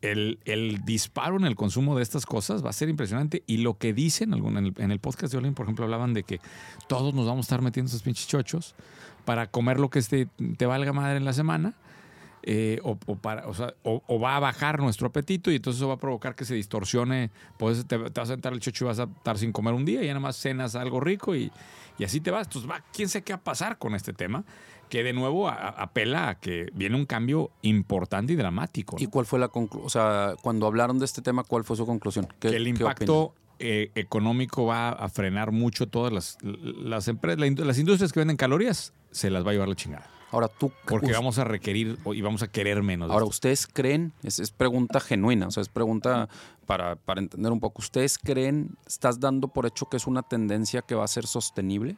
el, 0.00 0.38
el 0.44 0.84
disparo 0.84 1.36
en 1.36 1.44
el 1.44 1.56
consumo 1.56 1.96
de 1.96 2.04
estas 2.04 2.24
cosas 2.24 2.64
va 2.64 2.70
a 2.70 2.72
ser 2.72 2.88
impresionante. 2.88 3.42
Y 3.46 3.56
lo 3.58 3.74
que 3.78 3.92
dicen 3.92 4.32
en 4.34 4.56
el, 4.56 4.74
en 4.78 4.92
el 4.92 5.00
podcast 5.00 5.32
de 5.32 5.38
Olin, 5.38 5.54
por 5.54 5.64
ejemplo, 5.66 5.84
hablaban 5.84 6.14
de 6.14 6.22
que 6.22 6.40
todos 6.88 7.14
nos 7.14 7.26
vamos 7.26 7.44
a 7.44 7.46
estar 7.46 7.62
metiendo 7.62 7.88
esos 7.88 8.02
pinches 8.02 8.28
chochos 8.28 8.76
para 9.28 9.46
comer 9.50 9.78
lo 9.78 9.90
que 9.90 9.98
este, 9.98 10.26
te 10.56 10.64
valga 10.64 10.94
madre 10.94 11.18
en 11.18 11.26
la 11.26 11.34
semana. 11.34 11.74
eh, 12.44 12.80
o, 12.82 12.96
o 13.06 13.16
para, 13.16 13.46
o, 13.46 13.52
sea, 13.52 13.74
o- 13.82 14.18
va 14.20 14.36
a 14.36 14.40
bajar 14.40 14.78
nuestro 14.80 15.08
apetito 15.08 15.50
y 15.50 15.56
entonces 15.56 15.80
eso 15.80 15.88
va 15.88 15.94
a 15.94 15.98
provocar 15.98 16.34
que 16.34 16.46
se 16.46 16.54
distorsione. 16.54 17.30
Pues 17.58 17.84
te, 17.86 17.98
te 17.98 18.20
vas 18.20 18.30
a 18.30 18.32
sentar 18.34 18.54
el 18.54 18.60
chocho 18.60 18.84
y 18.84 18.88
vas 18.88 19.00
a 19.00 19.02
estar 19.02 19.36
sin 19.36 19.52
comer 19.52 19.74
un 19.74 19.84
día 19.84 20.00
y 20.02 20.06
ya 20.06 20.12
nada 20.14 20.20
más 20.20 20.36
cenas 20.36 20.74
algo 20.74 20.98
rico 21.00 21.34
y, 21.36 21.52
y 21.98 22.04
así 22.04 22.20
te 22.22 22.30
vas. 22.30 22.46
Entonces, 22.46 22.70
va, 22.70 22.82
quién 22.94 23.08
sabe 23.10 23.24
qué 23.24 23.34
va 23.34 23.38
a 23.40 23.42
pasar 23.44 23.76
con 23.76 23.94
este 23.94 24.14
tema, 24.14 24.44
que 24.88 25.02
de 25.02 25.12
nuevo 25.12 25.46
a- 25.48 25.52
a- 25.54 25.68
apela 25.82 26.28
a 26.30 26.34
que 26.36 26.70
viene 26.72 26.96
un 26.96 27.04
cambio 27.04 27.50
importante 27.60 28.32
y 28.32 28.36
dramático. 28.36 28.96
¿no? 28.96 29.02
¿Y 29.02 29.08
cuál 29.08 29.26
fue 29.26 29.38
la 29.40 29.48
conclusión? 29.48 29.84
O 29.86 29.90
sea, 29.90 30.32
cuando 30.40 30.66
hablaron 30.66 30.98
de 30.98 31.04
este 31.04 31.20
tema, 31.20 31.42
¿cuál 31.44 31.64
fue 31.64 31.76
su 31.76 31.84
conclusión? 31.84 32.28
¿Qué- 32.40 32.48
que 32.50 32.56
el 32.56 32.66
impacto 32.68 33.34
eh, 33.58 33.90
económico 33.94 34.66
va 34.66 34.90
a 34.90 35.08
frenar 35.08 35.52
mucho 35.52 35.88
todas 35.88 36.12
las, 36.12 36.38
las 36.42 37.08
empresas, 37.08 37.40
las 37.58 37.78
industrias 37.78 38.12
que 38.12 38.20
venden 38.20 38.36
calorías, 38.36 38.92
se 39.10 39.30
las 39.30 39.44
va 39.44 39.50
a 39.50 39.52
llevar 39.52 39.68
la 39.68 39.74
chingada. 39.74 40.06
Ahora 40.30 40.48
tú, 40.48 40.70
Porque 40.86 41.12
vamos 41.12 41.38
a 41.38 41.44
requerir 41.44 41.98
y 42.12 42.20
vamos 42.20 42.42
a 42.42 42.48
querer 42.48 42.82
menos. 42.82 43.10
ahora 43.10 43.24
ustedes 43.24 43.66
creen, 43.66 44.12
es, 44.22 44.38
es 44.38 44.50
pregunta 44.50 45.00
genuina, 45.00 45.46
o 45.46 45.50
sea, 45.50 45.62
es 45.62 45.70
pregunta 45.70 46.28
para, 46.66 46.96
para 46.96 47.20
entender 47.20 47.50
un 47.50 47.60
poco. 47.60 47.80
¿Ustedes 47.80 48.18
creen, 48.18 48.76
estás 48.86 49.20
dando 49.20 49.48
por 49.48 49.64
hecho 49.64 49.86
que 49.86 49.96
es 49.96 50.06
una 50.06 50.22
tendencia 50.22 50.82
que 50.82 50.94
va 50.94 51.04
a 51.04 51.08
ser 51.08 51.26
sostenible? 51.26 51.96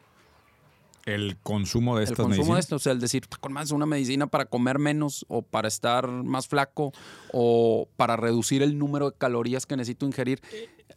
El 1.05 1.37
consumo 1.37 1.95
de 1.97 2.03
El 2.03 2.11
estas 2.11 2.17
consumo 2.25 2.33
de 2.33 2.37
medicinas. 2.39 2.59
esto, 2.65 2.75
o 2.75 2.79
sea, 2.79 2.91
el 2.93 2.99
decir, 2.99 3.23
con 3.39 3.53
más 3.53 3.71
una 3.71 3.85
medicina 3.85 4.27
para 4.27 4.45
comer 4.45 4.79
menos 4.79 5.25
o 5.29 5.41
para 5.41 5.67
estar 5.67 6.07
más 6.07 6.47
flaco 6.47 6.91
o 7.33 7.87
para 7.97 8.15
reducir 8.17 8.61
el 8.61 8.77
número 8.77 9.11
de 9.11 9.17
calorías 9.17 9.65
que 9.65 9.75
necesito 9.77 10.05
ingerir. 10.05 10.41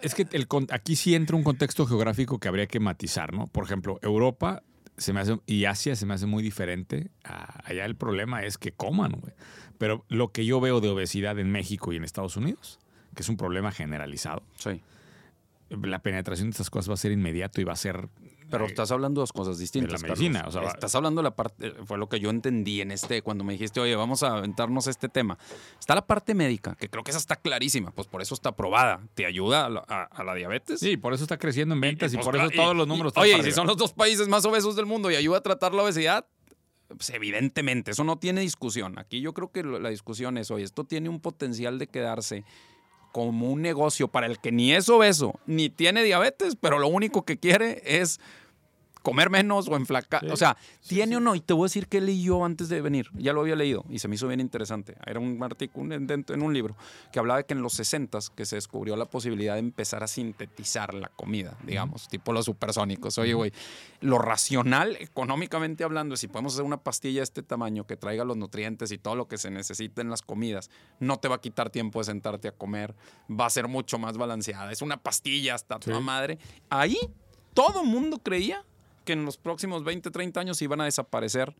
Es 0.00 0.14
que 0.14 0.26
el 0.32 0.46
aquí 0.70 0.96
sí 0.96 1.14
entra 1.14 1.36
un 1.36 1.44
contexto 1.44 1.86
geográfico 1.86 2.38
que 2.38 2.48
habría 2.48 2.66
que 2.66 2.80
matizar, 2.80 3.32
¿no? 3.32 3.46
Por 3.46 3.64
ejemplo, 3.64 3.98
Europa 4.02 4.62
se 4.96 5.12
me 5.12 5.20
hace, 5.20 5.40
y 5.46 5.64
Asia 5.64 5.96
se 5.96 6.06
me 6.06 6.14
hace 6.14 6.26
muy 6.26 6.42
diferente. 6.42 7.10
allá 7.24 7.84
el 7.84 7.96
problema 7.96 8.44
es 8.44 8.58
que 8.58 8.72
coman, 8.72 9.12
güey. 9.12 9.32
Pero 9.78 10.04
lo 10.08 10.30
que 10.32 10.44
yo 10.44 10.60
veo 10.60 10.80
de 10.80 10.88
obesidad 10.88 11.38
en 11.38 11.50
México 11.50 11.92
y 11.92 11.96
en 11.96 12.04
Estados 12.04 12.36
Unidos, 12.36 12.78
que 13.14 13.22
es 13.22 13.28
un 13.28 13.36
problema 13.36 13.72
generalizado, 13.72 14.42
Sí. 14.56 14.80
la 15.70 16.00
penetración 16.00 16.48
de 16.48 16.50
estas 16.52 16.70
cosas 16.70 16.90
va 16.90 16.94
a 16.94 16.98
ser 16.98 17.10
inmediato 17.12 17.60
y 17.60 17.64
va 17.64 17.72
a 17.72 17.76
ser... 17.76 18.08
Pero 18.58 18.66
estás 18.66 18.90
hablando 18.90 19.20
de 19.20 19.22
dos 19.22 19.32
cosas 19.32 19.58
distintas. 19.58 20.00
de 20.02 20.08
la 20.08 20.14
medicina, 20.14 20.38
Carlos. 20.40 20.54
o 20.54 20.58
sea, 20.58 20.66
va- 20.68 20.72
estás 20.74 20.94
hablando 20.94 21.20
de 21.20 21.22
la 21.24 21.34
parte, 21.36 21.72
fue 21.84 21.98
lo 21.98 22.08
que 22.08 22.20
yo 22.20 22.30
entendí 22.30 22.80
en 22.80 22.90
este, 22.90 23.22
cuando 23.22 23.44
me 23.44 23.52
dijiste, 23.52 23.80
oye, 23.80 23.94
vamos 23.96 24.22
a 24.22 24.36
aventarnos 24.36 24.86
este 24.86 25.08
tema. 25.08 25.38
Está 25.78 25.94
la 25.94 26.06
parte 26.06 26.34
médica, 26.34 26.74
que 26.76 26.88
creo 26.88 27.04
que 27.04 27.10
esa 27.10 27.18
está 27.18 27.36
clarísima, 27.36 27.90
pues 27.90 28.06
por 28.08 28.22
eso 28.22 28.34
está 28.34 28.50
aprobada. 28.50 29.00
Te 29.14 29.26
ayuda 29.26 29.66
a 29.66 29.68
la, 29.70 29.84
a- 29.88 30.04
a 30.04 30.24
la 30.24 30.34
diabetes. 30.34 30.80
Sí, 30.80 30.96
por 30.96 31.12
eso 31.14 31.24
está 31.24 31.36
creciendo 31.38 31.74
en 31.74 31.80
ventas 31.80 32.12
y, 32.12 32.16
pues, 32.16 32.24
por 32.26 32.36
eso 32.36 32.50
todos 32.54 32.76
los 32.76 32.86
números 32.88 33.10
están 33.10 33.22
Oye, 33.22 33.32
para 33.32 33.40
y 33.40 33.44
si 33.44 33.48
arriba. 33.50 33.56
son 33.56 33.66
los 33.66 33.76
dos 33.76 33.92
países 33.92 34.28
más 34.28 34.44
obesos 34.44 34.76
del 34.76 34.86
mundo 34.86 35.10
y 35.10 35.16
ayuda 35.16 35.38
a 35.38 35.42
tratar 35.42 35.74
la 35.74 35.82
obesidad, 35.82 36.26
pues 36.88 37.10
evidentemente, 37.10 37.90
eso 37.92 38.04
no 38.04 38.18
tiene 38.18 38.40
discusión. 38.42 38.98
Aquí 38.98 39.20
yo 39.20 39.32
creo 39.34 39.50
que 39.50 39.62
la 39.64 39.88
discusión 39.88 40.38
es, 40.38 40.50
oye, 40.50 40.64
esto 40.64 40.84
tiene 40.84 41.08
un 41.08 41.18
potencial 41.20 41.78
de 41.78 41.86
quedarse 41.88 42.44
como 43.10 43.50
un 43.52 43.62
negocio 43.62 44.08
para 44.08 44.26
el 44.26 44.38
que 44.40 44.50
ni 44.52 44.72
es 44.72 44.88
obeso, 44.88 45.38
ni 45.46 45.70
tiene 45.70 46.02
diabetes, 46.02 46.56
pero 46.60 46.78
lo 46.80 46.88
único 46.88 47.24
que 47.24 47.38
quiere 47.38 47.80
es 47.84 48.20
comer 49.04 49.30
menos 49.30 49.68
o 49.68 49.76
enflacar. 49.76 50.22
Sí, 50.22 50.30
O 50.32 50.36
sea, 50.36 50.56
tiene 50.88 51.16
o 51.16 51.20
no. 51.20 51.36
Y 51.36 51.40
te 51.40 51.52
voy 51.52 51.66
a 51.66 51.66
decir 51.66 51.86
que 51.86 52.00
leí 52.00 52.24
yo 52.24 52.44
antes 52.44 52.68
de 52.68 52.80
venir. 52.80 53.08
Ya 53.14 53.32
lo 53.32 53.42
había 53.42 53.54
leído 53.54 53.84
y 53.88 54.00
se 54.00 54.08
me 54.08 54.16
hizo 54.16 54.26
bien 54.26 54.40
interesante. 54.40 54.96
Era 55.06 55.20
un 55.20 55.40
artículo 55.44 55.94
en, 55.94 56.10
en 56.10 56.42
un 56.42 56.52
libro 56.52 56.74
que 57.12 57.18
hablaba 57.20 57.38
de 57.38 57.44
que 57.46 57.54
en 57.54 57.62
los 57.62 57.74
60 57.74 58.18
que 58.34 58.46
se 58.46 58.56
descubrió 58.56 58.96
la 58.96 59.04
posibilidad 59.04 59.54
de 59.54 59.60
empezar 59.60 60.02
a 60.02 60.08
sintetizar 60.08 60.94
la 60.94 61.08
comida, 61.08 61.56
digamos, 61.64 62.08
tipo 62.08 62.32
los 62.32 62.46
supersónicos. 62.46 63.18
Oye, 63.18 63.34
güey, 63.34 63.52
lo 64.00 64.18
racional, 64.18 64.96
económicamente 65.00 65.84
hablando, 65.84 66.14
es 66.14 66.20
si 66.20 66.28
podemos 66.28 66.54
hacer 66.54 66.64
una 66.64 66.78
pastilla 66.82 67.20
de 67.20 67.24
este 67.24 67.42
tamaño 67.42 67.86
que 67.86 67.96
traiga 67.96 68.24
los 68.24 68.36
nutrientes 68.36 68.90
y 68.90 68.98
todo 68.98 69.14
lo 69.16 69.28
que 69.28 69.36
se 69.38 69.50
necesita 69.50 70.00
en 70.00 70.08
las 70.10 70.22
comidas, 70.22 70.70
no 70.98 71.18
te 71.18 71.28
va 71.28 71.36
a 71.36 71.40
quitar 71.40 71.70
tiempo 71.70 71.98
de 71.98 72.04
sentarte 72.06 72.48
a 72.48 72.52
comer, 72.52 72.94
va 73.30 73.46
a 73.46 73.50
ser 73.50 73.68
mucho 73.68 73.98
más 73.98 74.16
balanceada. 74.16 74.72
Es 74.72 74.80
una 74.82 74.96
pastilla 74.96 75.54
hasta 75.54 75.74
Sí. 75.76 75.90
toda 75.90 76.00
madre. 76.00 76.38
Ahí 76.70 76.96
todo 77.52 77.84
mundo 77.84 78.18
creía 78.18 78.64
que 79.04 79.12
en 79.12 79.24
los 79.24 79.36
próximos 79.36 79.84
20, 79.84 80.10
30 80.10 80.40
años 80.40 80.62
iban 80.62 80.80
a 80.80 80.84
desaparecer 80.84 81.54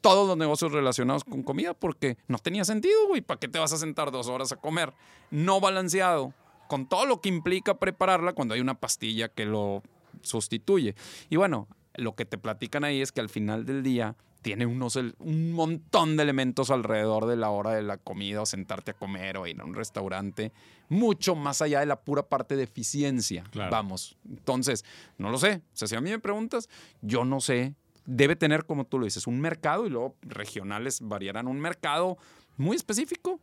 todos 0.00 0.26
los 0.26 0.36
negocios 0.36 0.72
relacionados 0.72 1.24
con 1.24 1.42
comida 1.42 1.74
porque 1.74 2.18
no 2.28 2.38
tenía 2.38 2.64
sentido, 2.64 3.06
güey. 3.08 3.20
¿Para 3.20 3.38
qué 3.38 3.48
te 3.48 3.58
vas 3.58 3.72
a 3.72 3.78
sentar 3.78 4.10
dos 4.10 4.28
horas 4.28 4.52
a 4.52 4.56
comer? 4.56 4.92
No 5.30 5.60
balanceado, 5.60 6.34
con 6.68 6.88
todo 6.88 7.06
lo 7.06 7.20
que 7.20 7.28
implica 7.28 7.78
prepararla 7.78 8.32
cuando 8.32 8.54
hay 8.54 8.60
una 8.60 8.78
pastilla 8.78 9.28
que 9.28 9.46
lo 9.46 9.82
sustituye. 10.22 10.94
Y 11.30 11.36
bueno, 11.36 11.68
lo 11.94 12.14
que 12.14 12.24
te 12.24 12.38
platican 12.38 12.84
ahí 12.84 13.00
es 13.00 13.12
que 13.12 13.20
al 13.20 13.28
final 13.28 13.64
del 13.64 13.82
día 13.82 14.16
tiene 14.42 14.66
unos, 14.66 14.96
un 14.96 15.52
montón 15.52 16.16
de 16.16 16.24
elementos 16.24 16.70
alrededor 16.70 17.26
de 17.26 17.36
la 17.36 17.50
hora 17.50 17.70
de 17.70 17.82
la 17.82 17.96
comida 17.96 18.42
o 18.42 18.46
sentarte 18.46 18.90
a 18.90 18.94
comer 18.94 19.38
o 19.38 19.46
ir 19.46 19.60
a 19.60 19.64
un 19.64 19.74
restaurante, 19.74 20.52
mucho 20.88 21.34
más 21.34 21.62
allá 21.62 21.80
de 21.80 21.86
la 21.86 22.00
pura 22.00 22.24
parte 22.24 22.56
de 22.56 22.64
eficiencia. 22.64 23.44
Claro. 23.50 23.70
Vamos, 23.70 24.18
entonces, 24.28 24.84
no 25.16 25.30
lo 25.30 25.38
sé. 25.38 25.62
O 25.72 25.76
sea, 25.76 25.88
si 25.88 25.94
a 25.94 26.00
mí 26.00 26.10
me 26.10 26.18
preguntas, 26.18 26.68
yo 27.00 27.24
no 27.24 27.40
sé. 27.40 27.74
Debe 28.04 28.34
tener, 28.34 28.66
como 28.66 28.84
tú 28.84 28.98
lo 28.98 29.04
dices, 29.04 29.28
un 29.28 29.40
mercado 29.40 29.86
y 29.86 29.90
luego 29.90 30.16
regionales 30.22 31.00
variarán 31.00 31.46
un 31.46 31.60
mercado 31.60 32.18
muy 32.56 32.74
específico. 32.76 33.38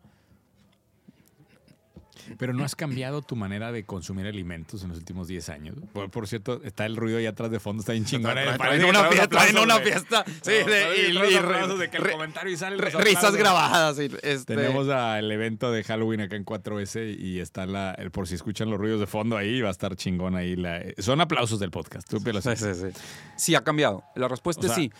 Pero 2.38 2.54
no 2.54 2.64
has 2.64 2.76
cambiado 2.76 3.22
tu 3.22 3.36
manera 3.36 3.72
de 3.72 3.84
consumir 3.84 4.26
alimentos 4.28 4.84
en 4.84 4.90
los 4.90 4.98
últimos 4.98 5.28
10 5.28 5.50
años. 5.50 5.76
Por, 5.94 6.10
por 6.12 6.28
cierto, 6.28 6.62
está 6.64 6.86
el 6.86 6.96
ruido 6.96 7.18
allá 7.18 7.30
atrás 7.30 7.52
de 7.52 7.60
fondo, 7.60 7.82
está 7.82 7.94
bien 7.94 8.06
chingón. 8.06 8.32
Traen- 8.34 8.82
eh, 8.82 8.86
una 8.86 9.04
fiesta, 9.06 9.28
traen 9.28 9.58
una 9.58 9.80
fiesta. 9.80 10.26
Sí, 10.42 10.52
y- 10.52 11.18
el 11.18 12.12
comentario 12.12 12.52
y 12.54 12.58
los 12.92 13.04
risas 13.04 13.36
grabadas. 13.36 14.00
y, 14.00 14.06
este, 14.24 14.56
Tenemos 14.56 14.88
al 14.90 15.32
evento 15.32 15.72
de 15.72 15.84
Halloween 15.84 16.22
acá 16.22 16.36
en 16.36 16.46
4S 16.46 17.16
y 17.20 17.40
está 17.40 17.66
la, 17.66 17.92
el, 17.94 18.12
por 18.12 18.28
si 18.28 18.36
escuchan 18.36 18.70
los 18.70 18.80
ruidos 18.80 19.00
de 19.00 19.08
fondo 19.08 19.38
ahí, 19.38 19.62
va 19.62 19.70
a 19.70 19.72
estar 19.72 19.96
chingón 19.96 20.36
ahí. 20.36 20.56
La, 20.56 20.82
son 20.98 21.22
aplausos 21.22 21.60
del 21.60 21.72
podcast. 21.72 22.08
Tú, 22.10 22.20
Sí, 22.20 22.56
sí, 22.56 22.74
sí. 22.74 22.88
Sí, 23.36 23.56
ha 23.56 23.64
cambiado. 23.64 24.04
La 24.16 24.28
respuesta 24.28 24.62
O 24.62 24.70
sea, 24.70 24.74
es 24.74 24.82
sí. 24.84 24.92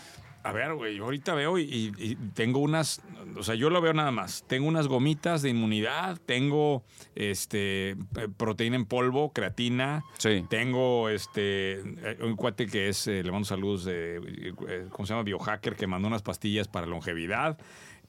A 0.44 0.52
ver, 0.54 0.74
güey, 0.74 0.96
yo 0.96 1.04
ahorita 1.06 1.34
veo 1.36 1.58
y, 1.58 1.64
y- 1.64 1.92
y 1.98 2.16
tengo 2.34 2.60
unas, 2.60 3.02
o 3.38 3.44
sea, 3.44 3.56
yo 3.56 3.70
lo 3.70 3.82
veo 3.82 3.94
nada 3.94 4.12
más. 4.12 4.44
Tengo 4.48 4.68
unas 4.68 4.88
gomitas 4.88 5.42
de 5.42 5.50
inmunidad, 5.50 6.18
tengo 6.26 6.84
este 7.16 7.92
eh, 7.92 7.98
proteína 8.38 8.76
en 8.78 8.86
polvo, 8.86 9.34
creatina, 9.34 10.04
Sí. 10.18 10.46
tengo 10.50 11.10
este 11.10 11.80
eh, 11.82 12.18
un 12.22 12.36
cuate 12.36 12.68
que 12.68 12.90
es, 12.90 13.08
eh, 13.08 13.22
le 13.24 13.32
mando 13.32 13.46
saludos, 13.46 13.84
de, 13.86 14.54
¿cómo 14.92 15.06
se 15.06 15.14
llama? 15.14 15.24
Biohacker, 15.24 15.76
que 15.76 15.88
mandó 15.88 16.08
unas 16.08 16.22
pastillas 16.22 16.68
para 16.68 16.88
longevidad. 16.88 17.58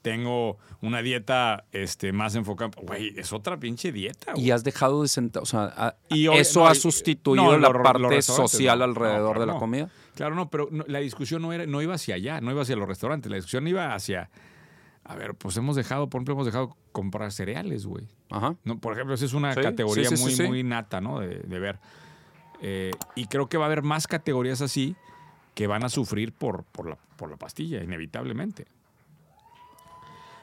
Tengo 0.03 0.57
una 0.81 1.03
dieta 1.03 1.65
este, 1.73 2.13
más 2.13 2.35
enfocada. 2.35 2.71
Güey, 2.83 3.13
es 3.19 3.35
otra 3.35 3.59
pinche 3.61 3.93
dieta. 3.93 4.33
güey. 4.33 4.47
Y 4.47 4.51
has 4.51 4.65
dejado 4.65 5.03
de 5.03 5.09
sentar, 5.09 5.43
o 5.43 5.47
sea, 5.47 5.65
a- 5.77 5.97
Y 6.09 6.27
eso 6.29 6.61
no, 6.61 6.69
ha 6.69 6.75
sustituido 6.75 7.45
no, 7.45 7.59
la 7.59 7.83
parte 7.83 8.23
social 8.23 8.81
alrededor 8.81 9.35
No, 9.35 9.41
de 9.41 9.47
la 9.47 9.59
comida. 9.59 9.91
Claro, 10.15 10.35
no, 10.35 10.51
pero 10.51 10.69
no, 10.71 10.85
la 10.87 10.99
discusión 10.99 11.43
no, 11.43 11.53
era, 11.53 11.67
no 11.67 11.81
iba 11.83 11.95
hacia 11.95 12.15
allá, 12.17 12.41
no 12.41 12.51
iba 12.51 12.63
hacia 12.63 12.77
los 12.77 12.89
restaurantes. 12.89 13.31
La 13.31 13.37
discusión 13.37 13.67
iba 13.67 13.95
hacia. 13.95 14.31
A 15.05 15.15
ver, 15.15 15.35
pues 15.35 15.57
hemos 15.57 15.77
dejado, 15.77 16.09
por 16.09 16.19
ejemplo, 16.19 16.35
hemos 16.35 16.47
dejado 16.47 16.77
comprar 16.93 17.33
cereales, 17.33 17.87
güey. 17.87 18.07
Ajá. 18.31 18.55
No, 18.65 18.79
por 18.79 18.93
ejemplo, 18.93 19.15
esa 19.15 19.25
es 19.25 19.33
una 19.33 19.55
Sí, 19.55 19.61
categoría 19.61 20.09
sí, 20.09 20.17
sí, 20.17 20.43
muy, 20.43 20.49
muy 20.49 20.63
nata, 20.63 21.01
¿no? 21.01 21.21
De, 21.21 21.41
de 21.41 21.59
ver. 21.59 21.79
Eh, 22.61 22.91
y 23.15 23.27
creo 23.27 23.49
que 23.49 23.57
va 23.57 23.65
a 23.65 23.67
haber 23.67 23.83
más 23.83 24.07
categorías 24.07 24.61
así 24.61 24.95
que 25.55 25.67
van 25.67 25.85
a 25.85 25.89
sufrir 25.89 26.33
por, 26.33 26.65
por, 26.65 26.89
la, 26.89 26.97
por 27.17 27.31
la 27.31 27.37
pastilla, 27.37 27.83
inevitablemente. 27.83 28.67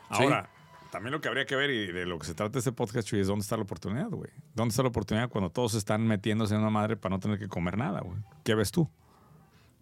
Ahora, 0.10 0.50
también 0.92 1.12
lo 1.12 1.22
que 1.22 1.28
habría 1.28 1.46
que 1.46 1.56
ver 1.56 1.70
y 1.70 1.92
de 1.92 2.06
lo 2.06 2.18
que 2.18 2.26
se 2.28 2.34
trata 2.34 2.60
este 2.60 2.72
podcast, 2.72 3.08
Chuy, 3.08 3.20
es 3.20 3.28
dónde 3.28 3.44
está 3.44 3.58
la 3.58 3.64
oportunidad, 3.64 4.10
güey. 4.10 4.32
¿Dónde 4.56 4.72
está 4.72 4.84
la 4.84 4.90
oportunidad 4.90 5.30
cuando 5.30 5.50
todos 5.50 5.74
están 5.76 6.08
metiéndose 6.08 6.56
en 6.56 6.62
una 6.62 6.70
madre 6.70 6.98
para 6.98 7.16
no 7.16 7.20
tener 7.20 7.38
que 7.40 7.48
comer 7.48 7.78
nada, 7.78 8.02
güey? 8.02 8.18
¿Qué 8.44 8.56
ves 8.56 8.72
tú? 8.72 8.90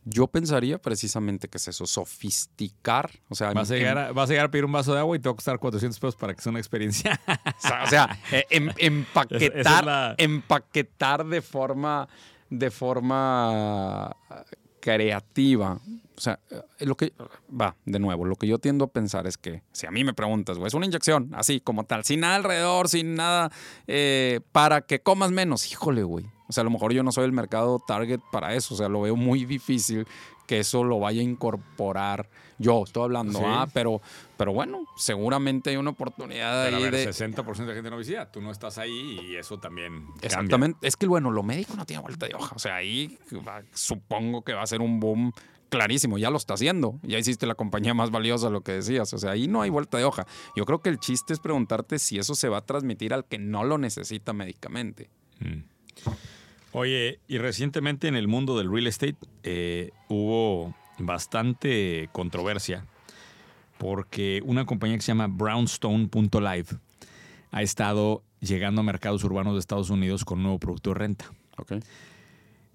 Yo 0.08 0.28
pensaría 0.28 0.78
precisamente 0.80 1.48
que 1.48 1.58
es 1.58 1.68
eso, 1.68 1.86
sofisticar. 1.88 3.10
O 3.28 3.36
sea, 3.36 3.52
Vas 3.54 3.72
a, 3.72 3.76
llegar 3.76 3.98
a, 3.98 4.12
vas 4.12 4.30
a 4.30 4.34
llegar 4.34 4.46
a 4.46 4.52
pedir 4.52 4.63
un 4.65 4.72
vaso 4.72 4.94
de 4.94 5.00
agua 5.00 5.15
y 5.18 5.20
te 5.20 5.28
va 5.28 5.34
a 5.34 5.36
costar 5.36 5.58
400 5.58 6.00
pesos 6.00 6.15
para 6.15 6.34
que 6.36 6.41
sea 6.44 6.52
una 6.52 6.60
experiencia. 6.60 7.20
O 7.28 7.68
sea, 7.68 7.84
o 7.84 7.88
sea, 7.88 8.20
eh, 8.32 8.46
em- 8.52 8.70
empaquetar, 8.78 9.58
Esa 9.60 9.80
es 9.80 9.86
la- 9.86 10.15
empaquetar 10.20 11.26
de 11.26 11.41
forma, 11.41 12.08
de 12.52 12.70
forma 12.72 14.15
creativa. 14.80 15.80
O 16.18 16.22
sea, 16.22 16.39
eh, 16.52 16.86
lo 16.86 16.96
que 16.96 17.12
va, 17.50 17.76
de 17.86 18.00
nuevo, 18.00 18.26
lo 18.26 18.36
que 18.36 18.48
yo 18.48 18.60
tiendo 18.60 18.86
a 18.86 18.88
pensar 18.91 19.26
es 19.28 19.38
que 19.38 19.63
si 19.74 19.88
a 19.88 19.91
mí 19.91 20.04
me 20.04 20.13
preguntas, 20.13 20.58
güey, 20.58 20.68
es 20.68 20.74
una 20.76 20.86
inyección, 20.86 21.32
así 21.34 21.60
como 21.60 21.84
tal, 21.86 22.06
sin 22.06 22.20
nada 22.22 22.36
alrededor, 22.36 22.88
sin 22.88 23.15
nada, 23.15 23.52
eh, 23.88 24.39
para 24.52 24.82
que 24.82 25.02
comas 25.02 25.32
menos, 25.32 25.70
híjole, 25.72 26.04
güey. 26.04 26.28
O 26.47 26.53
sea, 26.53 26.62
a 26.62 26.65
lo 26.65 26.69
mejor 26.71 26.93
yo 26.93 27.03
no 27.03 27.12
soy 27.12 27.25
el 27.25 27.31
mercado 27.31 27.79
target 27.88 28.19
para 28.31 28.53
eso, 28.53 28.73
o 28.73 28.77
sea, 28.77 28.88
lo 28.89 29.01
veo 29.01 29.15
muy 29.15 29.45
difícil 29.45 30.08
que 30.47 30.60
eso 30.60 30.84
lo 30.84 30.99
vaya 30.99 31.21
a 31.21 31.23
incorporar. 31.23 32.29
Yo 32.60 32.84
estoy 32.84 33.03
hablando, 33.03 33.39
Sí. 33.39 33.45
ah, 33.47 33.67
pero, 33.73 33.99
pero 34.38 34.53
bueno, 34.53 34.86
seguramente 34.95 35.71
hay 35.71 35.77
una 35.77 35.89
oportunidad 35.89 36.65
Pero 36.65 36.77
a 36.77 36.79
ahí 36.79 36.84
ver, 36.84 36.93
de, 36.93 37.08
60% 37.10 37.65
de 37.65 37.73
gente 37.73 37.89
no 37.89 37.95
obesidad. 37.97 38.29
Tú 38.31 38.41
no 38.41 38.51
estás 38.51 38.77
ahí 38.77 39.19
y 39.27 39.36
eso 39.36 39.60
también 39.60 40.05
cambia. 40.05 40.19
Exactamente. 40.21 40.88
Es 40.88 40.95
que, 40.95 41.08
bueno, 41.08 41.31
lo 41.31 41.41
médico 41.43 41.73
no 41.75 41.86
tiene 41.86 42.01
vuelta 42.03 42.27
de 42.27 42.36
hoja. 42.36 42.55
O 42.55 42.60
sea, 42.60 42.75
ahí 42.75 43.17
va- 43.45 43.63
supongo 43.73 44.43
que 44.43 44.53
va 44.53 44.62
a 44.62 44.67
ser 44.67 44.81
un 44.81 44.99
boom 44.99 45.34
clarísimo. 45.69 46.17
Ya 46.19 46.29
lo 46.29 46.38
está 46.38 46.53
haciendo. 46.53 46.99
Ya 47.01 47.17
hiciste 47.17 47.45
la 47.47 47.55
compañía 47.55 47.93
más 47.95 48.12
valiosa, 48.12 48.49
lo 48.51 48.62
que 48.62 48.73
decías. 48.73 49.12
O 49.13 49.17
sea, 49.17 49.31
ahí 49.31 49.47
no 49.47 49.63
hay 49.63 49.69
vuelta 49.71 49.97
de 49.97 50.05
hoja. 50.05 50.25
Yo 50.55 50.63
creo 50.65 50.79
que 50.81 50.89
el 50.89 50.99
chiste 50.99 51.34
es 51.34 51.39
preguntarte 51.39 51.97
si 51.99 52.19
eso 52.19 52.36
se 52.36 52.47
va 52.49 52.60
a 52.60 52.62
transmitir 52.65 53.13
al 53.13 53.25
que 53.25 53.39
no 53.39 53.63
lo 53.65 53.77
necesita 53.79 54.31
médicamente. 54.31 55.10
Mm. 55.39 55.63
Oye, 56.78 57.20
y 57.30 57.38
recientemente 57.38 58.10
en 58.10 58.16
el 58.16 58.28
mundo 58.28 58.58
del 58.58 58.70
real 58.70 58.88
estate 58.88 59.16
eh, 59.44 59.92
hubo 60.10 60.76
bastante 61.00 62.10
controversia 62.12 62.86
porque 63.78 64.42
una 64.46 64.66
compañía 64.66 64.98
que 64.98 65.02
se 65.02 65.08
llama 65.14 65.28
Brownstone.live 65.28 66.66
ha 67.52 67.62
estado 67.62 68.24
llegando 68.42 68.82
a 68.82 68.84
mercados 68.84 69.24
urbanos 69.24 69.54
de 69.54 69.60
Estados 69.62 69.90
Unidos 69.90 70.26
con 70.26 70.40
un 70.40 70.44
nuevo 70.44 70.60
producto 70.60 70.90
de 70.90 70.96
renta. 70.96 71.32
Ok. 71.58 71.74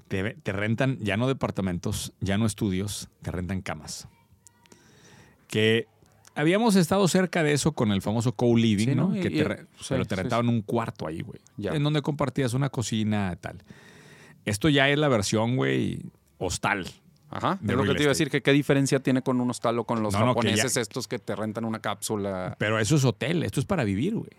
Te, 0.09 0.35
te 0.35 0.53
rentan 0.53 0.97
ya 1.01 1.19
no 1.19 1.29
departamentos, 1.29 2.15
ya 2.21 2.39
no 2.39 2.47
estudios, 2.47 3.11
te 3.21 3.31
rentan 3.31 3.61
camas. 3.61 4.09
Que 5.47 5.87
habíamos 6.35 6.75
estado 6.77 7.07
cerca 7.07 7.43
de 7.43 7.53
eso 7.53 7.73
con 7.73 7.93
el 7.93 8.01
famoso 8.01 8.33
co-living, 8.33 8.87
Sí, 8.89 8.95
¿no? 8.95 9.09
¿no? 9.09 9.21
Que 9.21 9.29
y- 9.29 9.37
te 9.37 9.45
re- 9.45 9.67
sí, 9.79 9.87
pero 9.91 10.07
te 10.07 10.15
sí, 10.17 10.21
rentaban 10.23 10.49
un 10.49 10.63
cuarto 10.63 11.07
ahí, 11.07 11.21
güey. 11.21 11.41
En 11.59 11.83
donde 11.83 12.01
compartías 12.01 12.55
una 12.55 12.71
cocina, 12.71 13.37
tal. 13.41 13.63
Esto 14.45 14.69
ya 14.69 14.89
es 14.89 14.99
la 14.99 15.09
versión, 15.09 15.57
güey, 15.57 16.01
hostal. 16.39 16.87
Ajá. 17.29 17.59
De 17.61 17.73
Es 17.73 17.77
lo 17.79 17.85
que 17.85 17.95
te 17.95 18.03
iba 18.03 18.09
a 18.11 18.15
decir, 18.15 18.29
que 18.31 18.43
qué 18.43 18.53
diferencia 18.53 18.99
tiene 19.01 19.23
con 19.23 19.41
un 19.41 19.51
hostal 19.51 19.79
o 19.79 19.85
con 19.85 20.03
los 20.03 20.13
No, 20.15 20.21
no, 20.27 20.35
que 20.35 20.49
ya- 20.49 20.57
japoneses 20.57 20.77
estos 20.79 21.07
que 21.07 21.19
te 21.21 21.37
rentan 21.37 21.65
una 21.65 21.81
cápsula. 21.81 22.57
Pero 22.59 22.79
eso 22.79 22.97
es 22.97 23.05
hotel, 23.05 23.43
esto 23.45 23.61
es 23.61 23.67
para 23.67 23.85
vivir, 23.85 24.15
güey. 24.17 24.31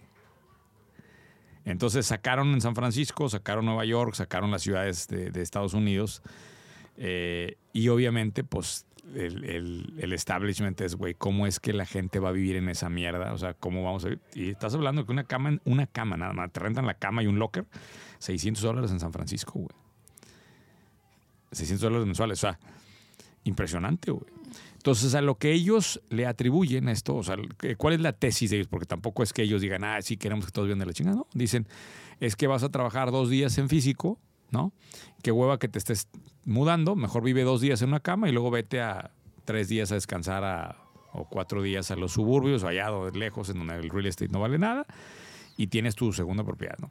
Entonces 1.64 2.06
sacaron 2.08 2.50
en 2.54 2.62
San 2.62 2.76
Francisco, 2.76 3.30
sacaron 3.30 3.66
Nueva 3.66 3.86
York, 3.86 4.16
sacaron 4.16 4.52
las 4.52 4.64
ciudades 4.64 5.08
de, 5.08 5.32
de 5.32 5.42
Estados 5.42 5.74
Unidos. 5.74 6.22
eh, 6.98 7.56
y 7.74 7.88
obviamente, 7.88 8.44
pues, 8.44 8.86
el, 9.16 9.44
el- 9.46 9.94
el 10.00 10.14
establishment 10.14 10.80
es, 10.82 10.96
güey, 10.96 11.14
¿cómo 11.14 11.48
es 11.48 11.60
que 11.60 11.72
la 11.74 11.86
gente 11.86 12.20
va 12.20 12.30
a 12.30 12.32
vivir 12.34 12.58
en 12.58 12.68
esa 12.70 12.90
mierda? 12.90 13.32
O 13.34 13.38
sea, 13.38 13.54
¿cómo 13.54 13.84
vamos 13.84 14.04
a 14.06 14.10
vivir? 14.10 14.22
Y 14.36 14.50
estás 14.50 14.74
hablando 14.76 15.06
que 15.06 15.12
una 15.12 15.24
cama, 15.24 15.58
una 15.66 15.88
cama 15.88 16.18
nada 16.18 16.34
más, 16.34 16.52
te 16.52 16.60
rentan 16.60 16.86
la 16.86 16.94
cama 16.96 17.24
y 17.24 17.28
un 17.28 17.40
locker, 17.40 17.66
600 18.20 18.62
dólares 18.62 18.92
en 18.92 19.00
San 19.00 19.14
Francisco, 19.14 19.54
güey. 19.54 19.70
600 21.52 21.82
dólares 21.82 22.06
mensuales, 22.06 22.40
o 22.40 22.42
sea, 22.42 22.60
impresionante, 23.44 24.12
güey. 24.12 24.26
Entonces, 24.82 25.14
a 25.14 25.22
lo 25.22 25.36
que 25.36 25.52
ellos 25.52 26.02
le 26.10 26.26
atribuyen 26.26 26.90
esto, 26.90 27.16
o 27.16 27.24
sea, 27.24 27.36
¿cuál 27.78 27.94
es 27.94 28.02
la 28.02 28.14
tesis 28.14 28.50
de 28.50 28.58
ellos? 28.58 28.68
Porque 28.68 28.88
tampoco 28.88 29.22
es 29.22 29.32
que 29.32 29.44
ellos 29.44 29.62
digan, 29.62 29.84
ah, 29.84 30.02
sí, 30.02 30.18
queremos 30.18 30.46
que 30.46 30.52
todos 30.52 30.68
vivan 30.68 30.80
de 30.80 30.88
la 30.88 30.94
chingada, 30.94 31.18
¿no? 31.18 31.28
Dicen, 31.34 31.68
es 32.20 32.36
que 32.36 32.48
vas 32.48 32.64
a 32.64 32.70
trabajar 32.70 33.12
dos 33.12 33.30
días 33.30 33.58
en 33.60 33.70
físico, 33.70 34.18
¿no? 34.50 34.74
Qué 35.22 35.32
hueva 35.32 35.60
que 35.60 35.68
te 35.68 35.78
estés 35.78 36.08
mudando, 36.46 36.96
mejor 36.96 37.24
vive 37.24 37.44
dos 37.44 37.62
días 37.62 37.82
en 37.84 37.90
una 37.90 38.00
cama 38.00 38.28
y 38.28 38.32
luego 38.32 38.50
vete 38.50 38.82
a 38.82 39.12
tres 39.46 39.70
días 39.70 39.92
a 39.92 39.96
descansar 39.96 40.44
a, 40.44 40.78
o 41.14 41.26
cuatro 41.26 41.62
días 41.62 41.92
a 41.92 41.96
los 41.96 42.14
suburbios 42.14 42.64
o 42.64 42.68
allá 42.68 42.90
lejos, 43.14 43.50
en 43.50 43.60
donde 43.60 43.76
el 43.76 43.90
real 43.90 44.08
estate 44.08 44.32
no 44.32 44.40
vale 44.40 44.58
nada, 44.58 44.86
y 45.58 45.68
tienes 45.68 45.96
tu 45.96 46.12
segunda 46.12 46.44
propiedad, 46.44 46.78
¿no? 46.80 46.90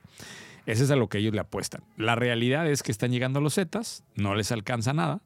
Ese 0.67 0.85
es 0.85 0.91
a 0.91 0.97
lo 0.97 1.09
que 1.09 1.19
ellos 1.19 1.35
le 1.35 1.41
apuestan. 1.41 1.83
La 1.97 2.15
realidad 2.15 2.69
es 2.69 2.83
que 2.83 2.93
están 2.93 3.11
llegando 3.11 3.41
los 3.41 3.55
Zetas, 3.55 4.05
no 4.15 4.35
les 4.35 4.53
alcanza 4.53 4.93
nada, 4.93 5.21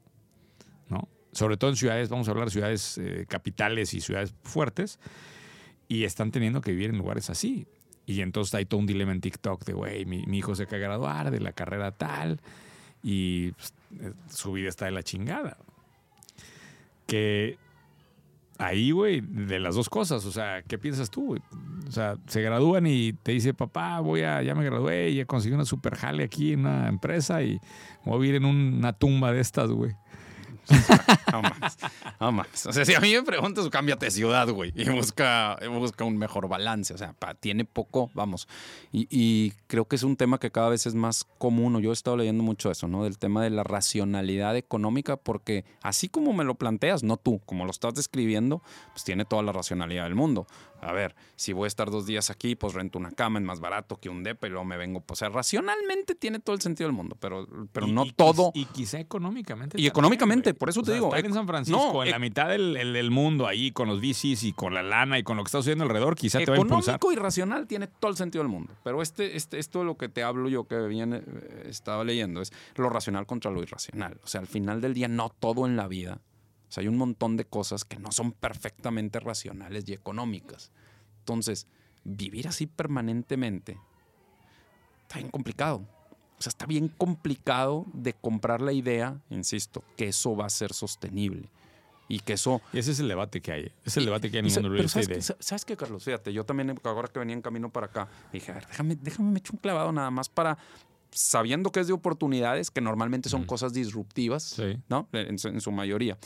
¿no? 0.89 1.09
Sobre 1.33 1.57
todo 1.57 1.71
en 1.71 1.77
ciudades, 1.77 2.09
vamos 2.09 2.29
a 2.29 2.31
hablar 2.31 2.47
de 2.47 2.53
ciudades 2.53 2.99
eh, 2.99 3.27
capitales 3.29 3.95
y 3.95 4.01
ciudades 4.01 4.35
fuertes, 4.45 4.99
y 5.89 6.05
están 6.05 6.31
teniendo 6.31 6.61
que 6.61 6.71
vivir 6.71 6.91
en 6.91 6.99
lugares 6.99 7.31
así. 7.31 7.67
Y 8.07 8.21
entonces 8.21 8.55
hay 8.55 8.67
todo 8.67 8.81
un 8.81 8.87
dilema 8.87 9.13
en 9.13 9.21
TikTok 9.21 9.65
de, 9.65 9.73
güey, 9.73 10.05
mi, 10.05 10.23
hijo 10.37 10.55
se 10.55 10.65
acaba 10.65 10.79
graduar 10.79 11.31
de 11.31 11.41
la 11.41 11.53
carrera 11.53 11.93
tal, 11.93 12.41
y 13.03 13.53
pues, 13.53 13.75
eh, 14.01 14.13
su 14.31 14.53
vida 14.53 14.69
está 14.69 14.85
de 14.87 14.93
la 14.93 15.03
chingada. 15.03 15.57
Que 17.07 17.59
ahí, 18.59 18.91
güey, 18.91 19.21
de 19.21 19.59
las 19.59 19.75
dos 19.75 19.89
cosas, 19.89 20.25
o 20.25 20.33
sea, 20.33 20.63
¿qué 20.63 20.79
piensas 20.79 21.11
tú, 21.11 21.27
güey? 21.27 21.43
O 21.89 21.93
sea, 21.93 22.17
se 22.27 22.41
gradúan 22.41 22.87
y 22.87 23.13
te 23.13 23.33
dice, 23.33 23.55
papá, 23.55 24.01
voy 24.01 24.23
a, 24.23 24.43
ya 24.43 24.55
me 24.55 24.65
gradué 24.65 25.15
ya 25.15 25.27
conseguí 25.27 25.55
una 25.55 25.65
super 25.65 25.97
jale 25.97 26.25
aquí 26.25 26.53
en 26.53 26.61
una 26.61 26.89
empresa 26.89 27.43
y 27.43 27.61
voy 28.05 28.15
a 28.15 28.19
vivir 28.19 28.37
en 28.37 28.45
una 28.45 28.93
tumba 28.93 29.33
de 29.33 29.41
estas, 29.41 29.71
güey. 29.71 29.97
No 31.33 31.43
mames, 31.43 31.77
no 32.21 32.33
mames. 32.33 32.67
O 32.67 32.73
sea, 32.73 32.85
si 32.85 32.95
a 32.95 33.01
mí 33.01 33.13
me 33.13 33.23
preguntas, 33.23 33.69
cámbiate 33.69 34.07
de 34.07 34.11
ciudad, 34.11 34.49
güey. 34.49 34.73
Y 34.75 34.89
busca, 34.89 35.59
busca 35.69 36.05
un 36.05 36.17
mejor 36.17 36.49
balance. 36.49 36.95
O 36.95 36.99
sea, 36.99 37.15
tiene 37.41 37.65
poco, 37.65 38.11
vamos. 38.15 38.49
Y, 38.93 39.07
y 39.11 39.53
creo 39.67 39.87
que 39.87 39.97
es 39.97 40.03
un 40.03 40.17
tema 40.17 40.39
que 40.39 40.51
cada 40.51 40.69
vez 40.69 40.87
es 40.87 40.95
más 40.95 41.27
común. 41.39 41.81
Yo 41.81 41.91
he 41.91 41.93
estado 41.93 42.17
leyendo 42.17 42.43
mucho 42.43 42.71
eso, 42.71 42.89
¿no? 42.89 43.05
Del 43.05 43.19
tema 43.19 43.43
de 43.43 43.51
la 43.51 43.65
racionalidad 43.65 44.57
económica, 44.57 45.17
porque 45.17 45.65
así 45.83 46.09
como 46.09 46.33
me 46.33 46.45
lo 46.45 46.55
planteas, 46.55 47.03
no 47.03 47.17
tú, 47.17 47.41
como 47.47 47.65
lo 47.65 47.71
estás 47.71 47.95
describiendo, 47.95 48.63
pues 48.93 49.05
tiene 49.05 49.25
toda 49.25 49.43
la 49.43 49.53
racionalidad 49.53 50.05
del 50.05 50.15
mundo. 50.15 50.47
A 50.85 50.93
ver, 50.93 51.15
si 51.37 51.53
voy 51.53 51.65
a 51.65 51.69
estar 51.69 51.91
dos 51.91 52.07
días 52.07 52.31
aquí, 52.31 52.57
pues 52.57 52.75
rento 52.75 52.99
una 52.99 53.11
cama, 53.11 53.39
es 53.39 53.45
más 53.45 53.61
barato 53.61 53.97
que 53.97 54.09
un 54.09 54.23
depa 54.23 54.47
y 54.47 54.51
luego 54.51 54.65
me 54.65 54.77
vengo. 54.77 55.01
Pues, 55.01 55.19
o 55.19 55.21
sea, 55.21 55.29
racionalmente 55.31 56.15
tiene 56.15 56.41
todo 56.41 56.55
el 56.55 56.61
sentido 56.63 56.89
del 56.89 56.97
mundo, 56.97 57.17
pero, 57.19 57.47
pero 57.73 57.87
Y- 57.89 57.93
no 57.93 58.05
y 58.05 58.13
todo. 58.13 58.51
Y 58.55 58.67
quizá 58.67 58.99
económicamente. 59.01 59.77
Y 59.77 59.81
también, 59.81 59.91
económicamente, 59.91 60.51
güey. 60.53 60.59
por 60.59 60.69
eso 60.69 60.81
O 60.81 60.83
te 60.83 60.87
sea, 60.89 60.95
digo, 60.97 61.07
Estar 61.09 61.25
en 61.25 61.35
San 61.35 61.47
Francisco, 61.47 61.93
no, 61.95 62.05
en 62.05 62.11
la 62.11 62.19
mitad 62.19 62.49
del, 62.49 62.77
el- 62.77 62.93
del 62.93 63.11
mundo, 63.11 63.47
ahí 63.47 63.73
con 63.73 63.89
los 63.89 64.01
VCs 64.01 64.45
y 64.45 64.53
con 64.53 64.75
la 64.75 64.83
lana 64.83 65.19
y 65.19 65.23
con 65.23 65.37
lo 65.37 65.43
que 65.45 65.49
está 65.49 65.59
sucediendo 65.59 65.85
alrededor, 65.85 66.17
quizá 66.17 66.39
te 66.39 66.47
va 66.51 66.57
a 66.57 66.61
impulsar. 66.61 66.97
Económico 66.97 67.13
y 67.13 67.17
racional 67.17 67.67
tiene 67.67 67.87
todo 67.87 68.11
el 68.11 68.17
sentido 68.17 68.43
del 68.45 68.51
mundo. 68.53 68.73
Pero 68.85 69.01
este, 69.03 69.37
este, 69.37 69.59
esto 69.59 69.79
de 69.81 69.85
lo 69.87 69.97
que 69.97 70.09
te 70.09 70.23
hablo 70.23 70.49
yo 70.49 70.67
que 70.69 70.79
bien 70.87 71.15
eh, 71.15 71.23
estaba 71.69 72.05
leyendo 72.05 72.41
es 72.43 72.53
lo 72.77 72.91
racional 72.91 73.27
contra 73.27 73.51
lo 73.51 73.63
irracional. 73.63 74.21
O 74.23 74.27
sea, 74.27 74.41
al 74.41 74.47
final 74.47 74.81
del 74.81 74.93
día 74.95 75.09
no 75.09 75.31
todo 75.31 75.67
en 75.67 75.77
la 75.77 75.89
vida. 75.89 76.21
Sea, 76.75 76.83
hay 76.83 76.89
un 76.89 76.97
montón 76.97 77.37
de 77.37 77.45
cosas 77.45 77.85
que 77.85 77.99
no 78.01 78.11
son 78.11 78.33
perfectamente 78.33 79.21
racionales 79.21 79.89
y 79.89 79.93
económicas. 79.93 80.73
Entonces, 81.21 81.69
vivir 82.03 82.49
así 82.49 82.67
permanentemente 82.67 83.79
está 85.03 85.19
bien 85.19 85.31
complicado. 85.31 85.87
O 86.37 86.43
sea, 86.43 86.51
está 86.51 86.67
bien 86.67 86.89
complicado 86.89 87.87
de 87.93 88.13
comprar 88.13 88.61
la 88.61 88.73
idea, 88.73 89.21
insisto, 89.31 89.85
que 89.97 90.09
eso 90.09 90.35
va 90.37 90.47
a 90.47 90.51
ser 90.51 90.73
sostenible. 90.73 91.49
Y 92.09 92.19
que 92.19 92.33
eso 92.33 92.61
Y 92.73 92.79
ese 92.79 92.91
es 92.91 92.99
el 92.99 93.07
debate 93.07 93.41
que 93.41 93.53
hay. 93.53 93.73
Es 93.85 93.97
el 93.97 94.05
debate 94.07 94.29
que 94.31 94.39
hay 94.39 94.41
en 94.41 94.47
y 94.47 94.49
el 94.53 94.55
mundo 94.63 94.77
pero 94.77 94.89
¿sabes, 94.89 95.25
Sa- 95.25 95.37
¿sabes 95.39 95.65
qué, 95.65 95.77
Carlos? 95.77 96.03
Fíjate, 96.03 96.33
yo 96.33 96.45
también, 96.45 96.75
ahora 96.83 97.07
que 97.07 97.21
venía 97.21 97.35
en 97.37 97.41
camino 97.41 97.71
para 97.71 97.87
acá, 97.87 98.09
dije, 98.33 98.51
a 98.51 98.55
ver, 98.57 98.67
déjame, 98.67 98.97
déjame 98.97 99.31
me 99.31 99.39
echo 99.39 99.53
un 99.53 99.61
clavado 99.61 99.93
nada 99.93 100.11
más 100.11 100.29
para, 100.29 100.59
sabiendo 101.13 101.71
que 101.71 101.79
es 101.79 101.87
de 101.87 101.93
oportunidades, 101.93 102.73
que 102.73 102.81
normalmente 102.81 103.29
son 103.29 103.43
Ujú. 103.43 103.47
cosas 103.47 103.73
disruptivas, 103.73 104.43
Sí. 104.43 104.77
¿no? 104.89 105.09
En 105.13 105.37
en 105.41 105.61
su 105.61 105.71
mayoría. 105.71 106.19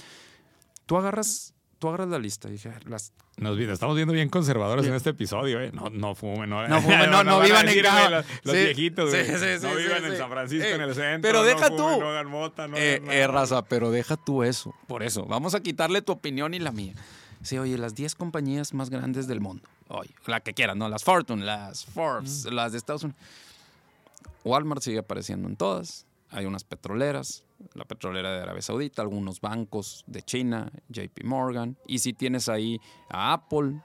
Tú 0.89 0.97
agarras, 0.97 1.53
tú 1.79 1.89
agarras 1.89 2.09
la 2.09 2.19
lista, 2.19 2.49
dije, 2.49 2.71
a 2.71 2.73
ver, 2.73 2.89
las... 2.89 3.13
Nos, 3.37 3.59
estamos 3.59 3.95
viendo 3.95 4.15
bien 4.15 4.31
conservadores 4.31 4.87
en 4.87 4.95
este 4.95 5.11
episodio, 5.11 5.61
¿eh? 5.61 5.71
No, 5.73 5.91
no 5.91 6.15
fumen, 6.15 6.49
no, 6.49 6.67
No 6.67 6.81
fumen, 6.83 7.11
no- 7.11 7.23
no 7.23 7.37
a 7.41 7.45
vivan 7.45 7.69
en 7.69 7.75
güey, 7.75 8.11
Los, 8.11 8.25
los 8.43 8.55
Sí, 8.57 8.63
viejitos, 8.65 9.11
sí, 9.13 9.19
sí, 9.25 9.31
no 9.33 9.37
sí, 9.71 9.77
vivan 9.77 9.99
sí, 10.01 10.05
en 10.07 10.11
sí. 10.13 10.17
San 10.17 10.31
Francisco, 10.31 10.67
Eh, 10.67 10.75
en 10.75 10.81
el 10.81 10.95
centro. 10.95 11.21
pero 11.29 11.41
no 11.41 11.45
deja 11.45 11.67
fumen, 11.67 11.77
tú. 11.77 12.01
No 12.01 12.09
hagan 12.09 12.27
mota, 12.29 12.67
no 12.69 12.77
Eh, 12.79 12.97
hagan 13.03 13.11
eh, 13.13 13.27
raza, 13.27 13.63
pero 13.67 13.91
deja 13.91 14.17
tú 14.17 14.43
eso. 14.43 14.75
Por 14.87 15.03
eso, 15.03 15.27
vamos 15.27 15.55
a 15.55 15.61
quitarle 15.61 16.01
tu 16.01 16.13
opinión 16.13 16.55
y 16.55 16.59
la 16.59 16.73
mía. 16.73 16.95
Sí, 17.43 17.59
oye, 17.59 17.77
las 17.79 17.95
10 17.95 18.15
compañías 18.17 18.73
más 18.75 18.89
grandes 18.91 19.29
del 19.29 19.41
mundo. 19.43 19.63
Oye, 19.89 20.11
la 20.27 20.41
que 20.41 20.55
quieras, 20.55 20.75
¿no? 20.77 20.89
Las 20.89 21.05
Fortune, 21.05 21.45
las 21.45 21.85
Forbes, 21.85 22.47
las 22.51 22.73
de 22.73 22.79
Estados 22.79 23.05
Unidos. 23.05 23.23
Walmart 24.43 24.83
sigue 24.83 24.99
apareciendo 24.99 25.49
en 25.49 25.55
todas. 25.57 26.07
Hay 26.31 26.45
unas 26.47 26.65
petroleras, 26.65 27.45
la 27.75 27.85
petrolera 27.85 28.33
de 28.33 28.43
Arabia 28.43 28.63
Saudita, 28.63 29.03
algunos 29.03 29.41
bancos 29.41 30.05
de 30.07 30.23
China, 30.23 30.71
JP 30.89 31.25
Morgan. 31.25 31.77
Y 31.87 32.01
si 32.01 32.13
tienes 32.13 32.49
ahí 32.49 32.81
a 33.09 33.33
Apple, 33.33 33.81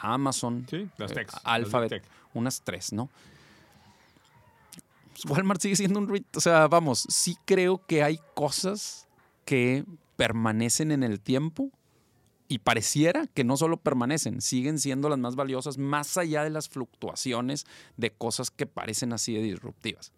Amazon, 0.00 0.66
Sí, 0.68 0.88
las 0.98 1.12
eh, 1.12 1.14
techs, 1.14 1.34
Alphabet, 1.44 2.02
unas 2.32 2.62
tres, 2.62 2.92
¿no? 2.92 3.08
Pues 5.12 5.24
Walmart 5.26 5.60
sigue 5.60 5.76
siendo 5.76 6.00
un. 6.00 6.26
O 6.34 6.40
sea, 6.40 6.66
vamos, 6.66 7.06
sí 7.08 7.36
creo 7.44 7.84
que 7.86 8.02
hay 8.02 8.18
cosas 8.34 9.06
que 9.44 9.84
permanecen 10.16 10.90
en 10.90 11.02
el 11.02 11.20
tiempo 11.20 11.70
y 12.48 12.58
pareciera 12.58 13.26
que 13.28 13.44
no 13.44 13.56
solo 13.56 13.78
permanecen, 13.78 14.40
siguen 14.40 14.78
siendo 14.78 15.08
las 15.08 15.18
más 15.18 15.36
valiosas 15.36 15.78
más 15.78 16.16
allá 16.16 16.44
de 16.44 16.50
las 16.50 16.68
fluctuaciones 16.68 17.66
de 17.96 18.10
cosas 18.10 18.50
que 18.50 18.66
parecen 18.66 19.12
así 19.12 19.34
de 19.34 19.42
disruptivas. 19.42 20.12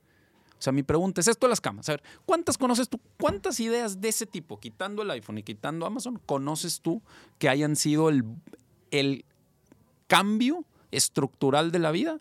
O 0.59 0.63
sea, 0.63 0.73
mi 0.73 0.83
pregunta 0.83 1.21
es 1.21 1.29
esto 1.29 1.47
de 1.47 1.51
las 1.51 1.61
camas. 1.61 1.89
A 1.89 1.93
ver, 1.93 2.03
¿cuántas 2.25 2.57
conoces 2.59 2.89
tú? 2.89 2.99
¿Cuántas 3.21 3.61
ideas 3.61 4.01
de 4.01 4.09
ese 4.09 4.25
tipo, 4.27 4.59
quitando 4.59 5.03
el 5.03 5.11
iPhone 5.11 5.39
y 5.39 5.43
quitando 5.43 5.85
Amazon, 5.87 6.21
conoces 6.25 6.81
tú 6.81 7.03
que 7.39 7.49
hayan 7.49 7.77
sido 7.77 8.09
el, 8.09 8.25
el 8.91 9.25
cambio 10.07 10.65
estructural 10.91 11.73
de 11.73 11.79
la 11.79 11.91
vida 11.91 12.21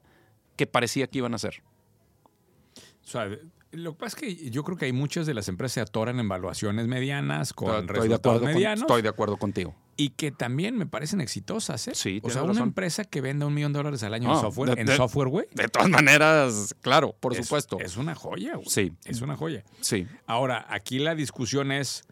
que 0.58 0.68
parecía 0.68 1.08
que 1.08 1.20
iban 1.20 1.34
a 1.34 1.38
ser? 1.38 1.64
O 3.04 3.08
sea, 3.08 3.30
lo 3.72 3.92
que 3.94 3.98
pasa 4.00 4.18
es 4.18 4.22
que 4.38 4.50
yo 4.50 4.64
creo 4.64 4.78
que 4.78 4.86
hay 4.86 4.94
muchas 4.94 5.26
de 5.26 5.34
las 5.34 5.48
empresas 5.48 5.74
se 5.76 5.82
atoran 5.82 6.20
en 6.20 6.28
valuaciones 6.28 6.88
medianas 6.88 7.54
con 7.54 7.70
Estoy 7.70 7.82
de 7.88 7.94
resultados 7.94 8.20
acuerdo 8.20 8.40
con- 8.42 8.54
medianos 8.54 8.82
estoy 8.82 9.02
de 9.02 9.10
acuerdo 9.10 9.38
contigo. 9.38 9.76
Y 9.98 10.10
que 10.10 10.32
también 10.32 10.78
me 10.78 10.86
parecen 10.86 11.22
exitosas. 11.22 11.88
¿eh? 11.88 11.92
Sí, 11.96 12.20
o 12.24 12.30
sea, 12.30 12.44
una 12.44 12.62
empresa 12.62 13.06
que 13.06 13.22
venda 13.22 13.46
un 13.46 13.54
millón 13.54 13.72
de 13.74 13.78
dólares 13.80 14.04
al 14.04 14.14
año 14.14 14.28
No, 14.28 14.36
en 14.36 14.42
software, 14.42 14.76
de- 14.76 14.82
en 14.82 14.88
de- 14.88 14.96
software, 14.98 15.30
güey. 15.30 15.48
De 15.54 15.68
todas 15.70 15.90
maneras, 15.90 16.76
claro, 16.82 17.16
por 17.20 17.34
es- 17.34 17.46
supuesto. 17.46 17.80
Es 17.80 17.96
una 17.98 18.14
joya, 18.16 18.56
güey. 18.56 18.68
Sí. 18.70 18.92
Es 19.06 19.22
una 19.22 19.38
joya. 19.38 19.64
Sí. 19.82 20.06
Ahora, 20.28 20.66
aquí 20.70 21.00
la 21.00 21.16
discusión 21.16 21.72
es, 21.72 22.04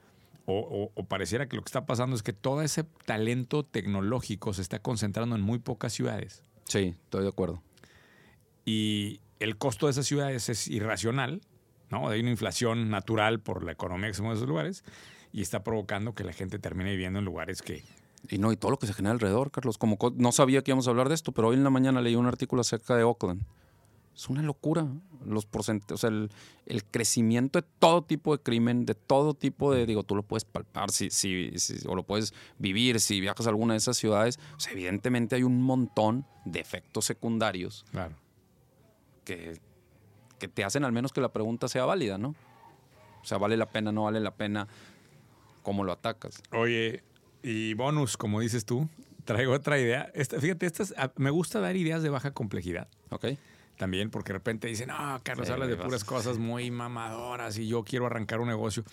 o, 0.46 0.60
o- 0.60 0.92
o 0.96 1.06
pareciera 1.06 1.48
que 1.48 1.56
lo 1.58 1.62
que 1.64 1.68
está 1.70 1.86
pasando 1.86 2.16
es 2.16 2.24
que 2.24 2.34
todo 2.34 2.62
ese 2.62 2.86
talento 3.06 3.64
tecnológico 3.64 4.54
se 4.54 4.62
está 4.62 4.80
concentrando 4.80 5.36
en 5.36 5.42
muy 5.42 5.60
pocas 5.60 5.92
ciudades. 5.94 6.42
Sí, 6.66 6.96
estoy 7.06 7.24
de 7.24 7.30
acuerdo. 7.30 7.62
Y 8.66 9.20
el 9.40 9.58
costo 9.58 9.88
de 9.88 9.92
esas 9.92 10.06
ciudades 10.06 10.48
es 10.50 10.68
irracional, 10.68 11.42
¿no? 11.90 12.08
Hay 12.10 12.22
una 12.22 12.32
inflación 12.32 12.90
natural 12.90 13.40
por 13.42 13.64
la 13.64 13.74
economía 13.74 14.08
que 14.08 14.14
se 14.14 14.22
mueve 14.22 14.36
en 14.36 14.38
esos 14.38 14.50
lugares 14.50 14.84
y 15.34 15.42
está 15.42 15.64
provocando 15.64 16.14
que 16.16 16.24
la 16.24 16.32
gente 16.32 16.60
termine 16.60 16.92
viviendo 16.92 17.20
en 17.20 17.26
lugares 17.26 17.62
que... 17.62 17.84
Y 18.30 18.38
no, 18.38 18.54
y 18.54 18.56
todo 18.56 18.72
lo 18.72 18.78
que 18.80 18.88
se 18.88 18.94
genera 18.94 19.12
alrededor, 19.12 19.52
Carlos. 19.52 19.78
Como 19.78 19.98
co- 19.98 20.14
no 20.16 20.32
sabía 20.32 20.62
que 20.64 20.72
íbamos 20.72 20.88
a 20.88 20.92
hablar 20.92 21.10
de 21.10 21.16
esto, 21.16 21.34
pero 21.34 21.50
hoy 21.50 21.56
en 21.58 21.64
la 21.66 21.70
mañana 21.70 22.00
leí 22.02 22.16
un 22.16 22.26
artículo 22.28 22.62
acerca 22.62 22.96
de 22.96 23.04
Oakland. 23.04 23.42
Es 24.16 24.30
una 24.30 24.42
locura. 24.44 24.88
Los 25.26 25.46
porcent 25.46 25.92
o 25.92 25.98
sea, 25.98 26.10
el, 26.10 26.30
el 26.66 26.86
crecimiento 26.86 27.60
de 27.60 27.68
todo 27.80 28.04
tipo 28.04 28.36
de 28.38 28.42
crimen, 28.44 28.86
de 28.86 28.94
todo 28.94 29.34
tipo 29.34 29.74
de, 29.74 29.86
digo, 29.86 30.04
tú 30.04 30.16
lo 30.16 30.24
puedes 30.24 30.46
palpar 30.46 30.92
si, 30.92 31.10
si, 31.10 31.52
si- 31.58 31.86
o 31.88 31.96
lo 31.96 32.04
puedes 32.04 32.34
vivir 32.60 33.00
si 33.02 33.20
viajas 33.20 33.46
a 33.48 33.50
alguna 33.50 33.74
de 33.74 33.80
esas 33.80 33.98
ciudades. 33.98 34.40
O 34.56 34.60
sea, 34.60 34.72
evidentemente 34.74 35.36
hay 35.36 35.44
un 35.44 35.62
montón 35.62 36.26
de 36.46 36.60
efectos 36.62 37.04
secundarios 37.06 37.86
Claro. 37.92 38.16
que, 39.26 39.60
que 40.40 40.48
te 40.48 40.64
hacen 40.64 40.84
al 40.84 40.92
menos 40.92 41.12
que 41.12 41.22
la 41.22 41.34
pregunta 41.34 41.68
sea 41.68 41.86
válida, 41.86 42.18
¿no? 42.18 42.36
O 43.22 43.26
sea, 43.26 43.38
¿vale 43.38 43.56
la 43.58 43.66
pena, 43.70 43.92
no 43.92 44.04
vale 44.04 44.20
la 44.20 44.32
pena? 44.36 44.68
¿Cómo 45.64 45.84
lo 45.84 45.92
atacas? 45.94 46.44
Oye, 46.52 47.04
y 47.42 47.74
bonus, 47.74 48.16
como 48.18 48.40
dices 48.40 48.66
tú, 48.66 48.88
traigo 49.26 49.54
otra 49.54 49.80
idea. 49.80 50.12
Esta, 50.14 50.40
fíjate, 50.40 50.66
estas, 50.68 50.94
me 51.16 51.30
gusta 51.32 51.60
dar 51.60 51.76
ideas 51.76 52.04
de 52.04 52.10
baja 52.10 52.32
complejidad. 52.32 52.88
¿Ok? 53.10 53.26
También, 53.78 54.12
porque 54.12 54.32
de 54.34 54.38
repente 54.38 54.68
dicen, 54.68 54.90
no, 54.90 55.20
Carlos, 55.24 55.48
Sí, 55.48 55.54
hablas 55.54 55.68
de 55.70 55.76
vas- 55.76 55.86
puras 55.86 56.04
cosas 56.04 56.38
muy 56.38 56.70
mamadoras 56.70 57.58
y 57.58 57.68
yo 57.68 57.84
quiero 57.84 58.06
arrancar 58.06 58.40
un 58.40 58.48
negocio. 58.50 58.84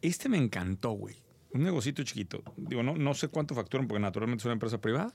Este 0.00 0.28
me 0.30 0.38
encantó, 0.38 0.92
güey. 0.92 1.16
Un 1.52 1.62
negocito 1.64 2.02
chiquito. 2.02 2.42
Digo, 2.56 2.82
no, 2.82 2.96
no 2.96 3.12
sé 3.12 3.28
cuánto 3.28 3.54
facturan 3.54 3.86
porque 3.88 4.00
naturalmente 4.00 4.40
es 4.42 4.46
una 4.46 4.54
empresa 4.54 4.80
privada, 4.80 5.12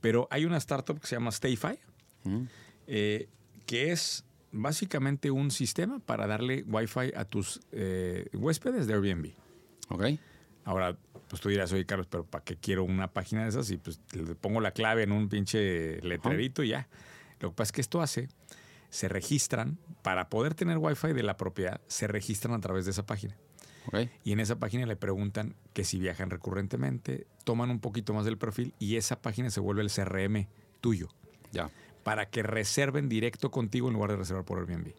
pero 0.00 0.26
hay 0.30 0.46
una 0.46 0.56
startup 0.56 0.98
que 0.98 1.06
se 1.06 1.14
llama 1.16 1.30
Stayfy, 1.30 1.78
Mm. 2.24 2.44
eh, 2.88 3.28
que 3.66 3.92
es 3.92 4.24
básicamente 4.50 5.30
un 5.30 5.50
sistema 5.52 6.00
para 6.00 6.26
darle 6.26 6.64
Wi-Fi 6.66 7.12
a 7.14 7.24
tus 7.26 7.60
eh, 7.70 8.26
huéspedes 8.32 8.86
de 8.88 8.94
Airbnb. 8.94 9.32
¿Ok? 9.88 10.04
Ahora, 10.64 10.96
pues 11.28 11.40
tú 11.40 11.48
dirás, 11.48 11.72
oye, 11.72 11.86
Carlos, 11.86 12.06
pero 12.10 12.24
¿para 12.24 12.44
qué 12.44 12.56
quiero 12.56 12.84
una 12.84 13.08
página 13.12 13.42
de 13.44 13.48
esas? 13.50 13.70
Y 13.70 13.76
pues 13.78 14.00
le 14.12 14.34
pongo 14.34 14.60
la 14.60 14.70
clave 14.72 15.02
en 15.02 15.12
un 15.12 15.28
pinche 15.28 16.00
letrerito 16.02 16.62
y 16.62 16.68
ya. 16.68 16.88
Lo 17.40 17.50
que 17.50 17.54
pasa 17.56 17.68
es 17.68 17.72
que 17.72 17.80
esto 17.80 18.00
hace, 18.02 18.28
se 18.90 19.08
registran, 19.08 19.78
para 20.02 20.28
poder 20.28 20.54
tener 20.54 20.78
Wi-Fi 20.78 21.12
de 21.12 21.22
la 21.22 21.36
propiedad, 21.36 21.80
se 21.86 22.06
registran 22.06 22.54
a 22.54 22.60
través 22.60 22.84
de 22.84 22.90
esa 22.92 23.06
página. 23.06 23.36
¿Ok? 23.86 24.08
Y 24.24 24.32
en 24.32 24.40
esa 24.40 24.56
página 24.58 24.84
le 24.86 24.96
preguntan 24.96 25.54
que 25.72 25.84
si 25.84 25.98
viajan 25.98 26.28
recurrentemente, 26.30 27.26
toman 27.44 27.70
un 27.70 27.80
poquito 27.80 28.12
más 28.12 28.24
del 28.26 28.36
perfil 28.36 28.74
y 28.78 28.96
esa 28.96 29.20
página 29.22 29.50
se 29.50 29.60
vuelve 29.60 29.82
el 29.82 29.90
CRM 29.90 30.46
tuyo 30.80 31.08
Ya. 31.52 31.70
para 32.02 32.28
que 32.28 32.42
reserven 32.42 33.08
directo 33.08 33.50
contigo 33.50 33.88
en 33.88 33.94
lugar 33.94 34.10
de 34.10 34.16
reservar 34.18 34.44
por 34.44 34.58
Airbnb. 34.58 34.92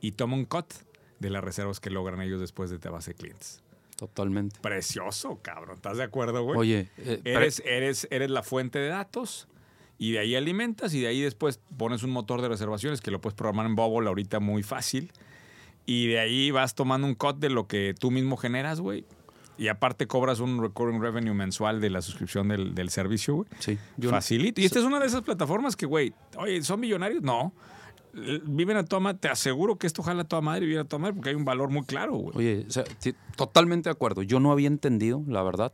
Y 0.00 0.12
toma 0.12 0.34
un 0.36 0.44
cut 0.46 0.72
de 1.20 1.30
las 1.30 1.42
reservas 1.44 1.80
que 1.80 1.90
logran 1.90 2.20
ellos 2.22 2.40
después 2.40 2.70
de 2.70 2.78
tu 2.78 2.90
base 2.90 3.10
de 3.12 3.14
clientes. 3.16 3.62
Totalmente. 3.96 4.58
Precioso, 4.60 5.38
cabrón. 5.42 5.76
¿Estás 5.76 5.96
de 5.96 6.04
acuerdo, 6.04 6.42
güey? 6.44 6.58
Oye, 6.58 6.88
eh, 6.98 7.20
Eres, 7.24 7.62
eres, 7.64 8.06
eres 8.10 8.30
la 8.30 8.42
fuente 8.42 8.78
de 8.78 8.88
datos 8.88 9.48
y 9.98 10.12
de 10.12 10.18
ahí 10.18 10.36
alimentas 10.36 10.92
y 10.94 11.00
de 11.00 11.08
ahí 11.08 11.20
después 11.22 11.60
pones 11.78 12.02
un 12.02 12.10
motor 12.10 12.42
de 12.42 12.48
reservaciones 12.48 13.00
que 13.00 13.10
lo 13.10 13.20
puedes 13.20 13.34
programar 13.34 13.66
en 13.66 13.74
Bubble 13.74 14.06
ahorita 14.08 14.38
muy 14.40 14.62
fácil. 14.62 15.12
Y 15.86 16.08
de 16.08 16.18
ahí 16.18 16.50
vas 16.50 16.74
tomando 16.74 17.06
un 17.06 17.14
cut 17.14 17.38
de 17.38 17.48
lo 17.48 17.66
que 17.66 17.94
tú 17.98 18.10
mismo 18.10 18.36
generas, 18.36 18.80
güey. 18.80 19.04
Y 19.56 19.68
aparte 19.68 20.06
cobras 20.06 20.40
un 20.40 20.60
recurring 20.60 21.00
revenue 21.00 21.32
mensual 21.32 21.80
de 21.80 21.88
la 21.88 22.02
suscripción 22.02 22.48
del, 22.48 22.74
del 22.74 22.90
servicio, 22.90 23.36
güey. 23.36 23.48
sí, 23.60 23.78
Facilito. 24.02 24.60
Y 24.60 24.66
esta 24.66 24.80
es 24.80 24.84
una 24.84 25.00
de 25.00 25.06
esas 25.06 25.22
plataformas 25.22 25.76
que, 25.76 25.86
güey, 25.86 26.12
oye, 26.36 26.62
¿son 26.62 26.78
millonarios? 26.80 27.22
No. 27.22 27.54
Viven 28.44 28.76
a 28.76 28.84
toda 28.84 29.00
madre. 29.00 29.18
Te 29.18 29.28
aseguro 29.28 29.76
que 29.76 29.86
esto 29.86 30.02
jala 30.02 30.22
a 30.22 30.24
toda 30.24 30.42
madre 30.42 30.64
y 30.64 30.68
vive 30.68 30.80
a 30.80 30.84
toda 30.84 31.00
madre 31.00 31.14
porque 31.14 31.30
hay 31.30 31.34
un 31.34 31.44
valor 31.44 31.70
muy 31.70 31.84
claro, 31.84 32.14
güey. 32.14 32.36
Oye, 32.36 32.66
totalmente 33.36 33.88
de 33.88 33.92
acuerdo. 33.92 34.22
Yo 34.22 34.40
no 34.40 34.52
había 34.52 34.68
entendido, 34.68 35.22
la 35.26 35.42
verdad, 35.42 35.72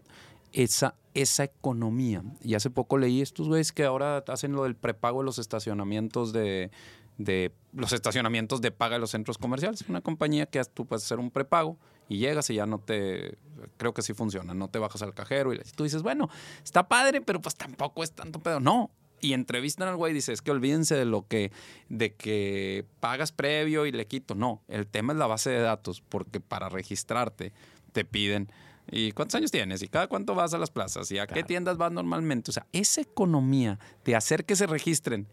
esa, 0.53 0.95
esa 1.14 1.45
economía. 1.45 2.22
Y 2.43 2.55
hace 2.55 2.70
poco 2.70 2.99
leí 2.99 3.20
estos 3.20 3.49
güeyes 3.49 3.72
que 3.72 3.84
ahora 3.84 4.24
hacen 4.28 4.53
lo 4.53 4.64
del 4.64 4.74
prepago 4.74 5.20
de 5.20 5.26
los 5.26 5.38
estacionamientos 5.38 6.32
de, 6.32 6.70
de 7.18 7.53
los 7.72 7.93
estacionamientos 7.93 8.61
de 8.61 8.70
paga 8.70 8.97
de 8.97 9.01
los 9.01 9.11
centros 9.11 9.38
comerciales. 9.38 9.84
Una 9.88 10.01
compañía 10.01 10.47
que 10.47 10.62
tú 10.64 10.86
puedes 10.86 11.05
hacer 11.05 11.18
un 11.18 11.30
prepago 11.30 11.78
y 12.09 12.18
llegas 12.18 12.51
y 12.51 12.55
ya 12.55 12.66
no 12.66 12.78
te, 12.78 13.38
creo 13.76 13.95
que 13.95 14.03
sí 14.03 14.12
funciona, 14.14 14.55
no 14.55 14.68
te 14.68 14.78
bajas 14.78 15.03
al 15.03 15.14
cajero 15.14 15.55
y 15.55 15.59
tú 15.76 15.84
dices, 15.84 16.03
bueno, 16.03 16.28
está 16.62 16.88
padre, 16.88 17.20
pero 17.20 17.40
pues 17.40 17.55
tampoco 17.55 18.03
es 18.03 18.12
tanto 18.12 18.40
pedo. 18.40 18.61
No. 18.61 18.90
Y 19.22 19.32
entrevistan 19.32 19.88
al 19.88 19.96
güey 19.96 20.10
y 20.10 20.14
dices, 20.16 20.34
es 20.34 20.42
que 20.42 20.50
olvídense 20.50 20.94
de 20.94 21.06
lo 21.06 21.26
que, 21.26 21.52
de 21.88 22.14
que 22.14 22.84
pagas 23.00 23.32
previo 23.32 23.86
y 23.86 23.92
le 23.92 24.06
quito. 24.06 24.34
No, 24.34 24.62
el 24.68 24.86
tema 24.86 25.14
es 25.14 25.18
la 25.18 25.26
base 25.26 25.48
de 25.48 25.60
datos, 25.60 26.02
porque 26.06 26.40
para 26.40 26.68
registrarte 26.68 27.52
te 27.92 28.04
piden, 28.04 28.50
¿y 28.90 29.12
cuántos 29.12 29.36
años 29.36 29.50
tienes? 29.50 29.80
¿Y 29.82 29.88
cada 29.88 30.08
cuánto 30.08 30.34
vas 30.34 30.52
a 30.54 30.58
las 30.58 30.70
plazas? 30.70 31.10
¿Y 31.12 31.18
a 31.18 31.26
qué 31.26 31.44
tiendas 31.44 31.78
vas 31.78 31.92
normalmente? 31.92 32.50
O 32.50 32.52
sea, 32.52 32.66
esa 32.72 33.00
economía 33.00 33.78
de 34.04 34.16
hacer 34.16 34.44
que 34.44 34.56
se 34.56 34.66
registren 34.66 35.28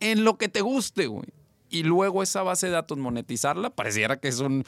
en 0.00 0.24
lo 0.24 0.38
que 0.38 0.48
te 0.48 0.60
guste, 0.60 1.08
güey. 1.08 1.26
Y 1.70 1.82
luego 1.82 2.22
esa 2.22 2.42
base 2.42 2.66
de 2.66 2.72
datos 2.72 2.98
monetizarla, 2.98 3.70
pareciera 3.70 4.18
que 4.20 4.28
es 4.28 4.40
un 4.40 4.64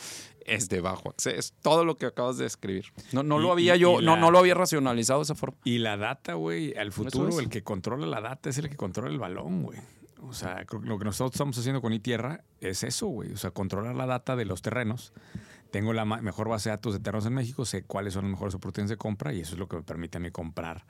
es 0.46 0.68
de 0.68 0.80
bajo 0.80 1.10
acceso. 1.10 1.54
Todo 1.62 1.84
lo 1.84 1.96
que 1.96 2.06
acabas 2.06 2.36
de 2.38 2.44
describir. 2.44 2.86
No, 3.12 3.22
no 3.22 3.38
Y- 3.38 3.42
lo 3.42 3.52
había 3.52 3.76
y- 3.76 3.80
yo, 3.80 4.00
y 4.00 4.04
no, 4.04 4.14
la- 4.16 4.20
no 4.20 4.30
lo 4.30 4.38
había 4.38 4.54
racionalizado 4.54 5.20
de 5.20 5.24
esa 5.24 5.34
forma. 5.34 5.56
Y 5.64 5.78
la 5.78 5.96
data, 5.96 6.34
güey, 6.34 6.74
al 6.76 6.92
futuro, 6.92 7.28
es. 7.28 7.38
el 7.38 7.48
que 7.48 7.62
controla 7.62 8.06
la 8.06 8.20
data 8.20 8.50
es 8.50 8.58
el 8.58 8.68
que 8.68 8.76
controla 8.76 9.10
el 9.10 9.18
balón, 9.18 9.62
güey. 9.62 9.78
O 10.22 10.32
sea, 10.34 10.64
creo 10.66 10.82
que 10.82 10.88
lo 10.88 10.98
que 10.98 11.04
nosotros 11.04 11.34
estamos 11.34 11.56
haciendo 11.56 11.80
con 11.80 11.92
iTierra 11.92 12.44
es 12.60 12.82
eso, 12.84 13.06
güey. 13.06 13.32
O 13.32 13.36
sea, 13.36 13.52
controlar 13.52 13.94
la 13.94 14.06
data 14.06 14.36
de 14.36 14.44
los 14.44 14.60
terrenos. 14.60 15.12
Tengo 15.70 15.92
la 15.92 16.04
mejor 16.04 16.48
base 16.48 16.68
de 16.68 16.76
datos 16.76 16.92
de 16.94 16.98
terrenos 17.00 17.26
en 17.26 17.32
México, 17.34 17.64
sé 17.64 17.84
cuáles 17.84 18.14
son 18.14 18.24
las 18.24 18.32
mejores 18.32 18.54
oportunidades 18.54 18.90
de 18.90 18.96
compra 18.96 19.32
y 19.32 19.40
eso 19.40 19.52
es 19.54 19.58
lo 19.58 19.68
que 19.68 19.76
me 19.76 19.82
permite 19.82 20.18
a 20.18 20.20
mí 20.20 20.30
comprar 20.32 20.84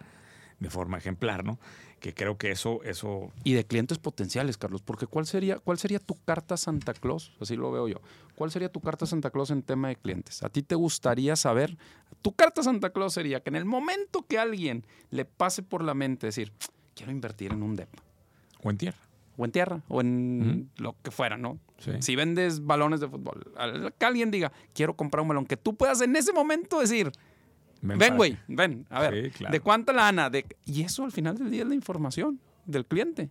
de 0.61 0.71
forma 0.71 0.99
ejemplar, 0.99 1.45
¿no? 1.45 1.59
Que 1.99 2.15
creo 2.15 2.39
que 2.39 2.51
eso, 2.51 2.83
eso 2.85 3.33
Y 3.45 3.55
de 3.55 3.65
clientes 3.65 3.99
potenciales, 3.99 4.57
Carlos, 4.57 4.83
porque 4.83 5.07
¿cuál 5.07 5.27
sería, 5.27 5.59
¿cuál 5.59 5.79
sería 5.79 5.99
tu 5.99 6.15
carta 6.25 6.57
Santa 6.57 6.95
Claus? 6.95 7.33
Así 7.41 7.57
lo 7.57 7.73
veo 7.73 7.89
yo. 7.89 8.01
¿Cuál 8.35 8.51
sería 8.51 8.71
tu 8.71 8.81
carta 8.81 9.07
Santa 9.07 9.31
Claus 9.31 9.51
en 9.51 9.63
tema 9.63 9.89
de 9.89 9.97
clientes? 9.97 10.43
¿A 10.43 10.49
ti 10.49 10.63
te 10.63 10.75
gustaría 10.75 11.35
saber? 11.37 11.77
Tu 12.23 12.33
carta 12.33 12.63
Santa 12.63 12.91
Claus 12.91 13.15
sería 13.15 13.41
que 13.41 13.51
en 13.51 13.57
el 13.57 13.65
momento 13.65 14.25
que 14.27 14.39
alguien 14.39 14.87
le 15.11 15.25
pase 15.25 15.63
por 15.63 15.83
la 15.83 15.95
mente 15.95 16.27
decir, 16.27 16.53
quiero 16.95 17.11
invertir 17.11 17.53
en 17.53 17.63
un 17.63 17.77
DEPA, 17.77 18.03
o 18.63 18.71
en 18.71 18.77
tierra. 18.79 18.99
o 19.37 19.45
en 19.45 19.53
tierra, 19.53 19.83
o 19.89 20.01
en 20.01 20.71
lo 20.77 20.97
que 21.03 21.11
fuera, 21.11 21.39
¿no? 21.39 21.59
Sí. 21.79 21.93
Si 22.01 22.17
vendes 22.17 22.65
balones 22.65 23.01
de 23.01 23.09
fútbol, 23.09 23.53
que 23.99 24.05
alguien 24.05 24.31
diga, 24.31 24.53
quiero 24.75 24.95
comprar 24.95 25.23
un 25.23 25.29
balón, 25.29 25.47
que 25.47 25.57
tú 25.57 25.75
puedas 25.75 26.03
en 26.03 26.15
ese 26.17 26.35
momento 26.35 26.81
decir, 26.81 27.11
ven, 27.83 28.17
güey, 28.17 28.39
ven, 28.49 28.87
a 28.91 29.01
ver, 29.03 29.25
Sí, 29.27 29.31
claro. 29.39 29.53
¿de 29.53 29.61
cuánta 29.61 29.93
lana? 29.93 30.31
De... 30.31 30.45
Y 30.65 30.83
eso 30.83 31.05
al 31.05 31.13
final 31.13 31.39
del 31.39 31.51
día 31.51 31.63
es 31.63 31.69
la 31.69 31.75
información 31.75 32.41
del 32.67 32.85
cliente. 32.87 33.31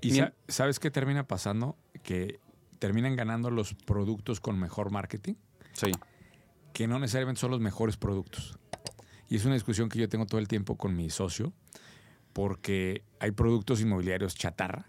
¿Y 0.00 0.20
sabes 0.48 0.78
qué 0.80 0.90
termina 0.90 1.26
pasando? 1.26 1.76
Que 2.02 2.40
terminan 2.78 3.14
ganando 3.16 3.50
los 3.50 3.74
productos 3.74 4.40
con 4.40 4.58
mejor 4.58 4.90
marketing, 4.90 5.34
Sí. 5.72 5.92
que 6.72 6.88
no 6.88 6.98
necesariamente 6.98 7.40
son 7.40 7.50
los 7.52 7.60
mejores 7.60 7.96
productos. 7.96 8.58
Y 9.28 9.36
es 9.36 9.44
una 9.44 9.54
discusión 9.54 9.88
que 9.88 9.98
yo 9.98 10.08
tengo 10.08 10.26
todo 10.26 10.40
el 10.40 10.48
tiempo 10.48 10.76
con 10.76 10.96
mi 10.96 11.08
socio, 11.08 11.52
porque 12.32 13.02
hay 13.20 13.30
productos 13.30 13.80
inmobiliarios 13.80 14.34
chatarra 14.34 14.86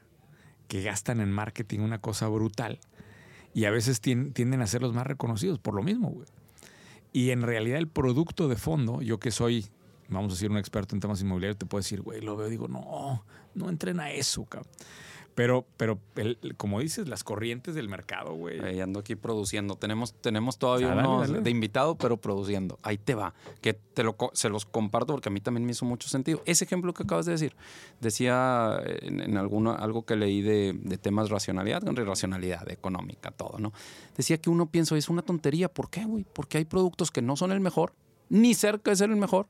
que 0.68 0.82
gastan 0.82 1.20
en 1.20 1.32
marketing 1.32 1.80
una 1.82 2.00
cosa 2.00 2.28
brutal 2.28 2.80
y 3.54 3.66
a 3.66 3.72
veces 3.72 4.02
tienden 4.02 4.62
a 4.62 4.68
ser 4.68 4.82
los 4.82 4.94
más 4.94 5.06
reconocidos 5.06 5.60
por 5.60 5.76
lo 5.76 5.84
mismo, 5.84 6.10
güey. 6.10 6.28
Y 7.14 7.30
en 7.30 7.44
realidad 7.44 7.78
el 7.78 7.88
producto 7.88 8.48
de 8.48 8.56
fondo, 8.56 9.02
yo 9.02 9.20
que 9.20 9.30
soy, 9.30 9.68
vamos 10.10 10.32
a 10.32 10.36
decir, 10.36 10.50
un 10.50 10.58
experto 10.58 10.96
en 10.96 11.00
temas 11.00 11.22
inmobiliarios, 11.22 11.60
te 11.60 11.68
puedo 11.68 11.80
decir, 11.80 12.02
güey, 12.02 12.22
lo 12.22 12.36
veo 12.36 12.50
digo, 12.50 12.68
no, 12.68 13.24
no 13.54 13.70
entren 13.70 14.00
a 14.00 14.12
eso, 14.12 14.44
cabrón. 14.46 14.72
Pero, 15.36 15.66
pero 15.78 16.00
como 16.58 16.80
dices, 16.80 17.08
las 17.08 17.24
corrientes 17.24 17.74
del 17.74 17.90
mercado, 17.90 18.34
güey. 18.34 18.80
ando 18.82 19.00
aquí 19.00 19.16
produciendo. 19.16 19.76
Tenemos, 19.76 20.14
tenemos 20.14 20.60
todavía 20.60 20.94
ah, 20.94 21.08
uno 21.08 21.42
de 21.42 21.50
invitado, 21.50 21.96
pero 21.96 22.18
produciendo. 22.18 22.78
Ahí 22.84 22.98
te 22.98 23.16
va. 23.16 23.34
Que 23.62 23.74
te 23.74 24.04
lo, 24.04 24.16
se 24.34 24.50
los 24.50 24.66
comparto 24.66 25.14
porque 25.14 25.30
a 25.30 25.32
mí 25.32 25.40
también 25.40 25.66
me 25.66 25.72
hizo 25.72 25.86
mucho 25.86 26.08
sentido. 26.08 26.42
Ese 26.46 26.66
ejemplo 26.66 26.94
que 26.94 27.04
acabas 27.04 27.26
de 27.26 27.32
decir, 27.32 27.56
decía 28.00 28.80
en, 29.02 29.22
en 29.22 29.38
alguno, 29.38 29.74
algo 29.74 30.06
que 30.06 30.16
leí 30.16 30.42
de, 30.42 30.74
de 30.74 30.98
temas 30.98 31.30
racionalidad, 31.30 31.82
racionalidad 31.84 32.70
económica, 32.70 33.32
todo, 33.32 33.58
¿no? 33.60 33.74
Decía 34.16 34.38
que 34.38 34.50
uno 34.50 34.70
piensa, 34.70 34.96
es 34.98 35.10
una 35.10 35.22
tontería. 35.22 35.68
¿Por 35.68 35.90
qué, 35.90 36.06
güey? 36.06 36.26
Porque 36.32 36.60
hay 36.60 36.66
productos 36.66 37.12
que 37.12 37.22
no 37.22 37.36
son 37.36 37.52
el 37.52 37.60
mejor, 37.60 37.94
ni 38.30 38.54
cerca 38.54 38.92
de 38.92 38.98
ser 38.98 39.10
el 39.10 39.16
mejor, 39.16 39.48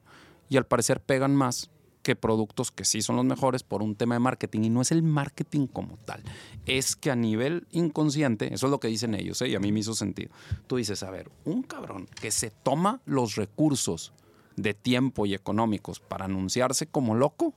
y 0.50 0.58
al 0.58 0.66
parecer 0.66 1.02
pegan 1.02 1.36
más 1.36 1.70
que 2.04 2.16
productos 2.16 2.72
que 2.72 2.86
sí 2.86 3.01
son 3.01 3.16
los 3.16 3.26
mejores 3.26 3.64
por 3.64 3.82
un 3.82 3.95
tema 3.95 4.16
de 4.16 4.20
marketing 4.20 4.66
y 4.66 4.70
no 4.70 4.82
es 4.82 4.91
el 4.91 5.01
marketing 5.01 5.68
como 5.68 5.97
tal. 5.97 6.22
Es 6.66 6.95
que 6.95 7.10
a 7.10 7.16
nivel 7.16 7.66
inconsciente, 7.72 8.54
eso 8.54 8.68
es 8.68 8.72
lo 8.72 8.80
que 8.80 8.89
dicen 8.89 9.16
ellos, 9.16 9.41
¿eh? 9.41 9.47
y 9.47 9.56
a 9.56 9.60
mí 9.60 9.72
me 9.72 9.80
hizo 9.80 9.95
sentido. 9.95 10.30
Tú 10.68 10.76
dices, 10.76 11.01
a 11.01 11.10
ver, 11.10 11.32
un 11.45 11.64
cabrón 11.64 12.08
que 12.22 12.30
se 12.30 12.51
toma 12.51 13.01
los 13.06 13.36
recursos 13.36 14.14
de 14.56 14.74
tiempo 14.74 15.26
y 15.26 15.34
económicos 15.34 15.99
para 15.99 16.26
anunciarse 16.26 16.86
como 16.86 17.16
loco, 17.16 17.54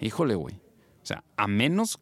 híjole, 0.00 0.34
güey. 0.34 0.56
O 1.02 1.06
sea, 1.06 1.22
a 1.36 1.46
menos 1.46 2.00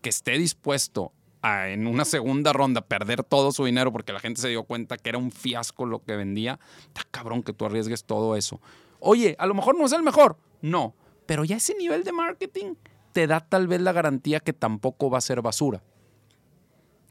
que 0.00 0.08
esté 0.08 0.38
dispuesto 0.38 1.12
a 1.42 1.68
en 1.68 1.86
una 1.86 2.04
segunda 2.04 2.52
ronda 2.52 2.82
perder 2.82 3.22
todo 3.24 3.52
su 3.52 3.64
dinero 3.64 3.92
porque 3.92 4.12
la 4.12 4.20
gente 4.20 4.40
se 4.40 4.48
dio 4.48 4.64
cuenta 4.64 4.96
que 4.96 5.08
era 5.08 5.18
un 5.18 5.30
fiasco 5.30 5.86
lo 5.86 6.02
que 6.02 6.16
vendía, 6.16 6.58
está 6.86 7.02
cabrón 7.10 7.42
que 7.42 7.52
tú 7.52 7.64
arriesgues 7.64 8.04
todo 8.04 8.36
eso. 8.36 8.60
Oye, 9.00 9.36
a 9.38 9.46
lo 9.46 9.54
mejor 9.54 9.78
no 9.78 9.86
es 9.86 9.92
el 9.92 10.02
mejor, 10.02 10.36
no, 10.62 10.94
pero 11.30 11.44
ya 11.44 11.58
ese 11.58 11.76
nivel 11.76 12.02
de 12.02 12.10
marketing 12.10 12.74
te 13.12 13.28
da 13.28 13.38
tal 13.38 13.68
vez 13.68 13.80
la 13.80 13.92
garantía 13.92 14.40
que 14.40 14.52
tampoco 14.52 15.10
va 15.10 15.18
a 15.18 15.20
ser 15.20 15.40
basura. 15.40 15.80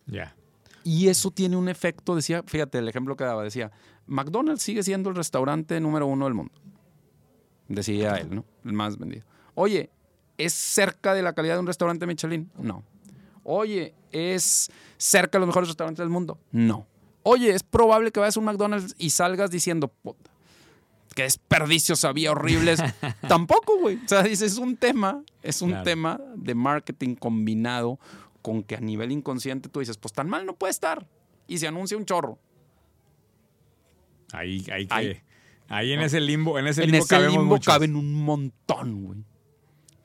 Ya. 0.08 0.36
Y 0.84 1.08
eso 1.08 1.32
tiene 1.32 1.56
un 1.56 1.70
efecto, 1.70 2.18
decía, 2.18 2.44
fíjate 2.46 2.80
el 2.80 2.90
ejemplo 2.90 3.16
que 3.16 3.24
daba, 3.24 3.44
decía, 3.44 3.72
McDonald's 4.08 4.62
sigue 4.62 4.84
siendo 4.84 5.10
el 5.10 5.16
restaurante 5.16 5.80
número 5.80 6.06
uno 6.06 6.26
del 6.26 6.34
mundo. 6.34 6.52
Decía 7.70 8.16
él, 8.16 8.36
¿no? 8.36 8.44
El 8.66 8.74
más 8.74 8.98
vendido. 8.98 9.24
Oye, 9.56 9.90
¿es 10.38 10.52
cerca 10.52 11.14
de 11.14 11.22
la 11.22 11.32
calidad 11.32 11.54
de 11.54 11.62
un 11.62 11.68
restaurante 11.68 12.06
Michelin? 12.06 12.52
No. 12.58 12.84
Oye, 13.46 13.94
¿es 14.12 14.70
cerca 14.98 15.38
de 15.38 15.40
los 15.40 15.48
mejores 15.48 15.70
restaurantes 15.70 16.04
del 16.04 16.10
mundo? 16.10 16.38
No. 16.52 16.86
Oye, 17.24 17.52
¿es 17.52 17.64
probable 17.64 18.12
que 18.12 18.20
vayas 18.20 18.36
a 18.36 18.42
un 18.42 18.48
McDonald's 18.48 18.96
y 18.98 19.12
salgas 19.12 19.50
diciendo, 19.50 19.94
qué 21.16 21.24
desperdicios 21.24 22.06
había 22.06 22.32
horribles. 22.32 22.80
Tampoco, 23.28 23.78
güey. 23.80 23.98
O 24.04 24.08
sea, 24.08 24.24
dices, 24.24 24.54
es 24.54 24.58
un 24.58 24.78
tema, 24.78 25.24
es 25.44 25.62
un 25.62 25.84
tema 25.84 26.20
de 26.36 26.56
marketing 26.56 27.16
combinado 27.16 28.00
con 28.42 28.64
que 28.64 28.76
a 28.76 28.80
nivel 28.80 29.12
inconsciente 29.12 29.70
tú 29.70 29.80
dices, 29.80 29.98
pues 29.98 30.14
tan 30.14 30.30
mal 30.30 30.46
no 30.46 30.56
puede 30.56 30.72
estar. 30.72 31.06
Y 31.48 31.58
se 31.58 31.68
anuncia 31.68 31.98
un 31.98 32.06
chorro. 32.06 32.40
Ahí, 34.32 34.66
ahí, 34.72 34.86
que, 34.86 35.24
ahí, 35.68 35.92
en 35.92 36.02
ese 36.02 36.20
limbo, 36.20 36.60
en 36.60 36.68
ese 36.68 36.86
limbo, 36.86 36.98
en 36.98 37.04
ese 37.04 37.30
limbo 37.30 37.60
caben 37.60 37.96
un 37.96 38.14
montón, 38.14 39.06
güey. 39.06 39.20